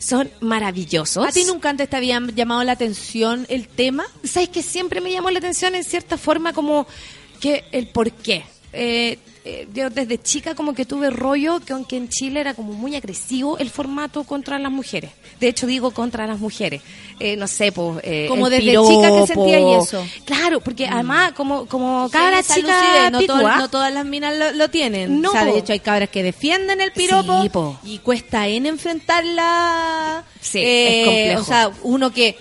[0.00, 1.26] Son maravillosos.
[1.26, 4.04] ¿A ti nunca antes te habían llamado la atención el tema?
[4.24, 6.86] ¿Sabes que siempre me llamó la atención en cierta forma como
[7.40, 8.44] que el por qué?
[8.72, 9.18] Eh,
[9.50, 12.94] eh, yo desde chica como que tuve rollo que aunque en Chile era como muy
[12.96, 15.10] agresivo el formato contra las mujeres.
[15.40, 16.82] De hecho digo contra las mujeres.
[17.20, 17.98] Eh, no sé, pues...
[18.04, 18.88] eh, Como desde piropo.
[18.90, 20.06] chica que sentías y eso.
[20.24, 24.52] Claro, porque además como, como cada chica lucidez, no, todas- no todas las minas lo,
[24.52, 25.20] lo tienen.
[25.20, 28.66] No, o sea, de hecho hay cabras que defienden el piropo Sí, y cuesta en
[28.66, 30.24] enfrentarla.
[30.40, 31.40] Sí, es complejo.
[31.40, 32.36] O sea, uno que,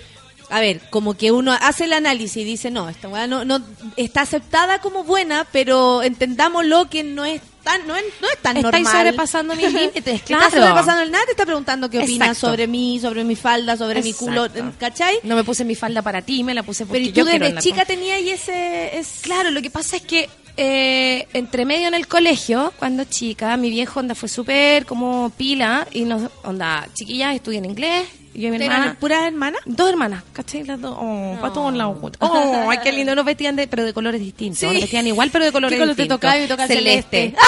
[0.49, 3.61] a ver, como que uno hace el análisis y dice, no, esta weá no, no
[3.95, 8.56] está aceptada como buena, pero entendámoslo que no es tan, no es, no es tan
[8.57, 9.02] Estáis normal.
[9.06, 10.45] sobrepasando mis límites, claro.
[10.45, 12.48] Está sobrepasando el nada, te está preguntando qué opinas Exacto.
[12.48, 14.48] sobre mí, sobre mi falda, sobre mi culo.
[14.80, 15.19] ¿cachai?
[15.24, 17.60] No me puse mi falda para ti, me la puse porque Pero yo tú desde
[17.60, 18.98] chica tenías ese...
[18.98, 19.19] Es...
[19.22, 23.69] Claro, lo que pasa es que eh, entre medio en el colegio, cuando chica, mi
[23.69, 28.07] viejo onda fue súper como pila y nos, onda, chiquillas estudian inglés,
[28.41, 28.97] yo y mi ¿Eran hermana.
[28.99, 29.61] puras hermanas?
[29.65, 30.64] Dos hermanas, ¿cachai?
[30.64, 32.19] Las dos, oh, para todos lados juntas.
[32.22, 34.59] Oh, ay, qué lindo, nos vestían de, pero de colores distintos.
[34.59, 34.65] Sí.
[34.68, 36.19] Nos vestían igual, pero de colores ¿Qué color te distintos.
[36.19, 36.38] tocaba?
[36.38, 37.35] Y me toca el celeste.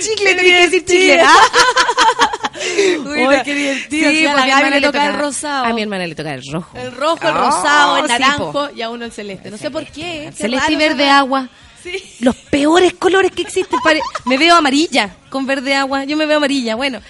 [0.00, 1.22] chicle, tenía que decir chicle.
[3.04, 4.10] Uy, qué divertido.
[4.10, 5.64] Sí, a porque Gaby mi hermana le toca el tocaba- rosado.
[5.66, 6.78] A mi hermana le toca el rojo.
[6.78, 8.68] El rojo, el Oh, rosado, el sí, naranjo po.
[8.74, 9.50] y a uno el celeste.
[9.50, 10.30] No sé por qué.
[10.34, 11.48] Celeste y verde agua.
[11.82, 12.02] Sí.
[12.20, 13.78] Los peores colores que existen.
[14.24, 16.04] Me veo amarilla con verde agua.
[16.04, 16.74] Yo me veo amarilla.
[16.76, 17.00] Bueno,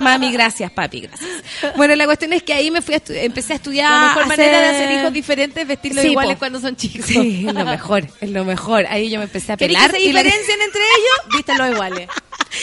[0.00, 1.30] mami, gracias, papi, gracias.
[1.76, 3.90] Bueno, la cuestión es que ahí me fui a empecé a estudiar.
[3.92, 6.38] La mejor a manera de hacer- hacer hijos diferentes es vestirlos Sí, iguales po.
[6.40, 7.06] cuando son chicos.
[7.06, 8.86] Sí, es lo mejor, es lo mejor.
[8.88, 9.92] Ahí yo me empecé a ¿Queréis pelar.
[9.92, 11.36] que se y la- diferencien entre ellos?
[11.36, 12.08] Vístanlos iguales.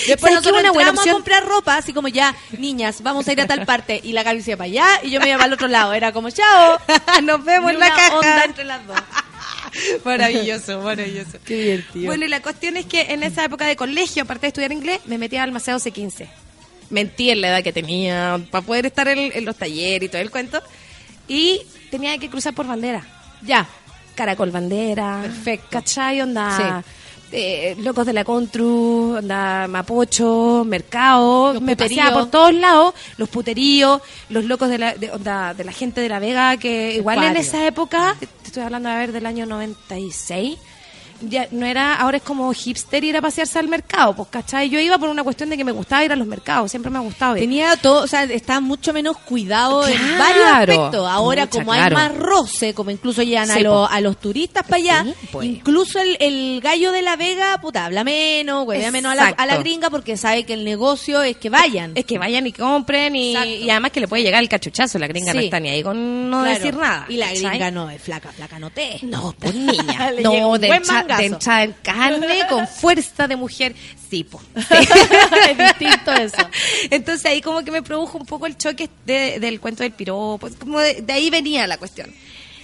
[0.08, 3.48] Después nosotros Una buena a comprar ropa, así como ya, niñas, vamos a ir a
[3.48, 4.02] tal parte.
[4.04, 5.94] Y la Gaby se iba para allá y yo me iba para el otro lado.
[5.94, 6.80] Era como, chao.
[7.24, 8.16] Nos vemos en la caja.
[8.18, 8.98] onda entre las dos.
[10.06, 11.38] Maravilloso, maravilloso.
[11.46, 12.06] Qué divertido.
[12.06, 15.00] Bueno, y la cuestión es que en esa época de colegio, aparte de estudiar inglés,
[15.06, 16.28] me metí al Maceo C15.
[16.90, 20.22] Mentí en la edad que tenía para poder estar en, en los talleres y todo
[20.22, 20.62] el cuento.
[21.28, 23.04] Y tenía que cruzar por bandera.
[23.42, 23.68] Ya.
[24.16, 25.20] Caracol bandera.
[25.24, 25.68] Perfecto.
[25.72, 26.22] ¿Cachai?
[26.22, 26.84] Onda.
[27.32, 33.30] Eh, locos de la Contru, onda Mapocho, Mercado, Los me paseaba por todos lados, los
[33.30, 37.24] puteríos, los locos de la, de, onda, de la gente de la Vega, que igual
[37.24, 40.58] en esa época, te estoy hablando a ver del año 96,
[41.22, 44.70] ya no era, ahora es como hipster ir a pasearse al mercado, pues ¿cachai?
[44.70, 46.98] Yo iba por una cuestión de que me gustaba ir a los mercados, siempre me
[46.98, 47.42] ha gustado ir.
[47.44, 51.08] Tenía todo, o sea, estaba mucho menos cuidado en varios aspectos.
[51.08, 51.98] Ahora, Mucha, como claro.
[51.98, 53.88] hay más roce, como incluso llegan a, Sí, po.
[53.90, 55.48] a los turistas para allá, Sí, pues.
[55.48, 59.46] incluso el, el gallo de la Vega, puta, habla menos, huevea menos a la, a
[59.46, 61.92] la gringa porque sabe que el negocio es que vayan.
[61.96, 63.36] Es que vayan y compren y,
[63.70, 66.42] además que le puede llegar el cachuchazo, la gringa no está ni ahí con no
[66.42, 66.56] Claro.
[66.60, 67.06] decir nada.
[67.10, 67.44] Y la ¿cachai?
[67.50, 69.00] gringa no es flaca, flaca no te.
[69.04, 70.12] No, pues niña.
[70.22, 70.68] No, de,
[71.08, 71.20] mangazo.
[71.22, 73.76] de entrada en carne, con fuerza de mujer.
[74.10, 74.44] Sí, pues.
[75.50, 76.50] es distinto eso.
[76.90, 80.48] Entonces ahí como que me produjo un poco el choque de- del cuento del piropo.
[80.60, 82.14] Como de, de ahí venía la cuestión.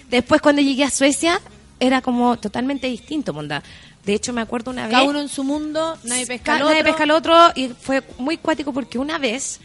[0.10, 1.42] Después cuando llegué a Suecia
[1.80, 3.64] era como totalmente distinto, monda.
[4.06, 4.92] De hecho me acuerdo una vez...
[4.92, 6.92] Cada uno en su mundo, nadie pesca al Ca- nadie otro.
[6.92, 9.60] pesca al otro y fue muy cuático porque una vez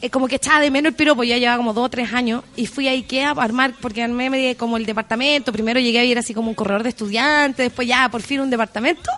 [0.00, 2.44] eh, como que echaba de menos el piropo, ya llevaba como dos o tres años
[2.56, 6.04] y fui a Ikea a armar, porque armé me- como el departamento, primero llegué a
[6.04, 9.10] ir así como un corredor de estudiantes, después ya por fin un departamento.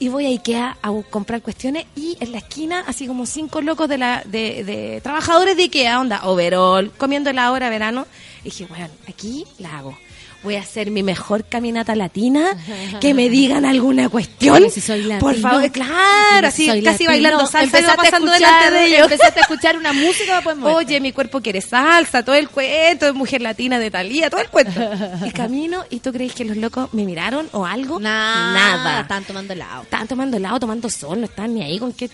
[0.00, 3.88] Y voy a Ikea a comprar cuestiones y en la esquina así como cinco locos
[3.88, 8.06] de la de, de trabajadores de Ikea, onda, overall, comiendo la hora verano.
[8.42, 9.98] Y dije, bueno, aquí la hago.
[10.44, 12.56] Voy a hacer mi mejor caminata latina,
[13.00, 14.70] que me digan alguna cuestión.
[14.70, 15.48] Si soy Por latino.
[15.50, 17.10] favor, claro, así casi latino.
[17.10, 19.02] bailando salsa iba pasando escuchar- delante de ellos.
[19.12, 20.56] Empezaste a escuchar una música después.
[20.62, 24.48] Oye, mi cuerpo quiere salsa, todo el cuento, de mujer latina de Talía, todo el
[24.48, 24.80] cuento.
[25.26, 27.98] Y camino, ¿y tú crees que los locos me miraron o algo?
[27.98, 28.52] Nada.
[28.52, 29.00] Nada.
[29.00, 29.82] Están tomando helado.
[29.82, 32.08] Estaban tomando helado, tomando sol, no están ni ahí con qué.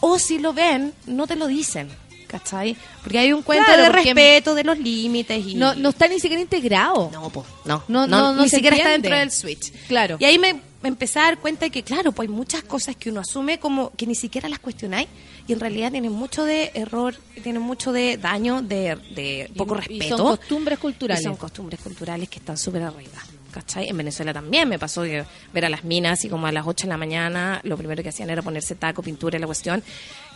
[0.00, 1.90] O si lo ven, no te lo dicen.
[2.30, 2.76] ¿Cachai?
[3.02, 5.54] Porque hay un cuento Claro, de respeto, de los límites y.
[5.56, 7.10] No, no está ni siquiera integrado.
[7.12, 9.08] No, po, no, No, no, no, ni siquiera está entiende.
[9.08, 9.72] dentro del switch.
[9.88, 10.16] Claro.
[10.20, 12.94] Y ahí me, me empecé a dar cuenta de que, claro, pues hay muchas cosas
[12.94, 15.08] que uno asume como que ni siquiera las cuestionáis
[15.48, 19.78] y en realidad tienen mucho de error, tienen mucho de daño, de, de poco Y-
[19.78, 20.04] respeto.
[20.04, 21.22] Y son costumbres culturales.
[21.22, 23.18] Y son costumbres culturales que están súper arriba.
[23.50, 23.88] ¿Cachai?
[23.88, 26.86] En Venezuela también me pasó de ver a las minas y como a las 8
[26.86, 29.82] de la mañana lo primero que hacían era ponerse taco, pintura y la cuestión.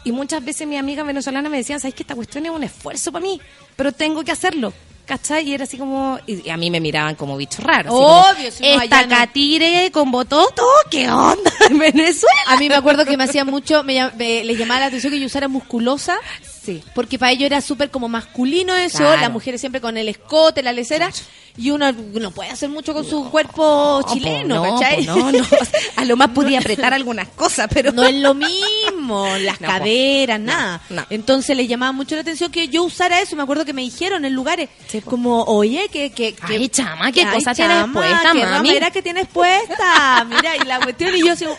[0.04, 3.10] Y muchas veces mis amigas venezolanas me decían, ¿sabes que esta cuestión es un esfuerzo
[3.10, 3.40] para mí?
[3.76, 4.72] Pero tengo que hacerlo.
[5.06, 5.46] ¿Cachai?
[5.48, 6.18] Y era así como...
[6.26, 7.92] Y a mí me miraban como bicho raro.
[7.92, 12.40] Obvio, si Esta no- catire con bototo, ¿qué onda en Venezuela?
[12.46, 15.20] A mí me acuerdo que me hacía mucho, me, me- les llamaba la atención que
[15.20, 16.16] yo usara musculosa.
[16.64, 16.82] Sí.
[16.94, 19.20] Porque para ellos era súper como masculino eso, Claro.
[19.20, 21.10] las mujeres siempre con el escote, la lecera.
[21.56, 25.06] Y uno no puede hacer mucho con su cuerpo No, chileno, po, no, ¿cachai?
[25.06, 25.44] po, no, no.
[25.96, 27.92] A lo más podía apretar algunas cosas, pero...
[27.92, 30.80] No es lo mismo, las No, caderas, nada.
[31.10, 33.36] Entonces les llamaba mucho la atención que yo usara eso.
[33.36, 34.68] Me acuerdo que me dijeron en lugares
[35.04, 36.10] como, oye, que...
[36.10, 38.42] que, que Ay, chama, ¿qué ay, cosa tienes chama, puesta, qué mami?
[38.70, 40.24] ramera que tienes puesta.
[40.28, 41.56] Mira, y la cuestión, y yo así, oh,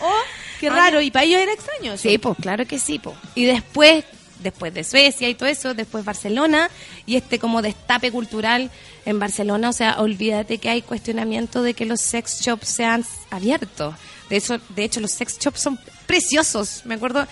[0.60, 1.00] qué raro.
[1.00, 2.02] Y para ellos era extraño eso.
[2.02, 3.16] Sí, pues claro que sí, pues.
[3.34, 4.04] Y después,
[4.46, 6.70] después de Suecia y todo eso, después Barcelona
[7.04, 8.70] y este como destape cultural
[9.04, 13.94] en Barcelona, o sea, olvídate que hay cuestionamiento de que los sex shops sean abiertos.
[14.30, 16.82] De eso, de hecho, los sex shops son preciosos.
[16.84, 17.26] Me acuerdo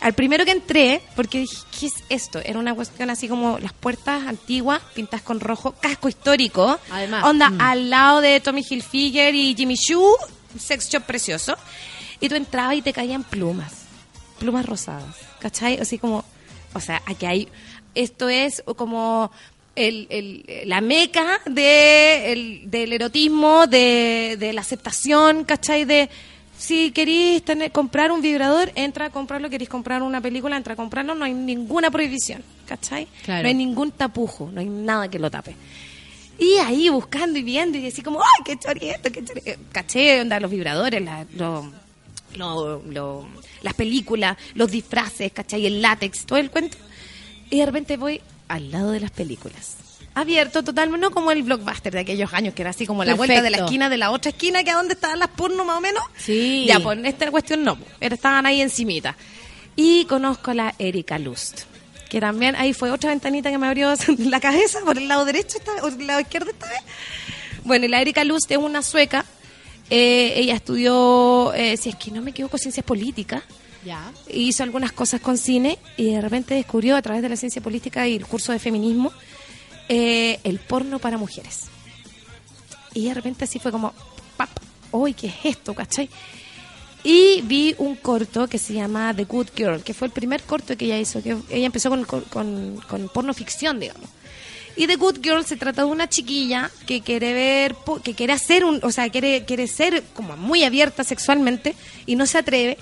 [0.00, 2.38] al primero que entré, porque dije, ¿qué es esto?
[2.44, 6.78] Era una cuestión así como las puertas antiguas, pintadas con rojo, casco histórico.
[6.90, 7.24] Además.
[7.24, 7.60] Onda, Mm.
[7.60, 10.16] al lado de Tommy Hilfiger y Jimmy Choo,
[10.58, 11.56] sex shop precioso.
[12.20, 13.72] Y tú entrabas y te caían plumas
[14.38, 15.80] plumas rosadas, ¿cachai?
[15.80, 16.24] Así como,
[16.74, 17.48] o sea, aquí hay,
[17.94, 19.30] esto es como
[19.76, 25.84] el, el- la meca de, el- del erotismo, de, de la aceptación, ¿cachai?
[25.84, 26.08] De,
[26.56, 30.76] si queréis tener, comprar un vibrador, entra a comprarlo, queréis comprar una película, entra a
[30.76, 33.06] comprarlo, no hay ninguna prohibición, ¿cachai?
[33.24, 33.42] Claro.
[33.42, 35.54] No hay ningún tapujo, no hay nada que lo tape.
[36.40, 39.60] Y ahí buscando y viendo y así como, ¡ay, qué chorieto, qué chorieto!
[39.72, 41.70] Caché, onda, los vibradores, la- lo-
[42.36, 43.28] lo- lo-
[43.62, 45.66] las películas, los disfraces, ¿cachai?
[45.66, 46.76] El látex, todo el cuento.
[47.50, 49.76] Y de repente voy al lado de las películas.
[50.14, 53.40] Abierto totalmente, no como el blockbuster de aquellos años, que era así como la vuelta
[53.42, 55.80] de la esquina de la otra esquina, que a donde estaban las porno más o
[55.80, 56.02] menos.
[56.16, 56.64] Sí.
[56.66, 59.16] Ya, pues en esta cuestión no, era- estaban ahí encimita.
[59.76, 61.60] Y conozco a la Erika Lust,
[62.08, 65.58] que también ahí fue otra ventanita que me abrió la cabeza por el lado derecho
[65.58, 66.80] esta- o el lado izquierdo esta vez.
[67.64, 69.24] Bueno, y la Erika Lust es una sueca.
[69.90, 73.42] Eh, ella estudió, eh, si es que no me equivoco, ciencias políticas.
[73.84, 74.12] Ya.
[74.28, 78.08] hizo algunas cosas con cine y de repente descubrió a través de la ciencia política
[78.08, 79.12] y el curso de feminismo
[79.88, 81.66] eh, el porno para mujeres.
[82.92, 83.94] Y de repente así fue como,
[84.36, 84.50] pap,
[84.90, 85.74] uy, ¿qué es esto?
[85.74, 86.10] ¿Cachai?
[87.04, 90.76] Y vi un corto que se llama The Good Girl, que fue el primer corto
[90.76, 94.10] que ella hizo, que ella empezó con, con, con porno ficción, digamos.
[94.78, 97.74] Y The Good Girl se trata de una chiquilla que quiere ver,
[98.04, 101.74] que quiere hacer un, o sea, quiere, quiere ser como muy abierta sexualmente
[102.06, 102.78] y no se atreve.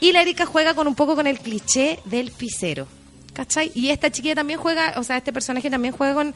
[0.00, 2.88] Y la Erika juega con un poco con el cliché del pisero.
[3.32, 3.70] ¿Cachai?
[3.76, 6.34] Y esta chiquilla también juega, o sea, este personaje también juega con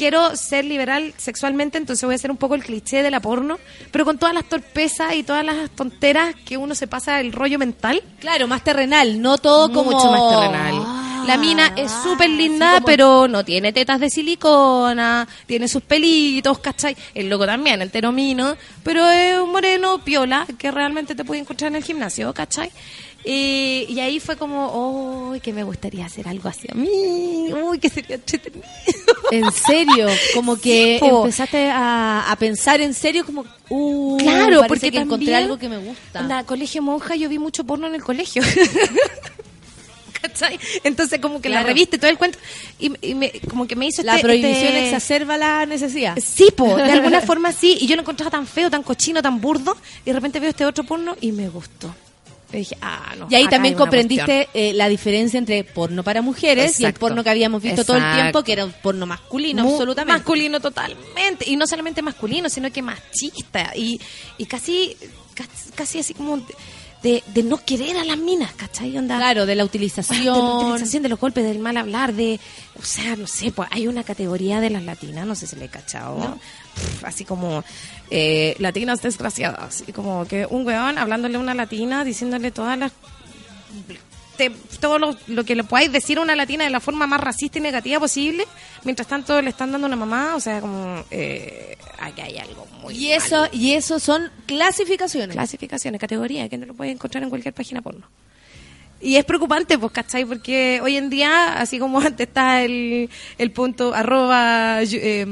[0.00, 3.58] quiero ser liberal sexualmente, entonces voy a hacer un poco el cliché de la porno,
[3.90, 7.58] pero con todas las torpezas y todas las tonteras que uno se pasa el rollo
[7.58, 8.02] mental.
[8.18, 9.90] Claro, más terrenal, no todo como...
[9.90, 11.26] Mucho más terrenal.
[11.26, 16.96] La mina es súper linda, pero no tiene tetas de silicona, tiene sus pelitos, ¿cachai?
[17.14, 21.72] El loco también, entero mino, pero es un moreno piola que realmente te puede encontrar
[21.72, 22.70] en el gimnasio, ¿cachai?
[23.24, 27.78] Y, y ahí fue como, uy, que me gustaría hacer algo así a mí, uy,
[27.78, 28.64] que sería entretenido.
[29.30, 34.90] En serio, como que Sí, empezaste a, a pensar en serio como, uh, Claro, porque
[34.90, 36.20] que encontré algo que me gusta.
[36.20, 38.42] Onda, colegio monja, yo vi mucho porno en el colegio.
[40.20, 40.58] ¿Cachai?
[40.84, 42.38] Entonces como que la revista todo el cuento
[42.78, 46.18] y, y me, como que me hizo La este- prohibición este- exacerba la necesidad.
[46.22, 47.78] Sí, po, de alguna forma sí.
[47.80, 49.76] Y yo lo encontraba tan feo, tan cochino, tan burdo.
[50.04, 51.94] Y de repente veo este otro porno y me gustó.
[52.52, 53.28] Y dije, ah, no.
[53.30, 57.30] Y ahí también comprendiste eh, la diferencia entre porno para mujeres y el porno que
[57.30, 60.18] habíamos visto todo el tiempo, que era un porno masculino, Mu- absolutamente.
[60.18, 61.48] Masculino totalmente.
[61.48, 63.72] Y no solamente masculino, sino que machista.
[63.76, 64.00] Y,
[64.38, 64.96] y casi,
[65.34, 66.40] casi, casi así como
[67.02, 68.96] de, de no querer a las minas, ¿cachai?
[68.98, 70.20] Onda, Claro, de la utilización.
[70.34, 72.38] de la utilización de los golpes, del mal hablar, de,
[72.78, 75.64] o sea, no sé, pues hay una categoría de las latinas, no sé si le
[75.64, 76.38] he cachado,
[76.74, 77.64] Pff, así como
[78.10, 82.92] eh, latinas desgraciadas, y como que un weón hablándole a una latina, diciéndole todas las
[84.36, 84.50] te-
[84.80, 87.58] todo lo, lo que le podáis decir a una latina de la forma más racista
[87.58, 88.46] y negativa posible,
[88.84, 92.94] mientras tanto le están dando una mamá, o sea, como eh, aquí hay algo muy
[92.96, 95.36] Y eso, y eso son clasificaciones.
[95.36, 98.06] clasificaciones, categorías, que no lo puedes encontrar en cualquier página porno.
[99.02, 100.26] Y es preocupante, pues, ¿cachai?
[100.26, 103.08] Porque hoy en día, así como antes está el,
[103.38, 105.26] el punto arroba eh,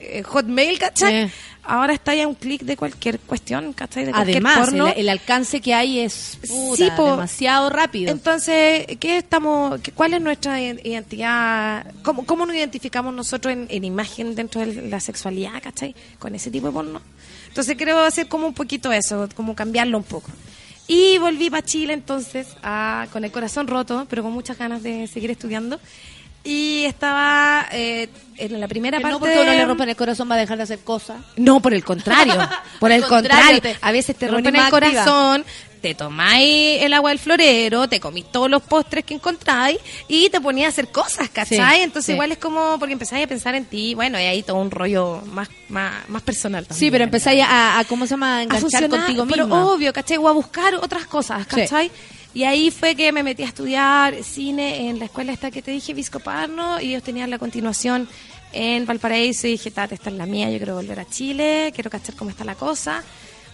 [0.00, 1.14] eh, hotmail, ¿cachai?
[1.24, 1.30] Eh.
[1.66, 4.04] Ahora está ya un clic de cualquier cuestión, ¿cachai?
[4.04, 4.88] De cualquier Además, porno.
[4.88, 7.12] el, el alcance que hay es puta, Sí, po.
[7.12, 8.12] demasiado rápido.
[8.12, 11.86] Entonces, ¿qué estamos, qué- ¿cuál es nuestra identidad?
[12.02, 15.94] ¿Cómo, cómo nos identificamos nosotros en, en imagen dentro de la sexualidad, ¿cachai?
[16.18, 17.00] Con ese tipo de porno.
[17.48, 20.30] Entonces, creo hacer como un poquito eso, como cambiarlo un poco.
[20.86, 25.06] Y volví para Chile entonces, a- con el corazón roto, pero con muchas ganas de
[25.06, 25.80] seguir estudiando.
[26.46, 29.14] Y estaba eh, en la primera Que parte...
[29.14, 31.16] no porque uno le rompen el corazón va a dejar de hacer cosas.
[31.36, 32.34] No, por el contrario.
[32.80, 34.70] por el contrario, a veces te rompen el activa.
[35.04, 35.44] corazón,
[35.80, 40.38] te tomáis el agua del florero, te comís todos los postres que encontráis y te
[40.40, 41.76] ponías a hacer cosas, ¿cachai?
[41.78, 42.12] Sí, Entonces sí.
[42.12, 45.22] igual es como porque empezáis a pensar en ti, bueno, y ahí todo un rollo
[45.32, 46.78] más, más, más personal también.
[46.80, 48.36] Sí, pero empezáis a, a, ¿cómo se llama?
[48.36, 49.66] A A enganchar funcionar, contigo pero misma.
[49.66, 50.18] obvio, ¿cachai?
[50.18, 51.90] O a buscar otras cosas, ¿cachai?
[52.34, 55.70] Y ahí fue que me metí a estudiar cine en la escuela esta que te
[55.70, 58.08] dije, Viscoparno, y ellos tenían la continuación
[58.52, 61.90] en Valparaíso y dije, tate, esta es la mía, yo quiero volver a Chile, quiero
[61.90, 63.04] cachar cómo está la cosa.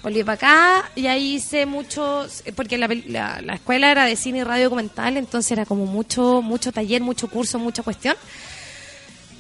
[0.03, 4.39] Volví para acá y ahí hice muchos, porque la, la, la escuela era de cine
[4.39, 8.17] y radio documental, entonces era como mucho, mucho taller, mucho curso, mucha cuestión.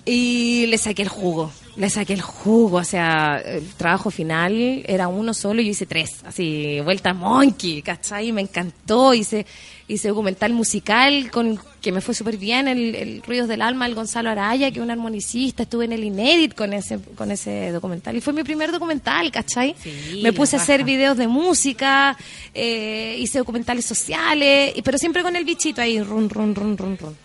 [0.04, 5.08] Y le saqué el jugo, le saqué el jugo, o sea, el trabajo final era
[5.08, 8.32] uno solo y yo hice tres, así, vuelta monkey, ¿cachai?
[8.32, 9.44] Me encantó, hice,
[9.88, 13.94] hice documental musical con que me fue súper bien, el, el Ruidos del Alma, el
[13.94, 18.16] Gonzalo Araya, que es un armonicista, estuve en el Inédit con ese, con ese documental
[18.16, 19.74] y fue mi primer documental, ¿cachai?
[20.22, 22.16] me puse a hacer videos de música,
[22.54, 27.16] eh, hice documentales sociales, pero siempre con el bichito ahí, run, run, run, run, run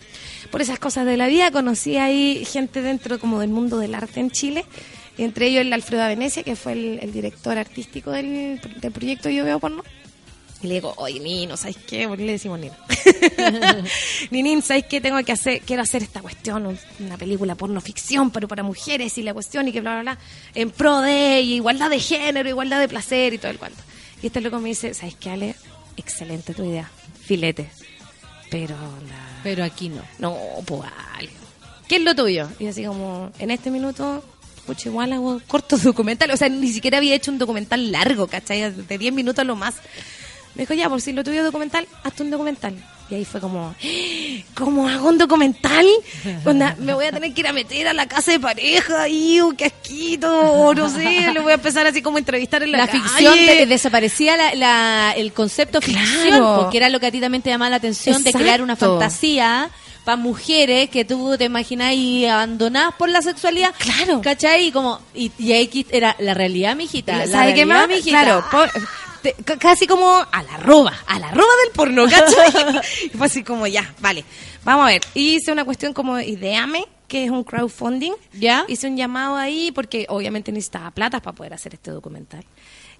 [0.56, 4.20] por esas cosas de la vida conocí ahí gente dentro como del mundo del arte
[4.20, 4.64] en Chile
[5.18, 6.06] y entre ellos el Alfredo.
[6.08, 9.84] Venecia que fue el, director artístico del, del proyecto Yo Veo Porno
[10.62, 12.08] y le digo, oye Nino, ¿sabes qué?
[12.08, 12.74] Porque le decimos Nino
[14.30, 15.02] Ninin, ¿sabes qué?
[15.02, 19.18] Tengo que hacer, quiero hacer esta cuestión, un- una película porno ficción, pero para mujeres
[19.18, 20.18] y la cuestión y que bla, bla, bla,
[20.54, 23.82] en pro de igualdad de género, igualdad de placer y todo el cuento.
[24.22, 25.54] Y este loco me dice, ¿sabes qué, Ale?
[25.98, 26.90] Excelente tu idea,
[27.26, 27.68] filete.
[28.50, 28.74] Pero
[29.10, 29.25] la...
[29.46, 30.02] Pero aquí no.
[30.18, 30.82] No, pues
[31.16, 31.32] algo.
[31.86, 32.48] ¿Qué es lo tuyo?
[32.58, 34.24] Y así como, en este minuto,
[34.66, 36.34] pucha, igual hago cortos documentales.
[36.34, 38.72] O sea, ni siquiera había hecho un documental largo, ¿cachai?
[38.72, 39.76] De 10 minutos lo más.
[40.56, 42.74] Me dijo, ya, por si lo tuyo es documental, hazte un documental.
[43.08, 43.72] Y ahí fue como,
[44.54, 45.86] ¿cómo hago un documental?
[46.44, 49.40] Onda, me voy a tener que ir a meter a la casa de pareja y
[49.40, 52.78] un casquito, o no sé, lo voy a empezar así como a entrevistar en la,
[52.78, 53.00] La calle.
[53.04, 56.58] ficción de- desaparecía la, la- el concepto ficción, Claro.
[56.62, 59.70] porque era lo que a ti también te llamaba la atención de crear una fantasía
[60.04, 63.72] para mujeres que tú te imaginas ahí abandonadas por la sexualidad.
[63.78, 64.20] Claro.
[64.20, 64.66] ¿Cachai?
[64.68, 67.24] Y como, y, y ahí era la realidad, mijita.
[67.28, 67.86] ¿Sabe qué más?
[67.88, 68.10] mijita.
[68.22, 68.80] Claro, po-
[69.34, 72.80] te- c- casi como a la roba, a la roba del porno, ¿cachai?
[73.06, 74.24] y fue así como, ya, vale,
[74.64, 75.02] vamos a ver.
[75.14, 78.12] Hice una cuestión como Ideame, que es un crowdfunding.
[78.34, 78.64] ¿Ya?
[78.68, 82.44] Hice un llamado ahí porque obviamente necesitaba plata para poder hacer este documental.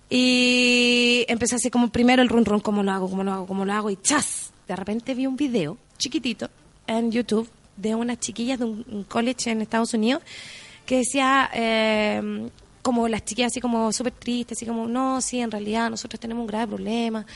[0.08, 3.64] Y empecé así como primero el run run, cómo lo hago, cómo lo hago, cómo
[3.64, 6.48] lo hago, y chas, de repente vi un video chiquitito
[6.86, 10.22] en YouTube de unas chiquillas de un, un college en Estados Unidos
[10.86, 12.48] que decía eh,
[12.86, 16.42] como las chiquillas así como súper tristes, así como, no, sí, en realidad nosotros tenemos
[16.42, 17.26] un grave problema,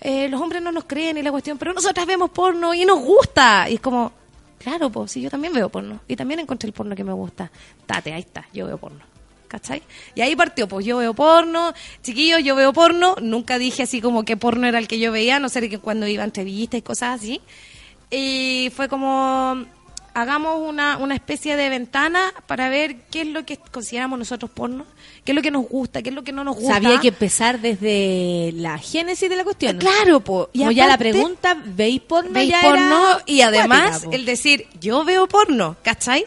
[0.00, 2.98] Eh, los hombres no nos creen y la cuestión, pero nosotras vemos porno y nos
[2.98, 3.70] gusta.
[3.70, 4.10] Y es como,
[4.58, 7.52] claro, pues sí, yo también veo porno y también encontré el porno que me gusta.
[7.86, 8.98] Tate, ahí está, yo veo porno.
[9.46, 9.80] ¿Cachai?
[10.16, 11.72] Y ahí partió, pues yo veo porno,
[12.02, 15.38] chiquillos, yo veo porno, nunca dije así como que porno era el que yo veía,
[15.38, 17.40] no sé que cuando iba a entrevistas y cosas así.
[18.10, 19.64] Y fue como,
[20.16, 24.86] hagamos una, una especie de ventana para ver qué es lo que consideramos nosotros porno,
[25.24, 26.72] qué es lo que nos gusta, qué es lo que no nos gusta.
[26.72, 29.76] Sabía que empezar desde la génesis de la cuestión.
[29.76, 30.48] Claro, po.
[30.54, 32.30] Y Como ya la pregunta, ¿veis porno?
[32.32, 36.24] veis ya porno era y además el decir yo veo porno, ¿cachai?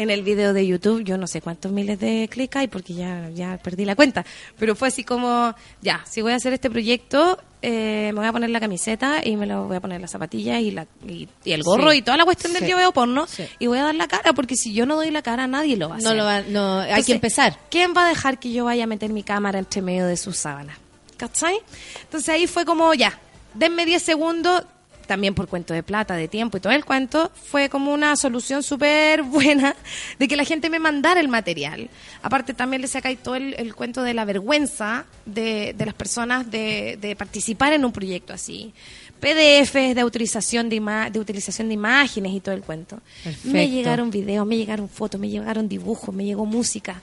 [0.00, 3.28] En el video de YouTube yo no sé cuántos miles de clics hay porque ya,
[3.34, 4.24] ya perdí la cuenta,
[4.58, 8.32] pero fue así como, ya, si voy a hacer este proyecto, eh, me voy a
[8.32, 11.52] poner la camiseta y me lo voy a poner las zapatillas y, la, y, y
[11.52, 11.98] el gorro Sí.
[11.98, 12.70] y toda la cuestión del Sí.
[12.70, 13.44] yo veo porno Sí.
[13.58, 15.90] y voy a dar la cara porque si yo no doy la cara nadie lo
[15.90, 16.08] va a hacer.
[16.10, 17.58] No lo va- no, hay Entonces, que empezar.
[17.70, 20.38] ¿Quién va a dejar que yo vaya a meter mi cámara entre medio de sus
[20.38, 20.78] sábanas?
[21.18, 21.58] ¿Cachai?
[22.04, 23.18] Entonces ahí fue como, ya,
[23.52, 24.64] denme 10 segundos,
[25.10, 28.62] también por cuento de plata, de tiempo y todo el cuento, fue como una solución
[28.62, 29.74] súper buena
[30.20, 31.90] de que la gente me mandara el material.
[32.22, 36.48] Aparte también le sacáis todo el, el cuento de la vergüenza de, de las personas
[36.48, 38.72] de, de participar en un proyecto así.
[39.18, 43.00] PDFs de autorización de, ima- de utilización de imágenes y todo el cuento.
[43.24, 43.48] Perfecto.
[43.50, 47.02] Me llegaron videos, me llegaron fotos, me llegaron dibujos, me llegó música.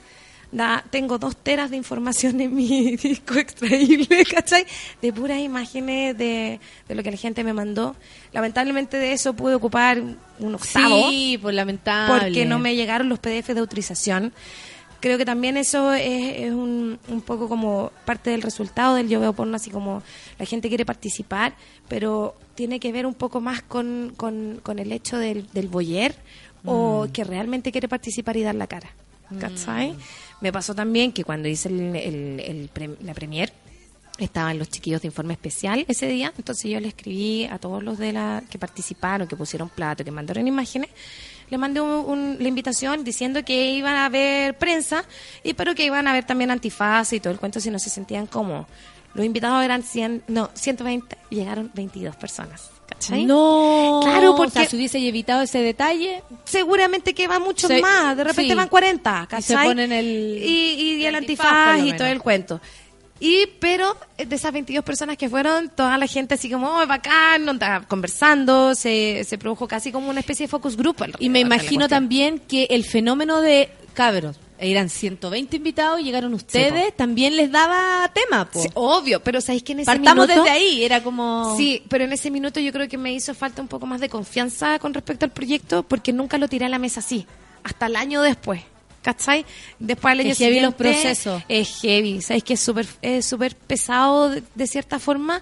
[0.50, 4.64] Da, tengo dos teras de información en mi disco extraíble, ¿cachai?
[5.02, 6.58] De puras imágenes de,
[6.88, 7.94] de lo que la gente me mandó.
[8.32, 10.00] Lamentablemente de eso pude ocupar
[10.38, 11.10] un octavo.
[11.10, 12.20] Sí, pues lamentable.
[12.24, 14.32] Porque no me llegaron los PDF de autorización.
[15.00, 19.20] Creo que también eso es, es un, un poco como parte del resultado del yo
[19.20, 20.02] veo porno, así como
[20.38, 21.54] la gente quiere participar,
[21.88, 26.14] pero tiene que ver un poco más con, con, con el hecho del, del voyeur
[26.64, 27.12] o Mm.
[27.12, 28.88] que realmente quiere participar y dar la cara.
[29.38, 29.94] ¿Cachai?
[30.40, 32.70] Me pasó también que cuando hice el, el-
[33.02, 33.52] la premier,
[34.18, 37.98] estaban los chiquillos de informe especial ese día, entonces yo le escribí a todos los
[37.98, 40.90] de la que participaron, que pusieron plato, que mandaron imágenes,
[41.50, 45.04] le mandé un- la invitación diciendo que iban a haber prensa
[45.44, 47.90] y pero que iban a haber también antifaz y todo el cuento si no se
[47.90, 48.66] sentían cómodos.
[49.14, 52.70] Los invitados eran 100, no, 120, y llegaron 22 personas.
[52.88, 53.24] ¿Cachai?
[53.26, 54.00] No.
[54.02, 56.22] Claro, O porque sea, si hubiese evitado ese detalle.
[56.44, 58.56] seguramente que van muchos Se- más, de repente sí.
[58.56, 59.68] van 40, Y se ¿cachai?
[59.68, 60.06] ponen el-
[60.42, 62.60] y, y- y el el antifaz, y todo el cuento.
[63.20, 67.46] Y, pero de esas 22 personas que fueron, toda la gente así como, oh, bacán,
[67.48, 70.96] onda, conversando, se, se produjo casi como una especie de focus group.
[71.18, 77.36] Y me imagino también que el fenómeno de cabros, eran 120 invitados, llegaron ustedes, también
[77.36, 78.62] les daba tema, po.
[78.62, 80.44] Sí, obvio, pero ¿sabéis que en ese Partamos minuto...
[80.44, 81.56] desde ahí, era como...
[81.56, 84.08] Sí, pero en ese minuto yo creo que me hizo falta un poco más de
[84.08, 87.26] confianza con respecto al proyecto porque nunca lo tiré a la mesa así,
[87.62, 88.62] hasta el año después.
[89.00, 89.46] ¿Cachai?
[89.78, 91.42] Después Qué año heavy los procesos.
[91.48, 92.42] Es heavy, ¿sabes?
[92.42, 95.40] Que es súper es súper pesado de, de cierta forma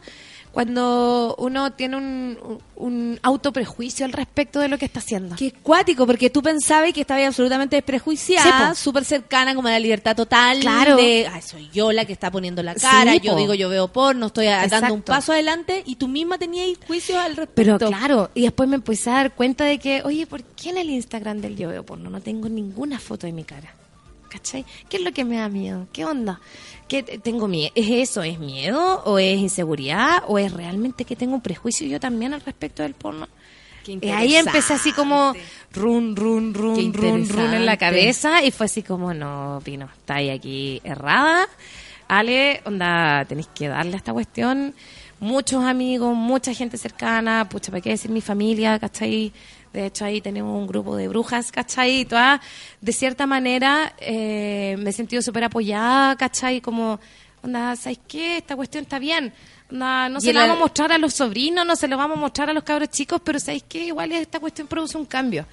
[0.56, 5.36] cuando uno tiene un, un, autoprejuicio al respecto de lo que está haciendo.
[5.36, 9.78] Qué cuático, porque tú pensabas que estabas absolutamente desprejuiciada, Sí, súper cercana como a la
[9.78, 10.96] libertad total Claro.
[10.96, 13.38] de, "Ay, soy yo la que está poniendo la cara, Sí, yo po.
[13.38, 17.36] digo yo veo porno, estoy dando un paso adelante y tú misma tenías juicios al
[17.36, 17.76] respecto.
[17.76, 20.78] Pero claro, y después me empecé a dar cuenta de que, oye, ¿por qué en
[20.78, 23.74] el Instagram del yo veo porno no tengo ninguna foto de mi cara?
[24.28, 24.64] ¿Cachai?
[24.88, 25.86] ¿Qué es lo que me da miedo?
[25.92, 26.40] ¿Qué onda?
[26.88, 27.70] ¿Qué te- tengo miedo?
[27.74, 28.22] ¿Es eso?
[28.22, 29.02] ¿Es miedo?
[29.04, 30.22] ¿O es inseguridad?
[30.26, 33.28] ¿O es realmente que tengo un prejuicio yo también al respecto del porno?
[33.86, 35.32] Y ahí empecé así como
[35.72, 40.16] run, run, run, run, run en la cabeza y fue así como, no, Pino, está
[40.16, 41.46] ahí aquí errada.
[42.08, 44.74] Ale, onda, tenéis que darle a esta cuestión.
[45.20, 49.32] Muchos amigos, mucha gente cercana, pucha, ¿para qué decir mi familia, cachai?
[49.76, 52.00] De hecho, ahí tenemos un grupo de brujas, ¿cachai?
[52.00, 52.40] Y todas,
[52.80, 56.62] de cierta manera, eh, me he sentido súper apoyada, ¿cachai?
[56.62, 56.98] Como,
[57.42, 58.38] Onda, ¿sabes qué?
[58.38, 59.34] Esta cuestión está bien.
[59.70, 62.20] Onda, no se la vamos a mostrar a los sobrinos, no se lo vamos a
[62.20, 63.84] mostrar a los cabros chicos, pero ¿sabes qué?
[63.84, 65.44] Igual esta cuestión produce un cambio.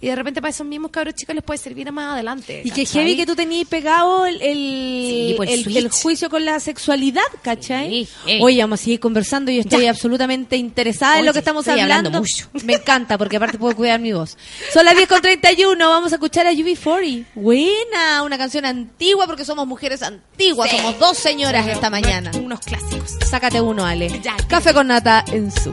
[0.00, 2.62] Y de repente para esos mismos cabros chicos les puede servir más adelante.
[2.64, 5.76] Y que heavy que tú tenías pegado el, el, Sí, pues, el el- switch.
[5.76, 7.88] el juicio con la sexualidad, ¿cachai?
[8.04, 8.40] Sí, ey.
[8.42, 9.50] Oye, vamos a seguir conversando.
[9.50, 9.90] Yo estoy Ya.
[9.90, 11.94] absolutamente interesada en lo que estamos hablando.
[12.08, 12.48] hablando mucho.
[12.64, 14.36] Me encanta, porque aparte puedo cuidar mi voz.
[14.72, 15.88] Son las 10 con 31.
[15.88, 17.24] Vamos a escuchar a UB40.
[17.34, 20.70] Buena, una canción antigua, porque somos mujeres antiguas.
[20.70, 20.76] Sí.
[20.76, 22.30] Somos dos señoras esta mañana.
[22.42, 23.16] Unos clásicos.
[23.28, 24.08] Sácate uno, Ale.
[24.22, 24.36] Ya.
[24.48, 25.72] Café con nata en su.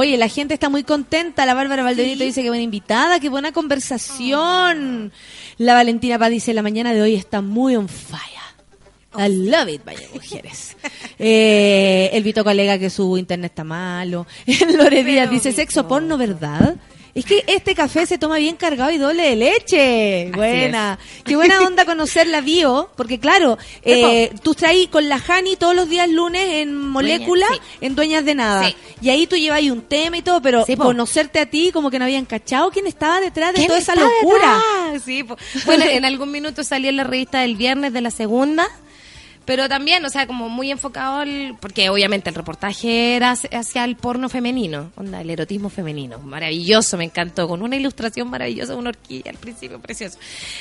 [0.00, 1.44] Oye, la gente está muy contenta.
[1.44, 5.12] La Bárbara Valdenito dice que buena invitada, qué buena conversación.
[5.58, 8.40] La Valentina Paz dice, la mañana de hoy está muy on fire.
[9.14, 10.76] I love it, vaya mujeres.
[11.22, 14.26] Eh, el Vito colega que su internet está malo.
[14.74, 16.76] Lore Díaz dice, sexo porno, ¿verdad?
[17.14, 20.30] Es que este café se toma bien cargado y doble de leche.
[20.34, 20.98] Buena.
[21.24, 25.74] Qué buena onda conocer la bio, porque claro, eh, tú traes con la Hani todos
[25.74, 27.58] los días lunes en Molécula, sí.
[27.80, 28.64] en Dueñas de Nada.
[28.68, 28.76] Sí.
[29.02, 31.90] Y ahí tú llevas ahí un tema y todo, pero Sí, conocerte a ti como
[31.90, 34.60] que no habían cachado quién estaba detrás de ¿Quién toda esa locura.
[34.92, 35.02] detrás?
[35.04, 35.36] Sí, po.
[35.66, 38.68] Bueno, en algún minuto salí en la revista del viernes de la segunda,
[39.50, 41.56] Pero también, o sea, como muy enfocado al...
[41.60, 46.20] Porque obviamente el reportaje era hacia- el porno femenino, onda, el erotismo femenino.
[46.20, 50.20] Maravilloso, me encantó, con una ilustración maravillosa, una horquilla al principio, precioso.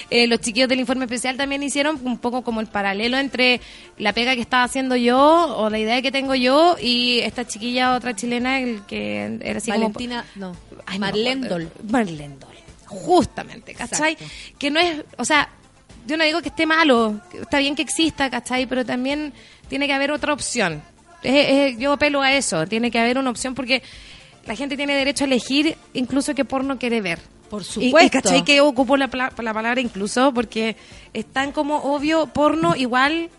[0.10, 3.62] Eh, los chiquillos del informe especial también hicieron un poco como el paralelo entre
[4.00, 5.20] la pega que estaba haciendo yo,
[5.56, 9.70] o la idea que tengo yo, y esta chiquilla, otra chilena, el que era así
[9.70, 10.48] Valentina, como...
[10.54, 10.58] no,
[10.88, 11.70] Ay, Marlene me acuerdo.
[11.84, 11.92] Dol.
[11.92, 12.56] Marlene Dol.
[12.88, 14.14] Justamente, ¿cachai?
[14.14, 14.34] Exacto.
[14.58, 15.48] Que no es, o sea,
[16.10, 18.66] yo no digo que esté malo, está bien que exista, ¿cachai?
[18.66, 19.32] Pero también
[19.70, 20.82] tiene que haber otra opción.
[21.24, 23.82] Es- es- yo apelo a eso, tiene que haber una opción porque
[24.46, 27.20] la gente tiene derecho a elegir incluso qué porno quiere ver.
[27.50, 28.12] Por Y- Y, supuesto.
[28.22, 28.44] ¿cachai?
[28.44, 30.76] Que ocupo la palabra incluso porque
[31.14, 33.30] es tan como obvio porno igual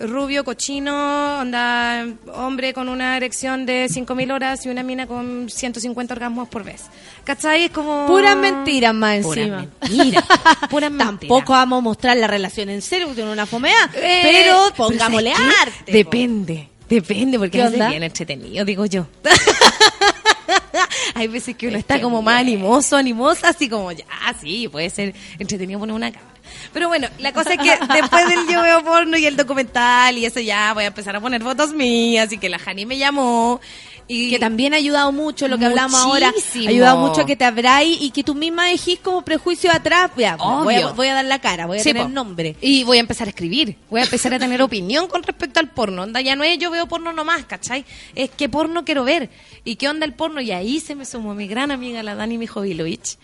[0.00, 6.14] rubio, cochino, onda, hombre con una erección de 5.000 horas y una mina con 150
[6.14, 6.84] orgasmos por vez.
[7.24, 7.64] ¿Cachai?
[7.64, 8.06] Es como...
[8.06, 9.66] Puras mentiras más Puras encima.
[9.80, 10.24] mentiras.
[10.70, 11.20] Puras mentiras.
[11.20, 13.90] Tampoco vamos a mostrar la relación en serio, porque tiene una fomea.
[13.94, 14.36] Eh, pero
[14.66, 15.70] pero pongámosle ¿sabes qué?
[15.70, 15.92] arte.
[15.92, 19.06] Depende, depende, porque es bien entretenido, digo yo.
[21.14, 24.04] Hay veces que uno está como más animoso, animosa, así como, ya,
[24.40, 26.35] sí, puede ser entretenido poner una cámara.
[26.72, 30.24] Pero bueno, la cosa es que después del yo veo porno y el documental y
[30.26, 33.60] eso ya voy a empezar a poner fotos mías y que la Jani me llamó.
[34.08, 36.28] Y que también ha ayudado mucho lo que hablamos ahora.
[36.28, 40.12] Ha ayudado mucho a que te abráis y que tú misma dejís como prejuicio atrás.
[40.16, 42.08] Ya, voy, a, voy a dar la cara, voy a Sí, tener po.
[42.10, 42.54] nombre.
[42.60, 43.76] Y voy a empezar a escribir.
[43.90, 46.02] Voy a empezar a tener opinión con respecto al porno.
[46.04, 47.84] Onda, ya no es yo veo porno nomás, ¿cachai?
[48.14, 49.28] Es qué porno quiero ver.
[49.64, 50.40] ¿Y qué onda el porno?
[50.40, 53.18] Y ahí se me sumó mi gran amiga, la Dani Mijovilovich.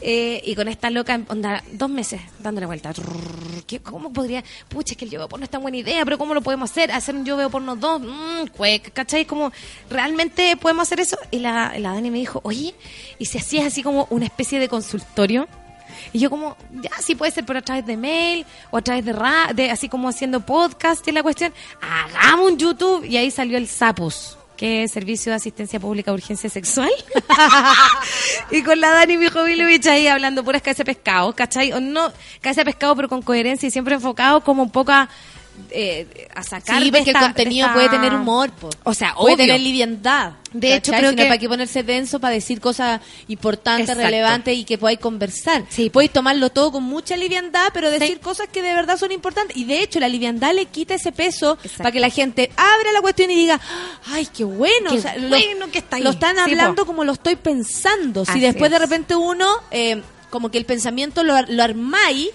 [0.00, 2.92] Eh, y con esta loca, onda, dos meses dándole vuelta.
[3.66, 4.42] ¿qué- ¿Cómo podría?
[4.68, 6.70] Pucha, es que el yo veo porno es tan buena idea, pero ¿cómo lo podemos
[6.70, 6.90] hacer?
[6.92, 9.24] Hacer un yo veo porno dos, mm, cuec, ¿cachai?
[9.24, 9.52] Como,
[9.88, 11.16] ¿realmente podemos hacer eso?
[11.30, 12.74] Y la, la Dani me dijo, oye,
[13.18, 15.46] ¿y si hacías así como una especie de consultorio?
[16.12, 19.04] Y yo como, ya sí puede ser, pero a través de mail o a través
[19.04, 23.30] de, ra de así como haciendo podcast y la cuestión, hagamos un YouTube y ahí
[23.30, 26.90] salió el Sapus, que es Servicio de Asistencia Pública de Urgencia Sexual.
[28.50, 31.72] y con la Dani Mijovilovich ahí hablando puras cabezas de pescado, ¿cachai?
[31.72, 35.08] O no, cabeza de pescado pero con coherencia y siempre enfocado como un poco a,
[35.70, 38.70] eh, a sacar Sí, de porque esta- el contenido de esta- puede tener humor, po.
[38.84, 39.46] O sea, puede obvio.
[39.46, 40.32] tener liviandad.
[40.52, 44.04] De hecho, creo Si no que- para qué ponerse denso para decir cosas importantes, Exacto.
[44.04, 45.64] relevantes y que podáis conversar.
[45.68, 45.90] Sí.
[45.90, 49.56] Podéis tomarlo todo con mucha liviandad, pero decir cosas que de verdad son importantes.
[49.56, 53.00] Y de hecho, la liviandad le quita ese peso para que la gente abra la
[53.00, 53.60] cuestión y diga,
[54.06, 54.90] ay, qué bueno.
[54.90, 56.02] Qué o sea, lo- que está ahí.
[56.02, 58.24] Lo están hablando como lo estoy pensando.
[58.24, 59.46] Si Así después de repente uno...
[59.72, 60.00] eh,
[60.34, 62.30] como que el pensamiento lo, lo armáis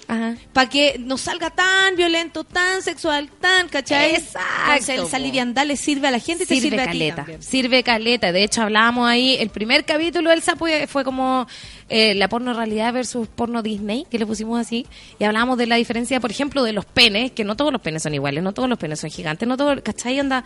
[0.54, 4.16] para que no salga tan violento, tan sexual, tan, ¿cachai?
[4.16, 5.26] Exacto, Entonces, po.
[5.26, 8.32] liviandad le sirve a la gente y te sirve sirve a ti caleta, sirve caleta.
[8.32, 11.46] De hecho, hablábamos ahí, el primer capítulo del sapo fue como
[11.90, 14.88] eh, la porno realidad versus porno Disney, que le pusimos así,
[15.20, 18.04] y hablábamos de la diferencia, por ejemplo, de los penes, que no todos los penes
[18.04, 20.18] son iguales, no todos los penes son gigantes, no todos, ¿cachai?
[20.22, 20.46] Onda,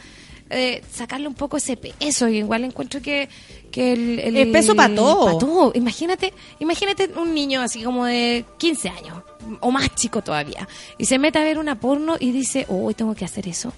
[0.53, 3.27] eh, sacarle un poco ese peso, y igual encuentro que,
[3.71, 5.25] que el, El peso pa' todo.
[5.25, 5.71] pa' todo.
[5.75, 9.23] Imagínate, imagínate un niño así como de 15 años,
[9.59, 10.67] o más chico todavía,
[10.97, 13.73] y se mete a ver una porno y dice, oh, tengo que hacer eso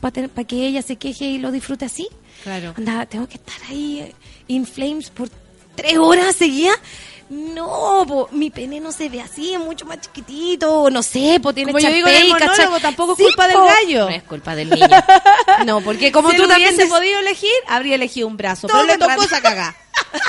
[0.00, 2.08] para que ella se queje y lo disfrute así.
[2.42, 2.74] Claro.
[2.76, 4.14] Anda, tengo que estar ahí eh,
[4.46, 5.28] in flames por
[5.74, 6.76] tres horas seguidas.
[7.30, 11.52] No, po, mi pene no se ve así, es mucho más chiquitito, no sé, po,
[11.52, 14.04] tiene Como yo digo el tampoco es Sí, culpa del gallo.
[14.06, 14.88] No es culpa del niño.
[15.66, 18.66] No, porque como si tú también hubiese podido elegir, habría elegido un brazo.
[18.66, 19.76] Todo pero le tocó esa cagá.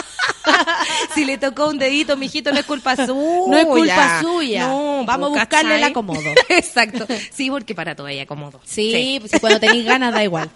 [1.15, 3.47] si le tocó un dedito, mijito, no es culpa suya.
[3.47, 4.67] No es culpa suya.
[4.67, 6.29] No, Vamos a buscarle el acomodo.
[6.49, 7.07] Exacto.
[7.31, 8.59] Sí, porque para todo hay acomodo.
[8.65, 10.49] Sí, pues si cuando tenéis ganas da igual.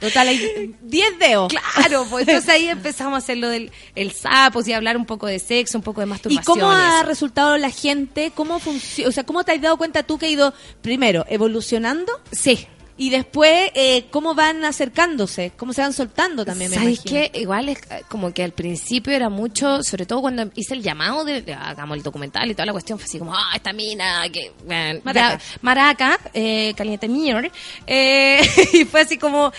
[0.00, 1.52] Total, hay 10 dedos.
[1.52, 5.26] Claro, pues entonces ahí empezamos a hacer lo del el sapo y hablar un poco
[5.26, 6.44] de sexo, un poco de ¿Y masturbación.
[6.44, 8.32] cómo ha resultado la gente?
[8.34, 9.08] ¿Cómo funciona?
[9.08, 12.12] O sea, ¿cómo te has dado cuenta tú que ha ido, primero, evolucionando?
[12.32, 12.66] Sí.
[12.98, 15.52] Y después, eh, ¿cómo van acercándose?
[15.58, 16.70] ¿Cómo se van soltando también?
[16.70, 17.30] me ¿Sabes qué?
[17.34, 21.22] Igual es eh, como que al principio era mucho, sobre todo cuando hice el llamado
[21.24, 24.22] de, de hagamos el documental y toda la cuestión, fue así como, ah, esta mina,
[24.32, 24.50] que...
[24.64, 25.36] bueno, Maraca.
[25.38, 27.50] ya, Maraca, eh, caliente mierda.
[27.86, 28.40] Eh,
[28.72, 29.52] y fue así como,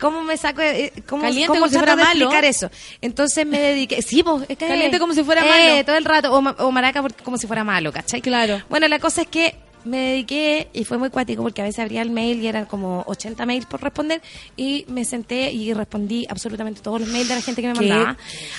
[0.00, 0.62] ¿cómo me saco?
[0.62, 2.20] eh, ¿Cómo, Caliente cómo como si fuera de malo.
[2.24, 2.70] explicar eso?
[3.02, 5.84] Entonces me dediqué, sí, pues, es que- Caliente como si fuera eh, malo.
[5.84, 8.22] todo el rato, o, o Maraca como si fuera malo, ¿cachai?
[8.22, 8.62] Claro.
[8.70, 9.54] Bueno, la cosa es que
[9.88, 13.02] me dediqué y fue muy cuático porque a veces abría el mail y eran como
[13.06, 14.20] 80 mails por responder
[14.56, 17.88] y me senté y respondí absolutamente todos los mails de la gente que me Qué
[17.88, 18.16] mandaba.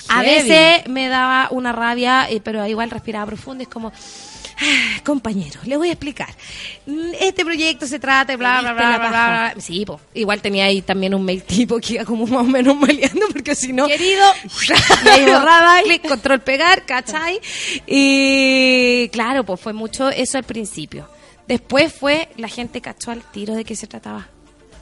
[0.08, 0.48] A heavy.
[0.48, 3.62] veces me daba una rabia, eh, pero igual respiraba profundo.
[3.62, 3.92] Es como,
[4.62, 6.28] "Ah, compañero, le voy a explicar.
[6.86, 9.08] Mm, Este proyecto se trata de bla, bla, bla, bla, la
[9.54, 9.54] bla.
[9.60, 10.00] Sí, po.
[10.14, 13.54] igual tenía ahí también un mail tipo que iba como más o menos maleando porque
[13.54, 13.86] si no...
[13.86, 14.24] Querido,
[15.04, 17.40] y ahí borraba y- Clic, control, pegar, ¿cachai?
[17.86, 21.08] Y claro, pues fue mucho eso al principio.
[21.50, 24.28] Después fue, la gente cachó al tiro de qué se trataba.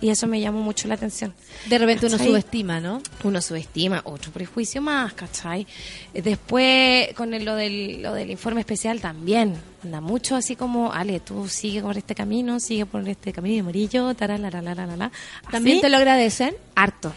[0.00, 1.34] Y eso me llamó mucho la atención.
[1.66, 3.02] De repente uno subestima, ¿no?
[3.24, 5.66] Uno subestima, otro prejuicio más, ¿cachai?
[6.14, 10.92] Eh, Después, con el- lo, del, lo del informe especial también, anda mucho así como,
[10.92, 15.10] Ale, tú sigue por este camino, sigue por este camino de amarillo, taralalalala.
[15.50, 16.54] ¿También te lo agradecen?
[16.76, 17.12] Harto,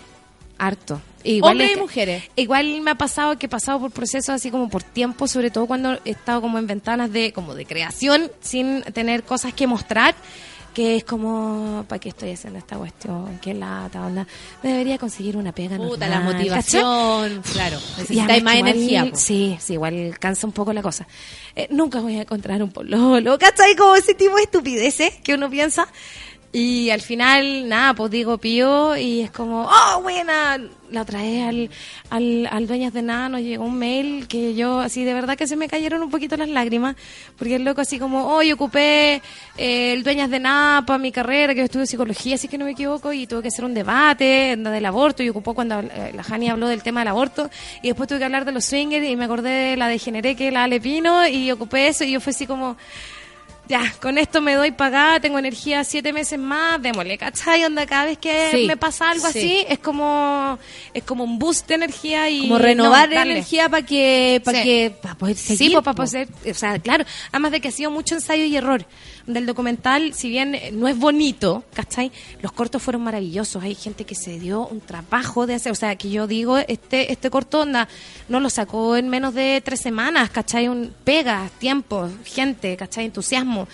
[0.57, 1.01] harto.
[1.23, 2.23] Igual Hombres es y mujeres.
[2.35, 5.65] Igual me ha pasado que he pasado por procesos así como por tiempo, sobre todo
[5.67, 10.15] cuando he estado como en ventanas de como de creación sin tener cosas que mostrar,
[10.73, 13.39] que es como, ¿para qué estoy haciendo esta cuestión?
[13.41, 14.25] ¿Qué lata, onda?
[14.63, 17.53] Me debería conseguir una pega Puta, normal, la motivación, ¿cachai?
[17.53, 17.77] claro.
[17.97, 19.05] Necesitáis más igual- energía.
[19.11, 19.17] po.
[19.17, 21.05] Sí, sí, igual cansa un poco la cosa.
[21.57, 23.75] Eh, nunca voy a encontrar un pololo, ¿cachai?
[23.75, 25.87] Como ese tipo de estupideces que uno piensa.
[26.53, 30.59] Y al final, nada, pues digo pío y es como, oh, buena.
[30.91, 31.69] La trae al,
[32.09, 35.47] al, al Dueñas de Nada, nos llegó un mail que yo, así de verdad que
[35.47, 36.97] se me cayeron un poquito las lágrimas,
[37.37, 39.21] porque el loco así como, oh, yo ocupé
[39.57, 42.65] eh, el Dueñas de Nada para mi carrera, que yo estudio psicología, así que no
[42.65, 46.23] me equivoco, y tuve que hacer un debate del aborto, y ocupó cuando eh, la
[46.23, 47.49] Jani habló del tema del aborto,
[47.81, 50.51] y después tuve que hablar de los swingers, y me acordé de la degeneré que
[50.51, 52.75] la Alepino, y ocupé eso, y yo fui así como
[53.71, 57.63] ya, con esto me doy pagada, tengo energía siete meses más, démosle, ¿cachai?
[57.63, 59.39] Onda, cada vez que Sí, me pasa algo sí.
[59.39, 60.59] así, es como
[60.93, 62.41] es como un boost de energía y...
[62.41, 64.63] Como renovar no, energía para que, para Sí.
[64.65, 65.57] que, para poder seguir.
[65.57, 66.03] Sí, pues, para po.
[66.03, 68.85] poder, o sea, claro, además de que ha sido mucho ensayo y error.
[69.33, 72.11] Del documental, si bien eh, no es bonito, ¿cachai?
[72.41, 73.63] Los cortos fueron maravillosos.
[73.63, 77.11] Hay gente que se dio un trabajo de hacer, o sea, que yo digo, este
[77.11, 77.87] este corto onda
[78.29, 80.67] no lo sacó en menos de tres semanas, ¿cachai?
[80.67, 83.05] Un pega, tiempo, gente, ¿cachai?
[83.05, 83.67] Entusiasmo.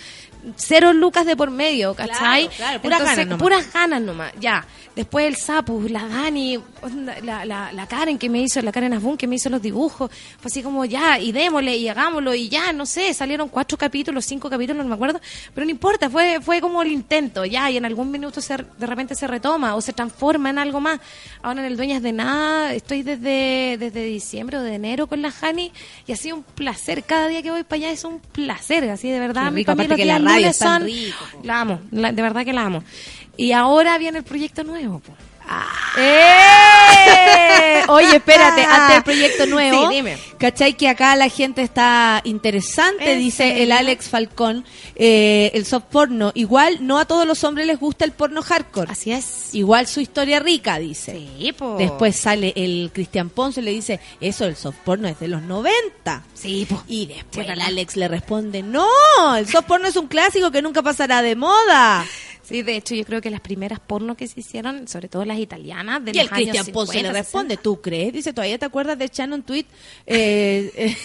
[0.56, 2.48] Cero lucas de por medio, ¿cachai?
[2.48, 3.42] Claro, claro, puras Entonces, ganas nomás.
[3.42, 4.66] puras ganas nomás, ya.
[4.94, 6.58] Después el Sapu, la Dani,
[7.22, 10.10] la, la, la Karen que me hizo, la Karen Asbun que me hizo los dibujos,
[10.40, 14.24] fue así como ya, y démosle, y hagámoslo, y ya, no sé, salieron cuatro capítulos,
[14.24, 15.20] cinco capítulos, no me acuerdo,
[15.54, 18.86] pero no importa, fue, fue como el intento, ya, y en algún minuto se, de
[18.86, 21.00] repente se retoma o se transforma en algo más.
[21.42, 25.30] Ahora en el Dueñas de Nada, estoy desde, desde diciembre o de enero con la
[25.30, 25.72] Jani,
[26.06, 29.10] y ha sido un placer, cada día que voy para allá es un placer, así
[29.10, 29.52] de verdad.
[29.52, 31.24] Rico, aparte que los la días radio tan son- rico.
[31.42, 32.84] La amo, la- de verdad que la amo.
[33.36, 35.12] Y ahora viene el proyecto nuevo, po.
[35.96, 37.82] ¡Eh!
[37.88, 39.88] Oye, espérate, antes del proyecto nuevo.
[39.88, 40.18] Sí, dime.
[40.38, 43.12] ¿Cachai que acá la gente está interesante?
[43.12, 43.72] ¿En Dice el?
[43.72, 44.64] Alex Falcón,
[44.94, 46.30] eh, el soft porno.
[46.34, 48.90] Igual no a todos los hombres les gusta el porno hardcore.
[48.90, 49.54] Así es.
[49.54, 51.26] Igual su historia rica, dice.
[51.38, 51.76] Sí, po.
[51.78, 55.42] Después sale el Cristian Ponce y le dice, eso el soft porno es de los
[55.42, 56.22] 90.
[56.34, 56.82] Sí, po.
[56.86, 57.60] Y después el.
[57.60, 58.86] Alex le responde, no,
[59.36, 62.04] el soft porno es un clásico que nunca pasará de moda.
[62.48, 65.38] Sí, de hecho, yo creo que las primeras porno que se hicieron, sobre todo las
[65.38, 67.62] italianas, de Y el los años Cristian Ponce 50, le responde, 60.
[67.62, 68.12] ¿tú crees?
[68.12, 69.66] Dice, ¿todavía te acuerdas de Shannon Tweet?
[70.06, 70.96] Eh, eh,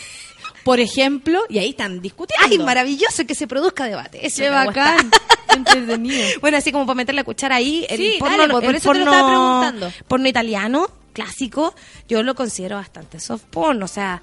[0.63, 2.45] por ejemplo, y ahí están discutiendo.
[2.49, 4.25] ¡Ay, maravilloso que se produzca debate!
[4.25, 5.11] Eso Qué bacán.
[5.55, 6.23] Entretenido.
[6.41, 8.91] Bueno, así como para meter la cuchara ahí, el Sí, porno, dale, por el eso
[8.91, 9.91] te lo estaba preguntando.
[10.07, 11.75] porno italiano, clásico,
[12.07, 14.21] yo lo considero bastante soft porn, o sea,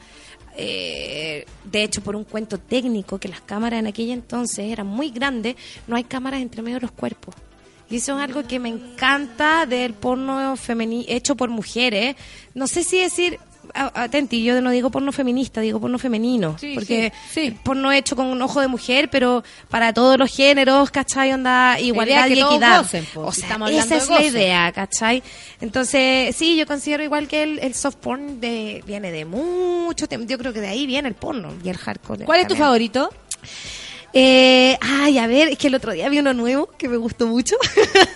[0.56, 5.10] eh, de hecho por un cuento técnico que las cámaras en aquella entonces eran muy
[5.10, 5.56] grandes,
[5.86, 7.34] no hay cámaras entre medio de los cuerpos.
[7.90, 12.14] Y eso es algo que me encanta del porno femeni hecho por mujeres.
[12.54, 13.40] No sé si decir,
[13.74, 16.56] atenti, yo no digo porno feminista, digo porno femenino.
[16.58, 17.58] Sí, porque sí, sí.
[17.62, 21.32] porno hecho con un ojo de mujer, pero para todos los géneros, ¿cachai?
[21.32, 22.82] Onda, igualdad y equidad.
[22.82, 25.22] gocen, po, o sea, estamos hablando esa es de la idea, ¿cachai?
[25.60, 30.26] Entonces, sí, yo considero igual que el, el soft porn de, viene de mucho tiempo.
[30.26, 32.24] Yo creo que de ahí viene el porno y el hardcore.
[32.24, 33.10] ¿Cuál es tu favorito?
[34.12, 37.26] Eh, ay, a ver, es que el otro día vi uno nuevo que me gustó
[37.26, 37.56] mucho.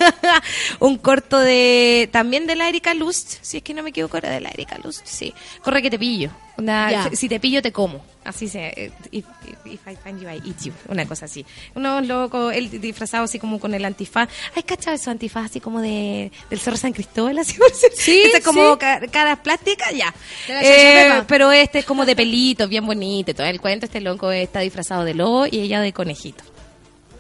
[0.80, 4.30] un corto de también de la Erika Lust, si es que no me equivoco, era
[4.30, 5.32] de la Erika Lust, sí.
[5.62, 6.30] Corre que te pillo.
[7.12, 8.04] Si te pillo te como.
[8.24, 9.24] Así se if,
[9.64, 11.44] if- I find you I eat you, una cosa así.
[11.74, 14.28] Uno loco, él disfrazado así como con el antifaz.
[14.56, 17.56] Ay, ¿cachado esos antifaz así como de del Cerro San Cristóbal así?
[17.96, 18.78] Sí, Ese como sí.
[18.78, 20.12] ca- caras plásticas, ya.
[20.48, 23.30] Eh, pero este es como de pelito, bien bonito.
[23.30, 26.44] y Todo el cuento, este loco está disfrazado de lobo y ella de conejito.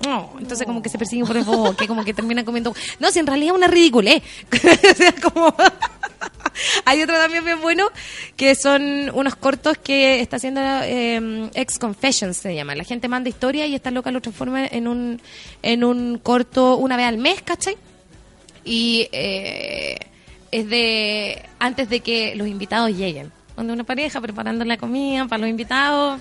[0.04, 2.74] No, entonces como que se persiguen por el bosque, como que termina comiendo...
[2.98, 4.22] No, si en realidad es una ridiculez.
[4.52, 5.54] o sea, como...
[6.84, 7.88] Hay otro también bien bueno,
[8.36, 12.74] que son unos cortos que está haciendo eh, Ex Confessions, se llama.
[12.74, 15.20] La gente manda historia y esta loca lo transforma en un,
[15.62, 17.76] en un corto una vez al mes, ¿cachai?
[18.64, 19.98] Y eh,
[20.50, 23.32] es de antes de que los invitados lleguen.
[23.56, 26.20] Donde una pareja preparando la comida para los invitados,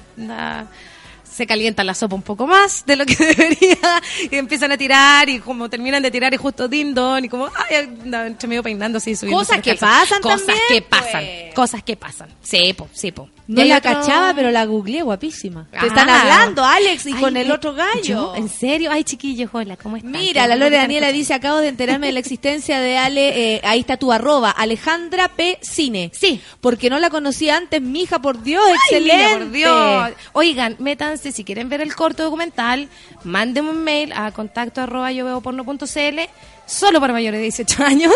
[1.33, 4.01] se calienta la sopa un poco más de lo que debería
[4.31, 7.89] y empiezan a tirar y como terminan de tirar y justo dindon y como ay
[8.13, 11.53] entre medio peinándose y subiendo Cosas que pasan cosas también, que pasan pues.
[11.55, 12.29] cosas que pasan.
[12.41, 15.67] Sí po, sí po No la otro- cachaba, pero la googleé, guapísima.
[15.69, 15.85] Te Ah.
[15.87, 18.01] están hablando, Alex, y Ay, con el otro gallo.
[18.03, 18.33] ¿Yo?
[18.37, 18.89] ¿En serio?
[18.91, 20.11] Ay, chiquillos, hola, ¿cómo están?
[20.11, 23.81] Mira, la Lore Daniela dice, acabo de enterarme de la existencia de Ale, eh, ahí
[23.81, 25.59] está tu arroba, Alejandra P.
[25.61, 26.09] Cine.
[26.13, 26.39] Sí.
[26.61, 29.23] Porque no la conocía antes, mija, por Dios, Ay, excelente.
[29.25, 30.09] niña, por Dios.
[30.31, 32.87] Oigan, métanse, si quieren ver el corto documental,
[33.25, 36.19] mándenme un mail a contacto arroba yo veo porno.cl,
[36.65, 38.13] solo para mayores de 18 años,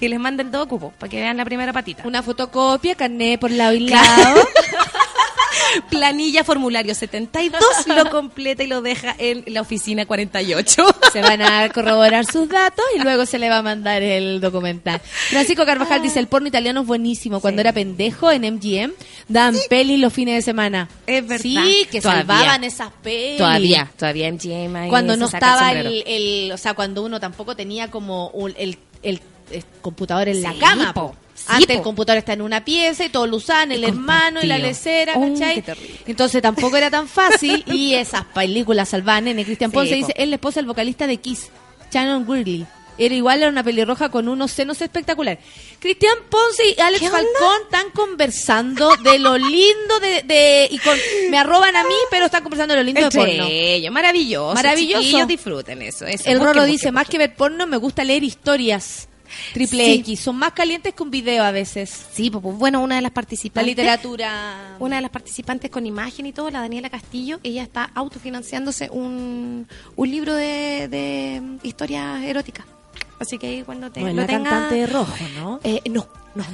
[0.00, 2.02] y les mando el docu, po, para que vean la primera patita.
[2.06, 4.48] Una fotocopia, carné por lado y lado.
[5.90, 10.84] Planilla formulario 72, lo completa y lo deja en la oficina 48.
[11.12, 15.00] Se van a corroborar sus datos y luego se le va a mandar el documental.
[15.30, 17.40] Francisco Carvajal dice, el porno italiano es buenísimo.
[17.40, 18.92] Cuando era pendejo en MGM,
[19.28, 20.88] daban pelis los fines de semana.
[21.06, 21.42] Es verdad.
[21.42, 22.20] Sí, que Todavía.
[22.26, 23.38] salvaban esas pelis.
[23.38, 24.76] Todavía, todavía en GM.
[24.76, 28.78] ahí Cuando no estaba el, el- o sea, cuando uno tampoco tenía como un- el,
[29.02, 29.20] el-
[29.50, 30.94] el computador en la Sí, cama.
[30.94, 31.14] po.
[31.46, 31.52] Po.
[31.52, 34.58] Antes el computador está en una pieza y todos lo usaban, el hermano y la
[34.58, 35.62] lecera, Oh, ¿cachai?
[36.06, 39.44] Entonces tampoco era tan fácil y esas películas salvaban nene.
[39.44, 39.96] Cristian Sí, Ponce po.
[39.96, 41.48] dice, es la esposa del vocalista de Kiss,
[41.92, 42.66] Shannon Gurley.
[42.98, 45.38] Era igual, era una pelirroja con unos senos espectacular.
[45.78, 47.00] Cristian Ponce y Alex.
[47.10, 50.96] Falcón están conversando de lo lindo de, de- y con,
[51.30, 53.46] me arroban a mí, pero están conversando de lo lindo de porno.
[53.48, 54.54] Ellos, maravilloso.
[54.54, 55.02] Maravilloso.
[55.02, 56.04] Chiquillos, disfruten eso.
[56.06, 56.24] eso.
[56.28, 59.08] El busquen, dice, más que ver porno, me gusta leer historias.
[59.54, 59.92] Triple Sí.
[60.00, 60.20] X.
[60.20, 62.06] Son más calientes que un video a veces.
[62.12, 63.66] Sí, pues bueno, una de las La participantes.
[63.76, 64.76] literatura...
[64.78, 69.66] Una de las participantes con imagen y todo, la Daniela Castillo, ella está autofinanciándose un,
[69.96, 72.66] un libro de, de historias eróticas.
[73.18, 75.60] Así que ahí cuando te, No, lo la tenga- cantante de rojo, ¿no?
[75.62, 76.44] Eh, no, no,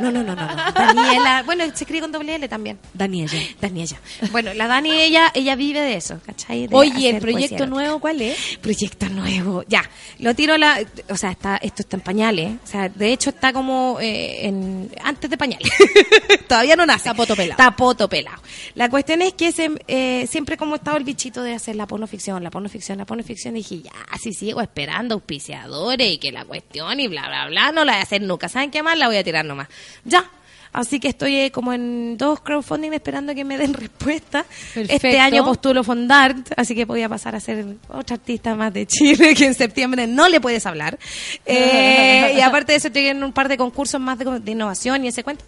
[0.00, 0.72] no, no, no, no, no, no.
[0.72, 2.78] Daniela, bueno, se escribe con doble L también.
[2.94, 3.32] Daniela.
[3.60, 3.96] Daniela.
[4.30, 6.66] Bueno, la Dani, ella, ella vive de eso, ¿cachai?
[6.66, 8.58] De Oye, ¿el proyecto nuevo cuál es?
[8.60, 9.82] Proyecto nuevo, ya.
[10.18, 10.80] Lo tiro a la.
[11.08, 12.52] O sea, está, esto está en pañales.
[12.64, 15.68] O sea, de hecho está como eh, en, antes de pañales.
[16.48, 17.08] Todavía no nace.
[17.08, 17.60] Está poto pelado.
[17.62, 18.40] Está poto pelado.
[18.74, 22.42] La cuestión es que se- eh, siempre como estaba el bichito de hacer la pornoficción,
[22.42, 27.08] la pornoficción, la pornoficción, dije, ya, si sigo esperando auspiciadores y que la cuestión y
[27.08, 28.48] bla, bla, bla, no la voy a hacer nunca.
[28.48, 28.98] ¿Saben qué más?
[28.98, 29.68] La voy a tirar nomás.
[30.04, 30.24] Ya.
[30.72, 34.44] Así que estoy eh, como en dos crowdfunding esperando que me den respuesta.
[34.74, 39.34] Este año postulo Fondart, así que podía pasar a ser otra artista más de Chile
[39.38, 40.98] que en septiembre no le puedes hablar.
[41.46, 45.04] Eh, y aparte de eso, estoy en un par de concursos más de, de innovación
[45.04, 45.44] y ese cuento.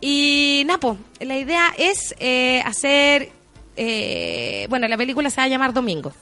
[0.00, 3.30] Y Napo, la idea es eh, hacer.
[3.76, 6.12] eh, bueno, la película se va a llamar Domingo.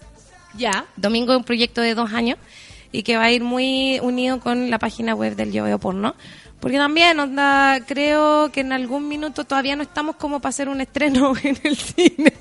[0.56, 0.84] Ya.
[0.96, 2.38] Domingo es un proyecto de dos años
[2.92, 6.14] y que va a ir muy unido con la página web del Yo Veo Porno.
[6.66, 10.80] Porque también, onda, creo que en algún minuto todavía no estamos como para hacer un
[10.80, 12.32] estreno en el cine,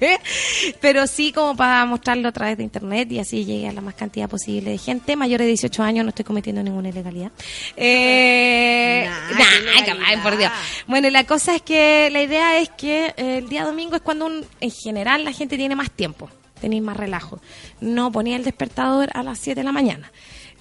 [0.81, 3.93] pero sí como para mostrarlo a través de internet y así llegue a la más
[3.93, 5.15] cantidad posible de gente.
[5.15, 7.31] Mayores de 18 años, no estoy cometiendo ninguna ilegalidad.
[7.77, 9.07] Eh,
[9.38, 10.23] Nah, ilegalidad.
[10.23, 10.52] por Dios.
[10.88, 14.26] Bueno, la cosa es que la idea es que eh, el día domingo es cuando
[14.26, 17.39] un- en general la gente tiene más tiempo, tenéis más relajo.
[17.80, 20.11] No ponía el despertador a las 7 de la mañana.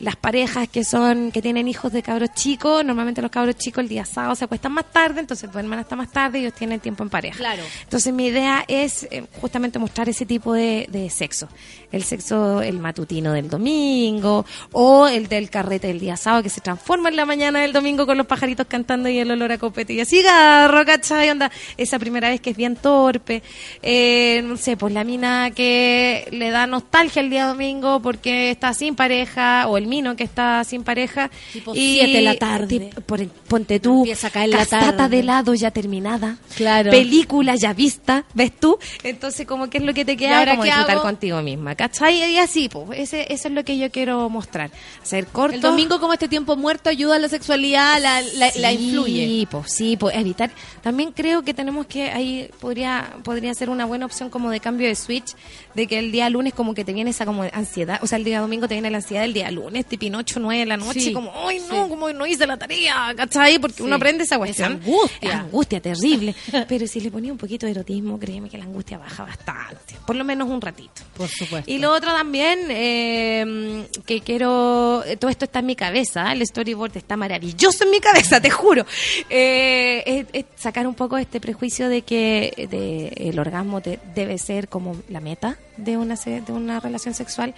[0.01, 3.89] Las parejas que son que tienen hijos de cabros chicos, normalmente los cabros chicos el
[3.89, 7.05] día sábado se acuestan más tarde, entonces duermen hasta más tarde y ellos tienen tiempo
[7.05, 7.39] en pareja.
[7.39, 7.63] Claro.
[7.83, 11.49] Entonces mi idea es eh, justamente mostrar ese tipo de, de sexo.
[11.93, 16.61] El sexo, el matutino del domingo o el del carrete del día sábado que se
[16.61, 19.93] transforma en la mañana del domingo con los pajaritos cantando y el olor a copete
[19.93, 21.31] y a cigarro, ¿cachai?
[21.31, 23.43] Onda, esa primera vez que es bien torpe.
[23.83, 28.75] Eh, no sé, pues la mina que le da nostalgia el día domingo porque está
[28.75, 31.31] sin pareja o el mino que está sin pareja.
[31.53, 32.91] Tipo y siete de la tarde.
[33.07, 35.09] por- ponte tú, Empieza a caer la tarde.
[35.09, 36.91] de helado ya terminada Claro.
[36.91, 38.79] película ya vista, ¿ves tú?
[39.03, 41.03] Entonces, como que es lo que te ¿Y queda ahora como disfrutar hago?
[41.03, 42.33] contigo misma, ¿cachai?
[42.33, 44.71] Y así, pues, ese, eso es lo que yo quiero mostrar.
[45.03, 45.55] Hacer corto.
[45.57, 49.27] El domingo, como este tiempo muerto, ayuda a la sexualidad, la, la, la influye.
[49.27, 50.51] Sí, pues, sí, pues, evitar.
[50.83, 54.89] También creo que tenemos que, ahí podría, podría ser una buena opción como de cambio
[54.89, 55.35] de switch,
[55.75, 58.25] de que el día lunes como que te viene esa como ansiedad, o sea, el
[58.25, 61.01] día domingo te viene la ansiedad del día lunes, tipo 8, 9 de la noche,
[61.01, 63.59] Sí, como, ay, no, como no hice la tarea, ¿cachai?
[63.59, 64.73] Porque uno aprende esa cuestión.
[64.73, 65.29] angustia.
[65.31, 66.35] Es angustia terrible.
[66.69, 69.95] Pero si le ponía un poquito de erotismo, créeme que la angustia baja bastante.
[70.07, 71.03] Por lo menos un ratito.
[71.17, 71.71] Por supuesto.
[71.71, 76.47] Y lo otro también, eh, que quiero, eh, todo esto está en mi cabeza, el
[76.47, 78.85] storyboard está maravilloso en mi cabeza, te juro.
[79.31, 84.39] Eh, es, es sacar un poco este prejuicio de que de, el orgasmo te- debe
[84.39, 87.55] ser como la meta de una, de una relación sexual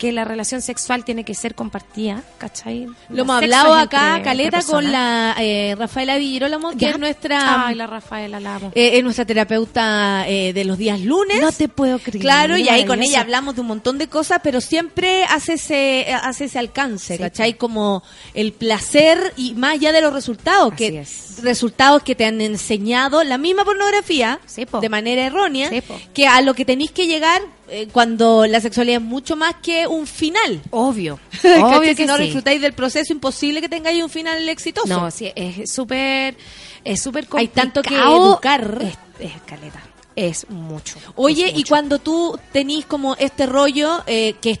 [0.00, 2.86] que la relación sexual tiene que ser compartida, ¿cachai?
[3.10, 7.66] Lo hemos hablado acá, Caleta, con la eh, Rafaela Villarolamo, que es nuestra...
[7.66, 11.38] Ay, la Rafaela, la eh, es nuestra terapeuta eh, de los días lunes.
[11.42, 12.18] No te puedo creer.
[12.18, 16.06] Claro, y ahí con ella hablamos de un montón de cosas, pero siempre hace ese,
[16.22, 17.58] hace ese alcance, Sí, ¿cachai?
[17.58, 18.02] Como
[18.32, 21.42] el placer y más allá de los resultados, Así que es.
[21.42, 24.80] resultados que te han enseñado la misma pornografía Sí, po.
[24.80, 25.82] de manera errónea, Sí,
[26.14, 29.86] que a lo que tenéis que llegar eh, cuando la sexualidad es mucho más que
[29.86, 30.60] un final.
[30.70, 31.18] Obvio.
[31.42, 32.24] Obvio si que no sí.
[32.24, 34.88] disfrutáis del proceso, imposible que tengáis un final exitoso.
[34.88, 36.36] No, sí, es súper
[36.84, 38.32] es súper Hay tanto que complicado.
[38.32, 38.78] educar.
[38.82, 39.80] Es, es caleta.
[40.16, 40.96] Es mucho.
[41.14, 44.58] Oye, es y cuando tú tenís como este rollo, eh, que es,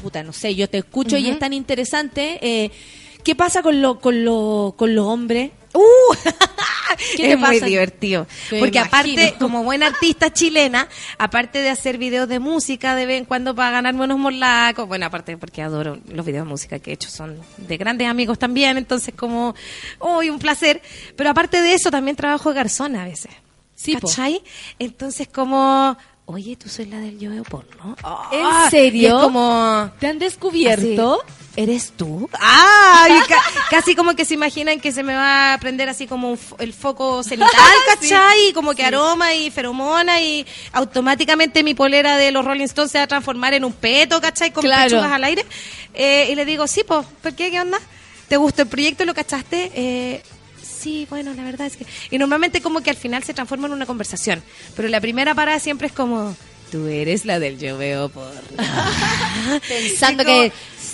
[0.00, 2.70] puta, no sé, yo te escucho y es tan interesante, eh,
[3.24, 5.50] ¿qué pasa con, lo, con, lo, con los hombres?
[5.74, 6.14] ¡Uh!
[7.16, 8.26] ¿Qué te es muy divertido.
[8.50, 8.84] Me Porque imagino.
[9.20, 10.88] aparte, como buena artista chilena,
[11.18, 15.06] aparte de hacer videos de música de vez en cuando para ganarme unos morlacos, bueno,
[15.06, 18.76] aparte porque adoro los videos de música que he hecho, son de grandes amigos también,
[18.76, 19.54] entonces como,
[20.00, 20.82] uy, un placer.
[21.16, 23.32] Pero aparte de eso, también trabajo de garzona a veces.
[23.74, 24.06] Sí, po.
[24.06, 24.42] ¿Cachai?
[24.78, 25.96] Entonces como,
[26.26, 27.96] oye, tú soy la del yo veo porno.
[28.30, 29.00] ¿En Ah, serio?
[29.02, 29.90] y es como...
[29.98, 31.22] ¿Te han descubierto?
[31.26, 32.30] Así, ¿Eres tú?
[32.40, 33.06] ¡Ah!
[33.10, 36.30] y ca- casi como que se imaginan que se me va a prender así como
[36.30, 37.50] un fo- el foco cenital,
[38.00, 38.48] ¿cachai?
[38.48, 42.98] Y como que aroma y feromona y automáticamente mi polera de los Rolling Stones se
[42.98, 44.50] va a transformar en un peto, ¿cachai?
[44.50, 44.84] Con Claro.
[44.90, 45.44] pechugas al aire.
[45.94, 47.50] Eh, y le digo, sí, pues, ¿por qué?
[47.50, 47.78] ¿Qué onda?
[48.28, 49.04] ¿Te gustó el proyecto?
[49.04, 49.70] ¿Lo cachaste?
[49.74, 50.22] Eh,
[50.62, 51.84] sí, bueno, la verdad es que...
[52.10, 54.42] Y normalmente como que al final se transforma en una conversación.
[54.74, 56.34] Pero la primera parada siempre es como...
[56.70, 58.32] Tú eres la del yo veo por...
[59.68, 60.52] Pensando Sí, como- que...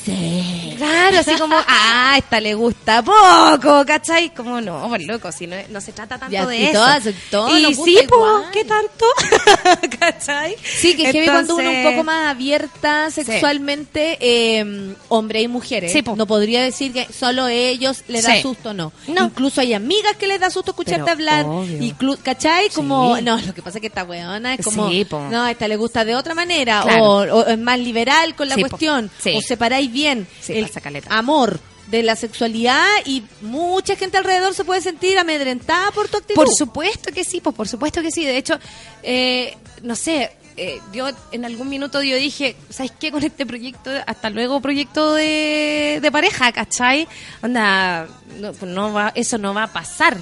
[0.08, 0.74] Sí.
[0.78, 4.32] Claro, así como, ah, esta le gusta poco, ¿cachai?
[4.34, 6.72] Como, no, pues loco, si no, no se trata tanto Ya, de y eso.
[6.74, 8.44] todas- todos y sí, po, igual.
[8.52, 9.04] ¿qué tanto?
[10.00, 10.56] ¿Cachai?
[10.62, 15.48] Sí, que es que cuando uno un Entonces- poco más abierta sexualmente, eh, hombre y
[15.48, 15.92] mujeres.
[15.92, 16.16] Sí, po.
[16.16, 18.42] no podría decir que solo ellos les da Sí.
[18.42, 18.92] susto, no.
[19.08, 19.24] No.
[19.26, 21.44] Incluso hay amigas que les da susto escucharte Pero hablar.
[21.46, 22.18] obvio.
[22.22, 22.68] ¿Cachai?
[22.70, 23.22] Como, Sí.
[23.22, 25.76] no, lo que pasa es que esta weona es como, Sí, no, a esta le
[25.76, 27.04] gusta de otra manera, Claro.
[27.04, 29.34] o, o es más liberal con la Sí, cuestión, Sí.
[29.36, 30.70] o separáis bien Sí, el
[31.08, 31.60] amor
[31.90, 36.34] de la sexualidad y mucha gente alrededor se puede sentir amedrentada por tu actitud.
[36.34, 38.24] Por supuesto que sí, pues por supuesto que sí.
[38.24, 38.58] De hecho,
[39.02, 43.10] eh, no sé, eh, yo en algún minuto yo dije, ¿sabes qué?
[43.10, 47.08] Con este proyecto, hasta luego proyecto de, de pareja, ¿cachai?
[47.42, 48.06] Onda,
[48.38, 50.16] no, pues no va, eso no va a pasar.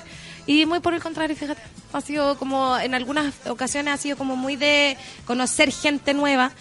[0.46, 1.60] Y muy por el contrario, fíjate,
[1.92, 6.52] ha sido como, en algunas ocasiones ha sido como muy de conocer gente nueva.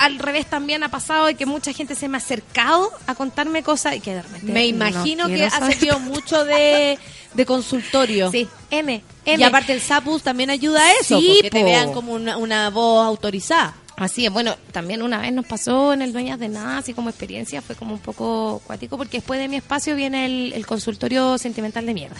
[0.00, 3.62] Al revés también ha pasado de que mucha gente se me ha acercado a contarme
[3.62, 6.98] cosas y que de repente Me no imagino que ha servido mucho de,
[7.34, 8.30] de consultorio.
[8.30, 9.44] Sí, M, Y M.
[9.44, 13.06] aparte el SAPUS también ayuda a eso, Sí, porque te vean como una, una voz
[13.06, 13.76] autorizada.
[13.98, 17.10] Así es, bueno, también una vez nos pasó en el Dueñas de Nada, así como
[17.10, 21.36] experiencia, fue como un poco cuático, porque después de mi espacio viene el, el consultorio
[21.36, 22.16] sentimental de mierda.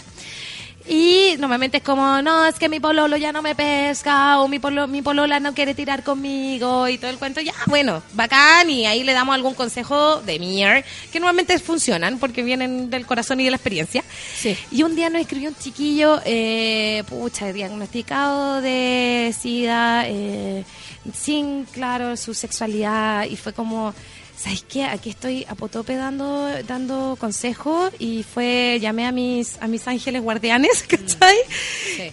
[0.87, 4.59] Y normalmente es como, no, es que mi pololo ya no me pesca, o mi,
[4.59, 8.85] polo, mi polola no quiere tirar conmigo, y todo el cuento, ya, bueno, bacán, y
[8.85, 13.45] ahí le damos algún consejo de mier, que normalmente funcionan, porque vienen del corazón y
[13.45, 14.03] de la experiencia.
[14.35, 14.57] Sí.
[14.71, 20.65] Y un día nos escribió un chiquillo, eh, pucha, diagnosticado de SIDA, eh,
[21.13, 23.93] sin, claro, su sexualidad, y fue como,
[24.41, 24.85] ¿sabes qué?
[24.85, 30.21] Aquí estoy a potope dando, dando consejos, y fue, llamé a mis, a mis ángeles
[30.21, 31.37] guardianes, ¿cachai?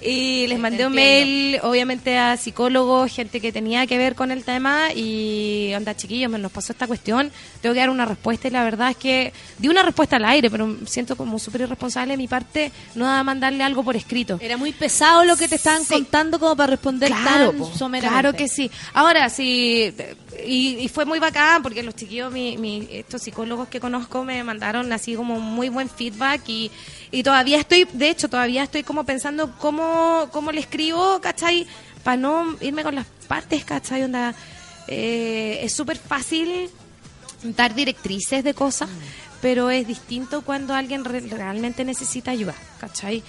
[0.03, 4.31] Y les Sí, mandé un mail, obviamente, a psicólogos, gente que tenía que ver con
[4.31, 7.31] el tema, y onda, chiquillos, me nos pasó esta cuestión,
[7.63, 10.51] tengo que dar una respuesta, y la verdad es que di una respuesta al aire,
[10.51, 14.39] pero siento como súper irresponsable de mi parte no a mandarle algo por escrito.
[14.43, 15.95] Era muy pesado lo que te estaban Sí.
[15.95, 18.13] contando como para responder Claro, tan po, someramente.
[18.23, 18.71] claro que sí.
[18.93, 19.95] Ahora sí,
[20.47, 24.43] y, y fue muy bacán porque los chiquillos, mi, mi- estos psicólogos que conozco me
[24.45, 26.71] mandaron así como muy buen feedback y,
[27.11, 31.67] y todavía estoy, de hecho, todavía estoy como pensando cómo, cómo le escribo, ¿cachai?
[32.05, 34.05] Para no irme con las partes, ¿cachai?
[34.05, 34.35] Onda,
[34.87, 36.71] eh, es súper fácil
[37.43, 38.89] dar directrices de cosas,
[39.41, 43.23] pero es distinto cuando alguien re- realmente necesita ayuda, ¿cachai?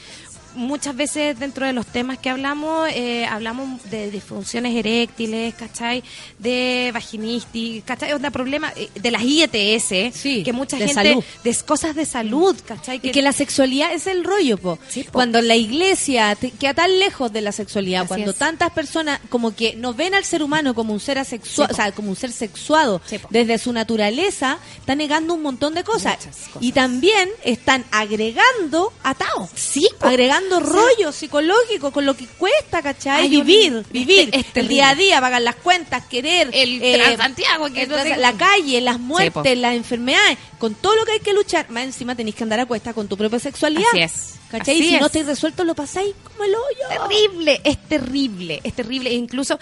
[0.56, 6.04] Muchas veces dentro de los temas que hablamos, eh, hablamos de disfunciones eréctiles, ¿cachai?
[6.40, 8.14] De vaginistis, ¿cachai?
[8.14, 11.10] Onda, problema eh, de las IETS, Sí, que mucha de gente...
[11.10, 11.24] salud.
[11.44, 13.00] De cosas de salud, ¿cachai?
[13.04, 14.80] Y que la sexualidad es el rollo, po.
[14.88, 15.12] Sí, po.
[15.14, 18.38] Cuando la iglesia te- queda tan lejos de la sexualidad, Así cuando es.
[18.38, 21.76] tantas personas como que no ven al ser humano como un ser asexuado, Sí, o
[21.76, 26.18] sea, como un ser sexuado desde su naturaleza, está negando un montón de cosas.
[26.60, 29.50] Y también están agregando atados.
[29.56, 30.08] Sí, po.
[30.08, 33.26] agregando rollo psicológico con lo que cuesta, ¿cachai?
[33.26, 37.84] Un- vivir, vivir, el día a día, pagar las cuentas, querer, El eh, Transantiago, que
[37.84, 41.70] el trans- la calle, las muertes, las enfermedades, con todo lo que hay que luchar,
[41.70, 43.84] más encima tenéis que andar a cuesta con tu propia sexualidad.
[43.92, 44.36] Así es.
[44.50, 44.76] ¿Cachai?
[44.76, 45.02] Así y si es.
[45.02, 47.08] no estáis resueltos, lo pasáis como el hoyo.
[47.08, 49.10] terrible, es terrible, es terrible.
[49.12, 49.60] E incluso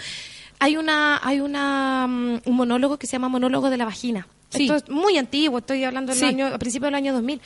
[0.58, 4.26] hay una, hay una mm, un monólogo que se llama monólogo de la vagina.
[4.50, 4.62] Sí.
[4.62, 6.24] Esto es muy antiguo, estoy hablando del Sí.
[6.24, 7.38] año, a principios del año 2000.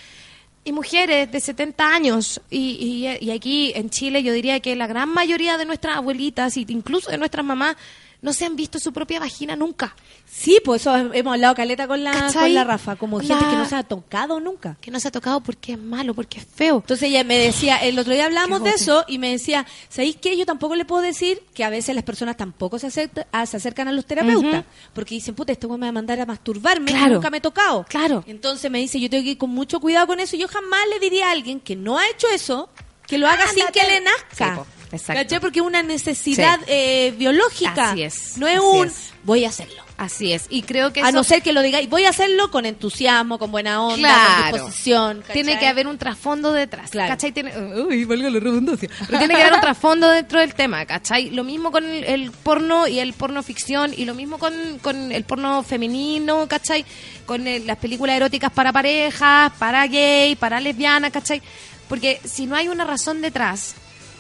[0.65, 4.87] Y mujeres de 70 años, y, y, y aquí en Chile yo diría que la
[4.87, 7.77] gran mayoría de nuestras abuelitas, y incluso de nuestras mamás,
[8.23, 9.95] no se han visto su propia vagina nunca.
[10.25, 12.43] Sí, pues eso hemos hablado caleta con la, ¿Cachai?
[12.45, 14.77] con la Rafa, como gente que no se ha tocado nunca.
[14.81, 16.77] Que no se ha tocado porque es malo, porque es feo.
[16.77, 20.37] Entonces ella me decía, el otro día hablamos de eso y me decía, ¿sabéis qué?
[20.37, 23.89] Yo tampoco le puedo decir que a veces las personas tampoco se, ah, se acercan
[23.89, 27.15] a los terapeutas, porque dicen, puta, este güey me va a mandar a masturbarme, Claro.
[27.15, 27.85] nunca me he tocado.
[27.89, 28.23] Claro.
[28.27, 30.37] Entonces me dice, yo tengo que ir con mucho cuidado con eso.
[30.37, 32.71] y Yo jamás le diría a alguien que no ha hecho eso,
[33.07, 33.81] que lo haga sin Ándate.
[33.81, 34.55] que le nazca.
[34.65, 35.41] Sí, exacto.
[35.41, 36.65] Porque es una necesidad Sí.
[36.69, 37.91] eh, biológica.
[37.93, 39.13] Así es, No es así un, es.
[39.25, 39.83] voy a hacerlo.
[39.99, 40.47] Así es.
[40.49, 43.39] Y creo que A eso- no ser que lo digáis, voy a hacerlo con entusiasmo,
[43.39, 44.43] con buena onda, Claro.
[44.43, 45.21] con disposición.
[45.21, 45.35] ¿cachai?
[45.35, 47.11] Tiene que haber un trasfondo detrás, Claro.
[47.11, 47.31] ¿cachai?
[47.31, 48.89] Tiene, uy, valga la redundancia.
[49.07, 51.31] Pero tiene que haber un trasfondo dentro del tema, ¿cachai?
[51.31, 55.13] Lo mismo con el, el porno y el porno ficción y lo mismo con, con
[55.13, 56.85] el porno femenino, ¿cachai?
[57.25, 61.43] Con el- las películas eróticas para parejas, para gay, para lesbianas, ¿cachai?
[61.89, 63.75] Porque si no hay una razón detrás,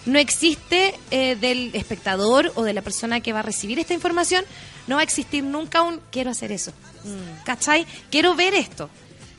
[0.06, 4.44] no existe eh, del espectador o de la persona que va a recibir esta información,
[4.86, 6.72] no va a existir nunca un quiero hacer eso.
[7.44, 7.86] ¿Cachai?
[8.10, 8.88] Quiero ver esto.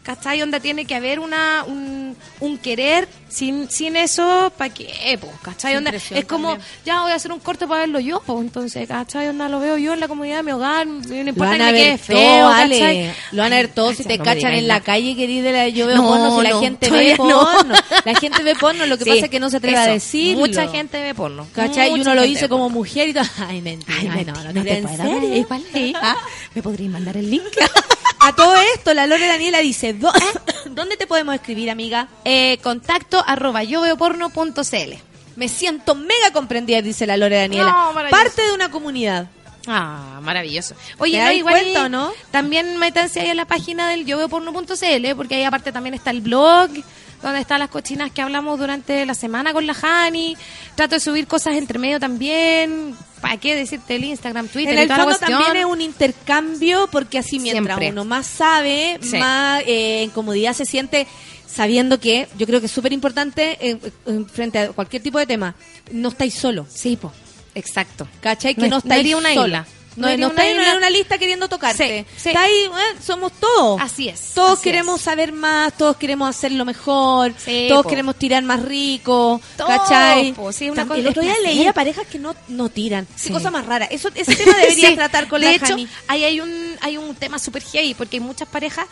[0.04, 0.38] ¿Cachai?
[0.40, 5.18] Donde tiene que haber una, un, un querer sin, sin eso, ¿para qué?
[5.20, 5.32] Po?
[5.42, 5.78] ¿Cachai?
[5.78, 6.68] Onda, es como, también.
[6.86, 9.30] ya voy a hacer un corte para verlo yo, pues entonces, ¿cachai?
[9.30, 11.98] Onda, lo veo yo en la comunidad de mi hogar, no importa que me quede
[11.98, 12.48] feo.
[12.50, 13.14] Ale.
[13.32, 13.94] Lo van a ver todo.
[13.94, 16.36] Si te no cachan en la calle, querida, la- yo veo No, porno.
[16.38, 17.74] Si la no, gente ve porno.
[18.04, 18.86] La gente ve porno.
[18.86, 20.42] Lo que Sí, pasa es que no se atreve a decirlo.
[20.46, 21.48] Mucha gente ve porno.
[21.54, 21.88] ¿Cachai?
[21.88, 23.24] Y Mucha uno lo dice como mujer y todo.
[23.48, 23.98] Ay, mentira.
[24.02, 24.84] Ay, Ay, no, no, no, no te te ¿En
[25.46, 25.98] puedo.
[26.02, 26.18] ¿Ah?
[26.54, 27.44] ¿Me podrías mandar el link?
[28.20, 30.12] A todo esto, la Lore Daniela dice, "¿Dó-
[30.68, 32.08] ¿dónde te podemos escribir, amiga?
[32.26, 34.94] Eh, contacto arroba yo veo porno.cl.
[35.36, 37.66] Me siento mega comprendida, dice la Lore Daniela.
[37.94, 38.10] No.
[38.10, 39.28] Parte de una comunidad.
[39.68, 40.76] Ah, maravilloso.
[41.00, 42.12] Oye, ¿Te no, igual cuenta no?
[42.32, 46.70] También métanse ahí en la página del yoveoporno.cl, porque ahí aparte también está el blog,
[47.22, 50.38] donde están las cochinas que hablamos durante la semana con la Hani.
[50.76, 52.96] Trato de subir cosas entre medio también.
[53.24, 55.42] ¿Para qué decirte el Instagram, Twitter En y el la fondo cuestión?
[55.42, 57.90] también es un intercambio porque así mientras Siempre.
[57.92, 59.18] uno más sabe, Sí.
[59.18, 61.08] más eh, en comodidad se siente
[61.48, 65.26] sabiendo que yo creo que es súper importante eh, eh, frente a cualquier tipo de
[65.26, 65.56] tema,
[65.92, 66.68] no estáis solo.
[66.70, 67.12] Sí, po.
[67.56, 68.08] Exacto.
[68.22, 68.56] ¿Cachai?
[68.56, 69.60] Que No no, es- no estáis iría una sola.
[69.60, 69.68] isla.
[69.96, 70.72] No, No no, una isla.
[70.72, 72.06] en una lista queriendo tocarte.
[72.16, 72.30] Sí, sí.
[72.30, 73.80] Estáis, eh, somos todos.
[73.82, 74.32] Así es.
[74.34, 75.06] Todos así queremos es.
[75.06, 77.90] saber más, todos queremos hacerlo mejor, Sí, todos po.
[77.90, 80.32] queremos tirar más rico, Todos, ¿cachai?
[80.32, 83.08] una cosa- el otro día leía parejas que no, no tiran.
[83.16, 83.32] Sí.
[83.32, 83.86] cosa más rara.
[83.86, 85.88] Eso, ese tema debería tratar con de la hecho, Jani.
[86.08, 88.86] ahí hay un, hay un tema súper heavy, porque hay muchas parejas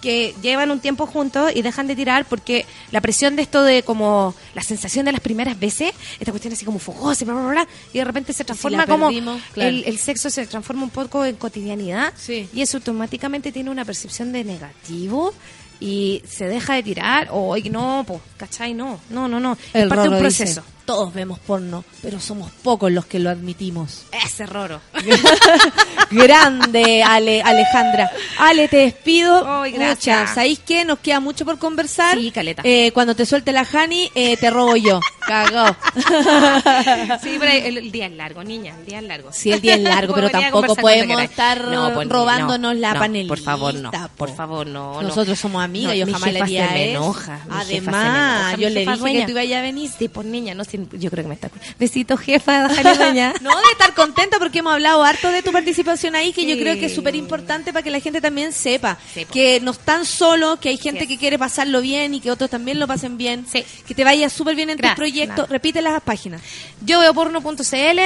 [0.00, 3.82] que llevan un tiempo juntos y dejan de tirar porque la presión de esto de
[3.82, 7.68] como la sensación de las primeras veces, esta cuestión así como fogosa, bla, bla, bla,
[7.92, 9.70] y de repente se transforma como perdimos, claro.
[9.70, 12.48] el, el sexo se transforma un poco en cotidianidad Sí.
[12.52, 15.34] y eso automáticamente tiene una percepción de negativo
[15.80, 18.74] y se deja de tirar o y no, pues, ¿cachai?
[18.74, 19.56] No, no, no, no.
[19.72, 20.62] es parte de un dice, proceso.
[20.88, 24.06] Todos vemos porno, pero somos pocos los que lo admitimos.
[24.24, 24.80] Ese roro.
[26.10, 28.10] Grande, Ale, Alejandra.
[28.38, 29.42] Ale, te despido.
[29.70, 30.20] Gracias.
[30.20, 30.34] Muchas.
[30.34, 30.86] ¿Sabéis qué?
[30.86, 32.16] Nos queda mucho por conversar.
[32.16, 32.62] Sí, caleta.
[32.64, 34.98] Eh, cuando te suelte la Jani, eh, te robo yo.
[35.26, 35.76] Cagó.
[37.22, 39.30] Sí, pero el, el día es largo, niña, el día es largo.
[39.32, 41.62] Sí, el día es largo, pero tampoco podemos estar
[41.94, 43.34] pues, robándonos la no, panelista.
[43.34, 43.90] Por favor, no.
[43.90, 43.98] po.
[44.16, 44.94] Por favor, no.
[44.94, 45.02] no.
[45.02, 47.40] Nosotros somos amigas, No, yo jamás le se me enoja.
[47.50, 49.90] Además, yo le dije que tú ibas a venir.
[49.98, 51.50] Sí, por niña, no, sí, yo creo que me está...
[51.78, 53.34] Besito, jefa, doña.
[53.40, 56.74] No, de estar contenta porque hemos hablado harto de tu participación ahí, que yo creo
[56.78, 60.58] que es súper importante para que la gente también sepa Sí, que no están solos,
[60.58, 61.06] que hay gente Sí.
[61.08, 63.44] que quiere pasarlo bien y que otros también lo pasen bien.
[63.86, 65.36] Que te vaya súper bien en Gracias, tus proyectos.
[65.36, 65.48] nada.
[65.50, 66.40] Repite las páginas.
[66.84, 68.00] Yo veo porno.cl,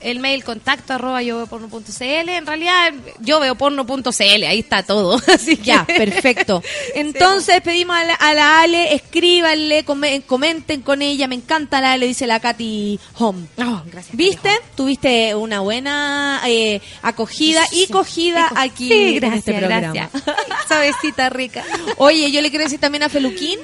[0.00, 5.20] el mail contacto arroba yo veo porno.cl, en realidad yo veo porno.cl, ahí está todo.
[5.34, 6.62] Así que Ya, perfecto.
[6.94, 11.26] Entonces pedimos a la, a la Ale, escríbanle, come- comenten con ella.
[11.28, 13.46] Me encanta la Ale, dice la Katy Home.
[13.58, 14.16] Oh, gracias.
[14.16, 14.50] ¿Viste?
[14.76, 19.92] Tuviste una buena eh, acogida y cogida Sí, aquí en este programa.
[19.92, 21.32] gracias.
[21.32, 21.64] Rica.
[21.98, 23.58] Oye, yo le quiero decir también a Feluquín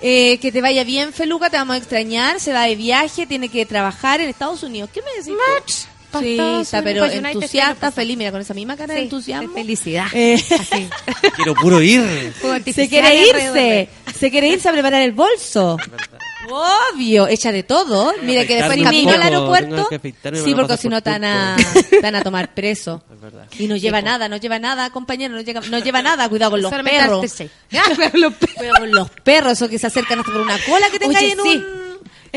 [0.00, 3.48] eh, que te vaya bien, Feluca, te vamos a extrañar, se va de viaje, tiene
[3.48, 4.90] que trabajar en Estados Unidos.
[4.92, 5.34] ¿Qué me decís?
[6.10, 9.04] Pa' Sí, Estados está, Unidos, pero entusiasta, feliz, mira, con esa misma cara de Sí,
[9.04, 9.48] entusiasmo.
[9.48, 10.06] de felicidad.
[10.14, 10.88] Eh, Así.
[11.34, 12.32] Quiero puro ir.
[12.72, 15.76] Se quiere irse, de- se quiere irse a preparar el bolso.
[16.50, 18.12] Obvio, echa de todo.
[18.22, 19.88] Mire que después camino al aeropuerto.
[20.44, 23.02] Sí, porque si no van a, a tomar preso.
[23.20, 23.46] verdad.
[23.58, 26.28] Y no lleva nada, no lleva nada, compañero, no, llega- no lleva nada.
[26.28, 27.32] Cuidado con los Solamente perros.
[28.56, 31.26] Cuidado con los perros, esos que se acercan hasta por una cola que tenga Oye,
[31.26, 31.56] ahí en sí.
[31.56, 31.85] un...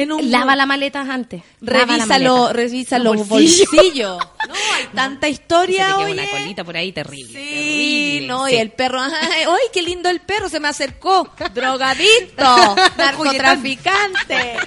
[0.02, 1.42] En un Lava la maleta antes.
[1.62, 3.68] Revísalo, revisa Los los bolsillos.
[3.72, 4.18] bolsillos.
[4.50, 7.34] No, hay tanta Se historia, te queda una colita por ahí terrible.
[7.40, 8.54] Sí, terrible, no, sí.
[8.56, 9.12] y el perro, ay,
[9.46, 10.50] ¡ay, qué lindo el perro!
[10.50, 11.30] Se me acercó.
[11.54, 14.58] Drogadicto, narcotraficante.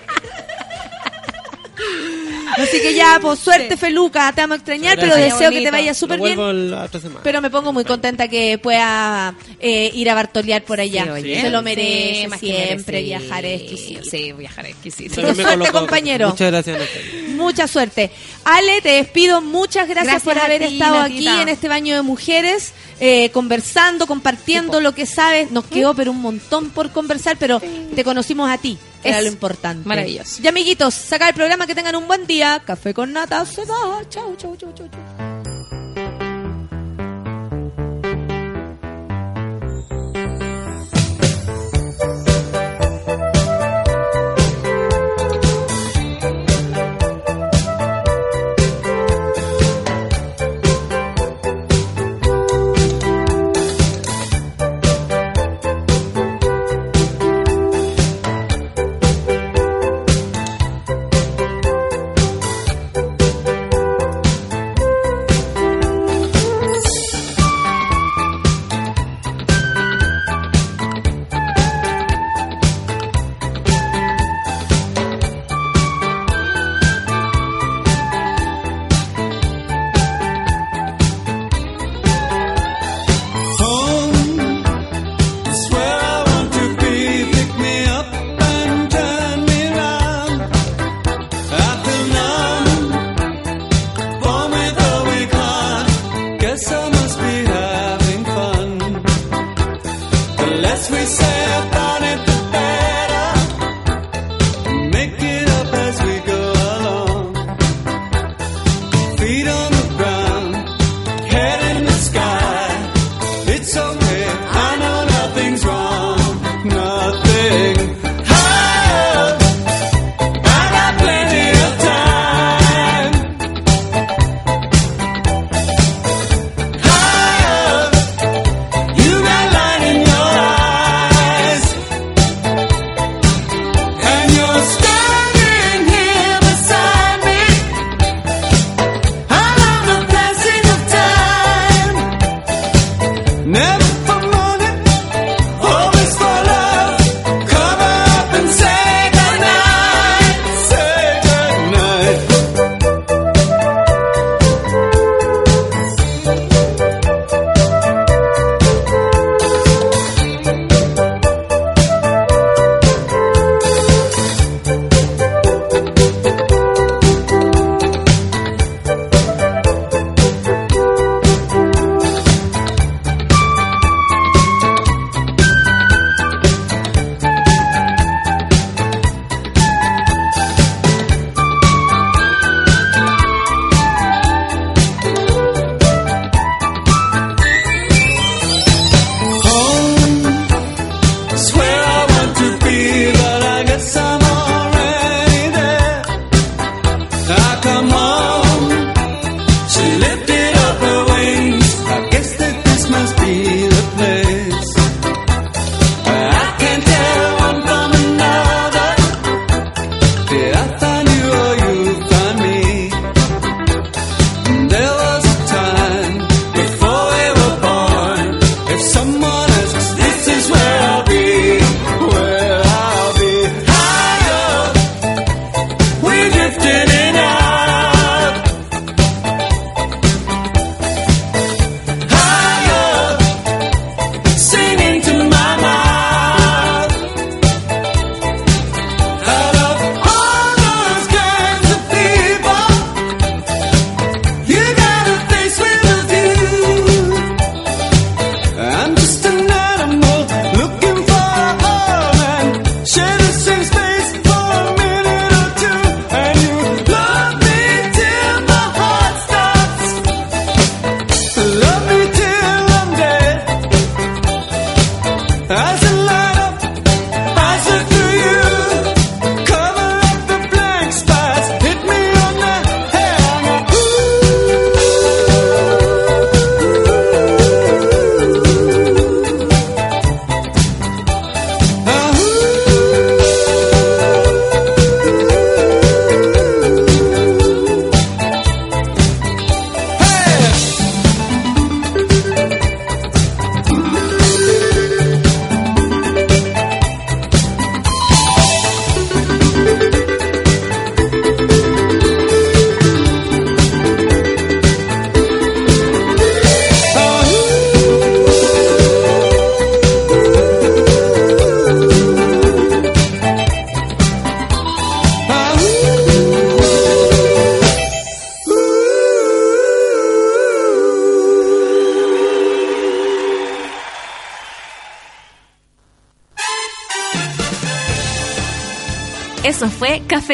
[2.59, 4.31] Así que ya, pues suerte, Feluca.
[4.35, 6.70] Te vamos a extrañar, pero deseo que te vaya súper bien.
[6.70, 7.01] la otra.
[7.23, 11.05] Pero me pongo muy contenta que pueda eh, ir a Bartolear por allá.
[11.05, 11.40] Sí, oye.
[11.40, 13.03] Se lo Sí, merece siempre.
[13.03, 14.05] Viajar es exquisito.
[14.11, 15.23] Sí, viajar es exquisito.
[15.23, 16.28] Me suerte, coloco- compañero.
[16.31, 17.28] Muchas gracias, Natalia.
[17.36, 18.11] Mucha suerte.
[18.44, 19.40] Ale, te despido.
[19.40, 21.32] Muchas gracias, Gracias por haber ti, estado Natita.
[21.32, 25.51] aquí en este baño de mujeres, eh, conversando, compartiendo lo que sabes.
[25.51, 27.61] Nos quedó pero un montón por conversar, pero
[27.94, 28.77] te conocimos a ti.
[29.05, 29.89] Era Es lo importante.
[29.89, 30.41] maravilloso.
[30.43, 32.62] Y amiguitos, saca el programa, que tengan un buen día.
[32.65, 34.01] Café con nata se va.
[34.09, 35.82] Chau, chau, chau, chau, chau.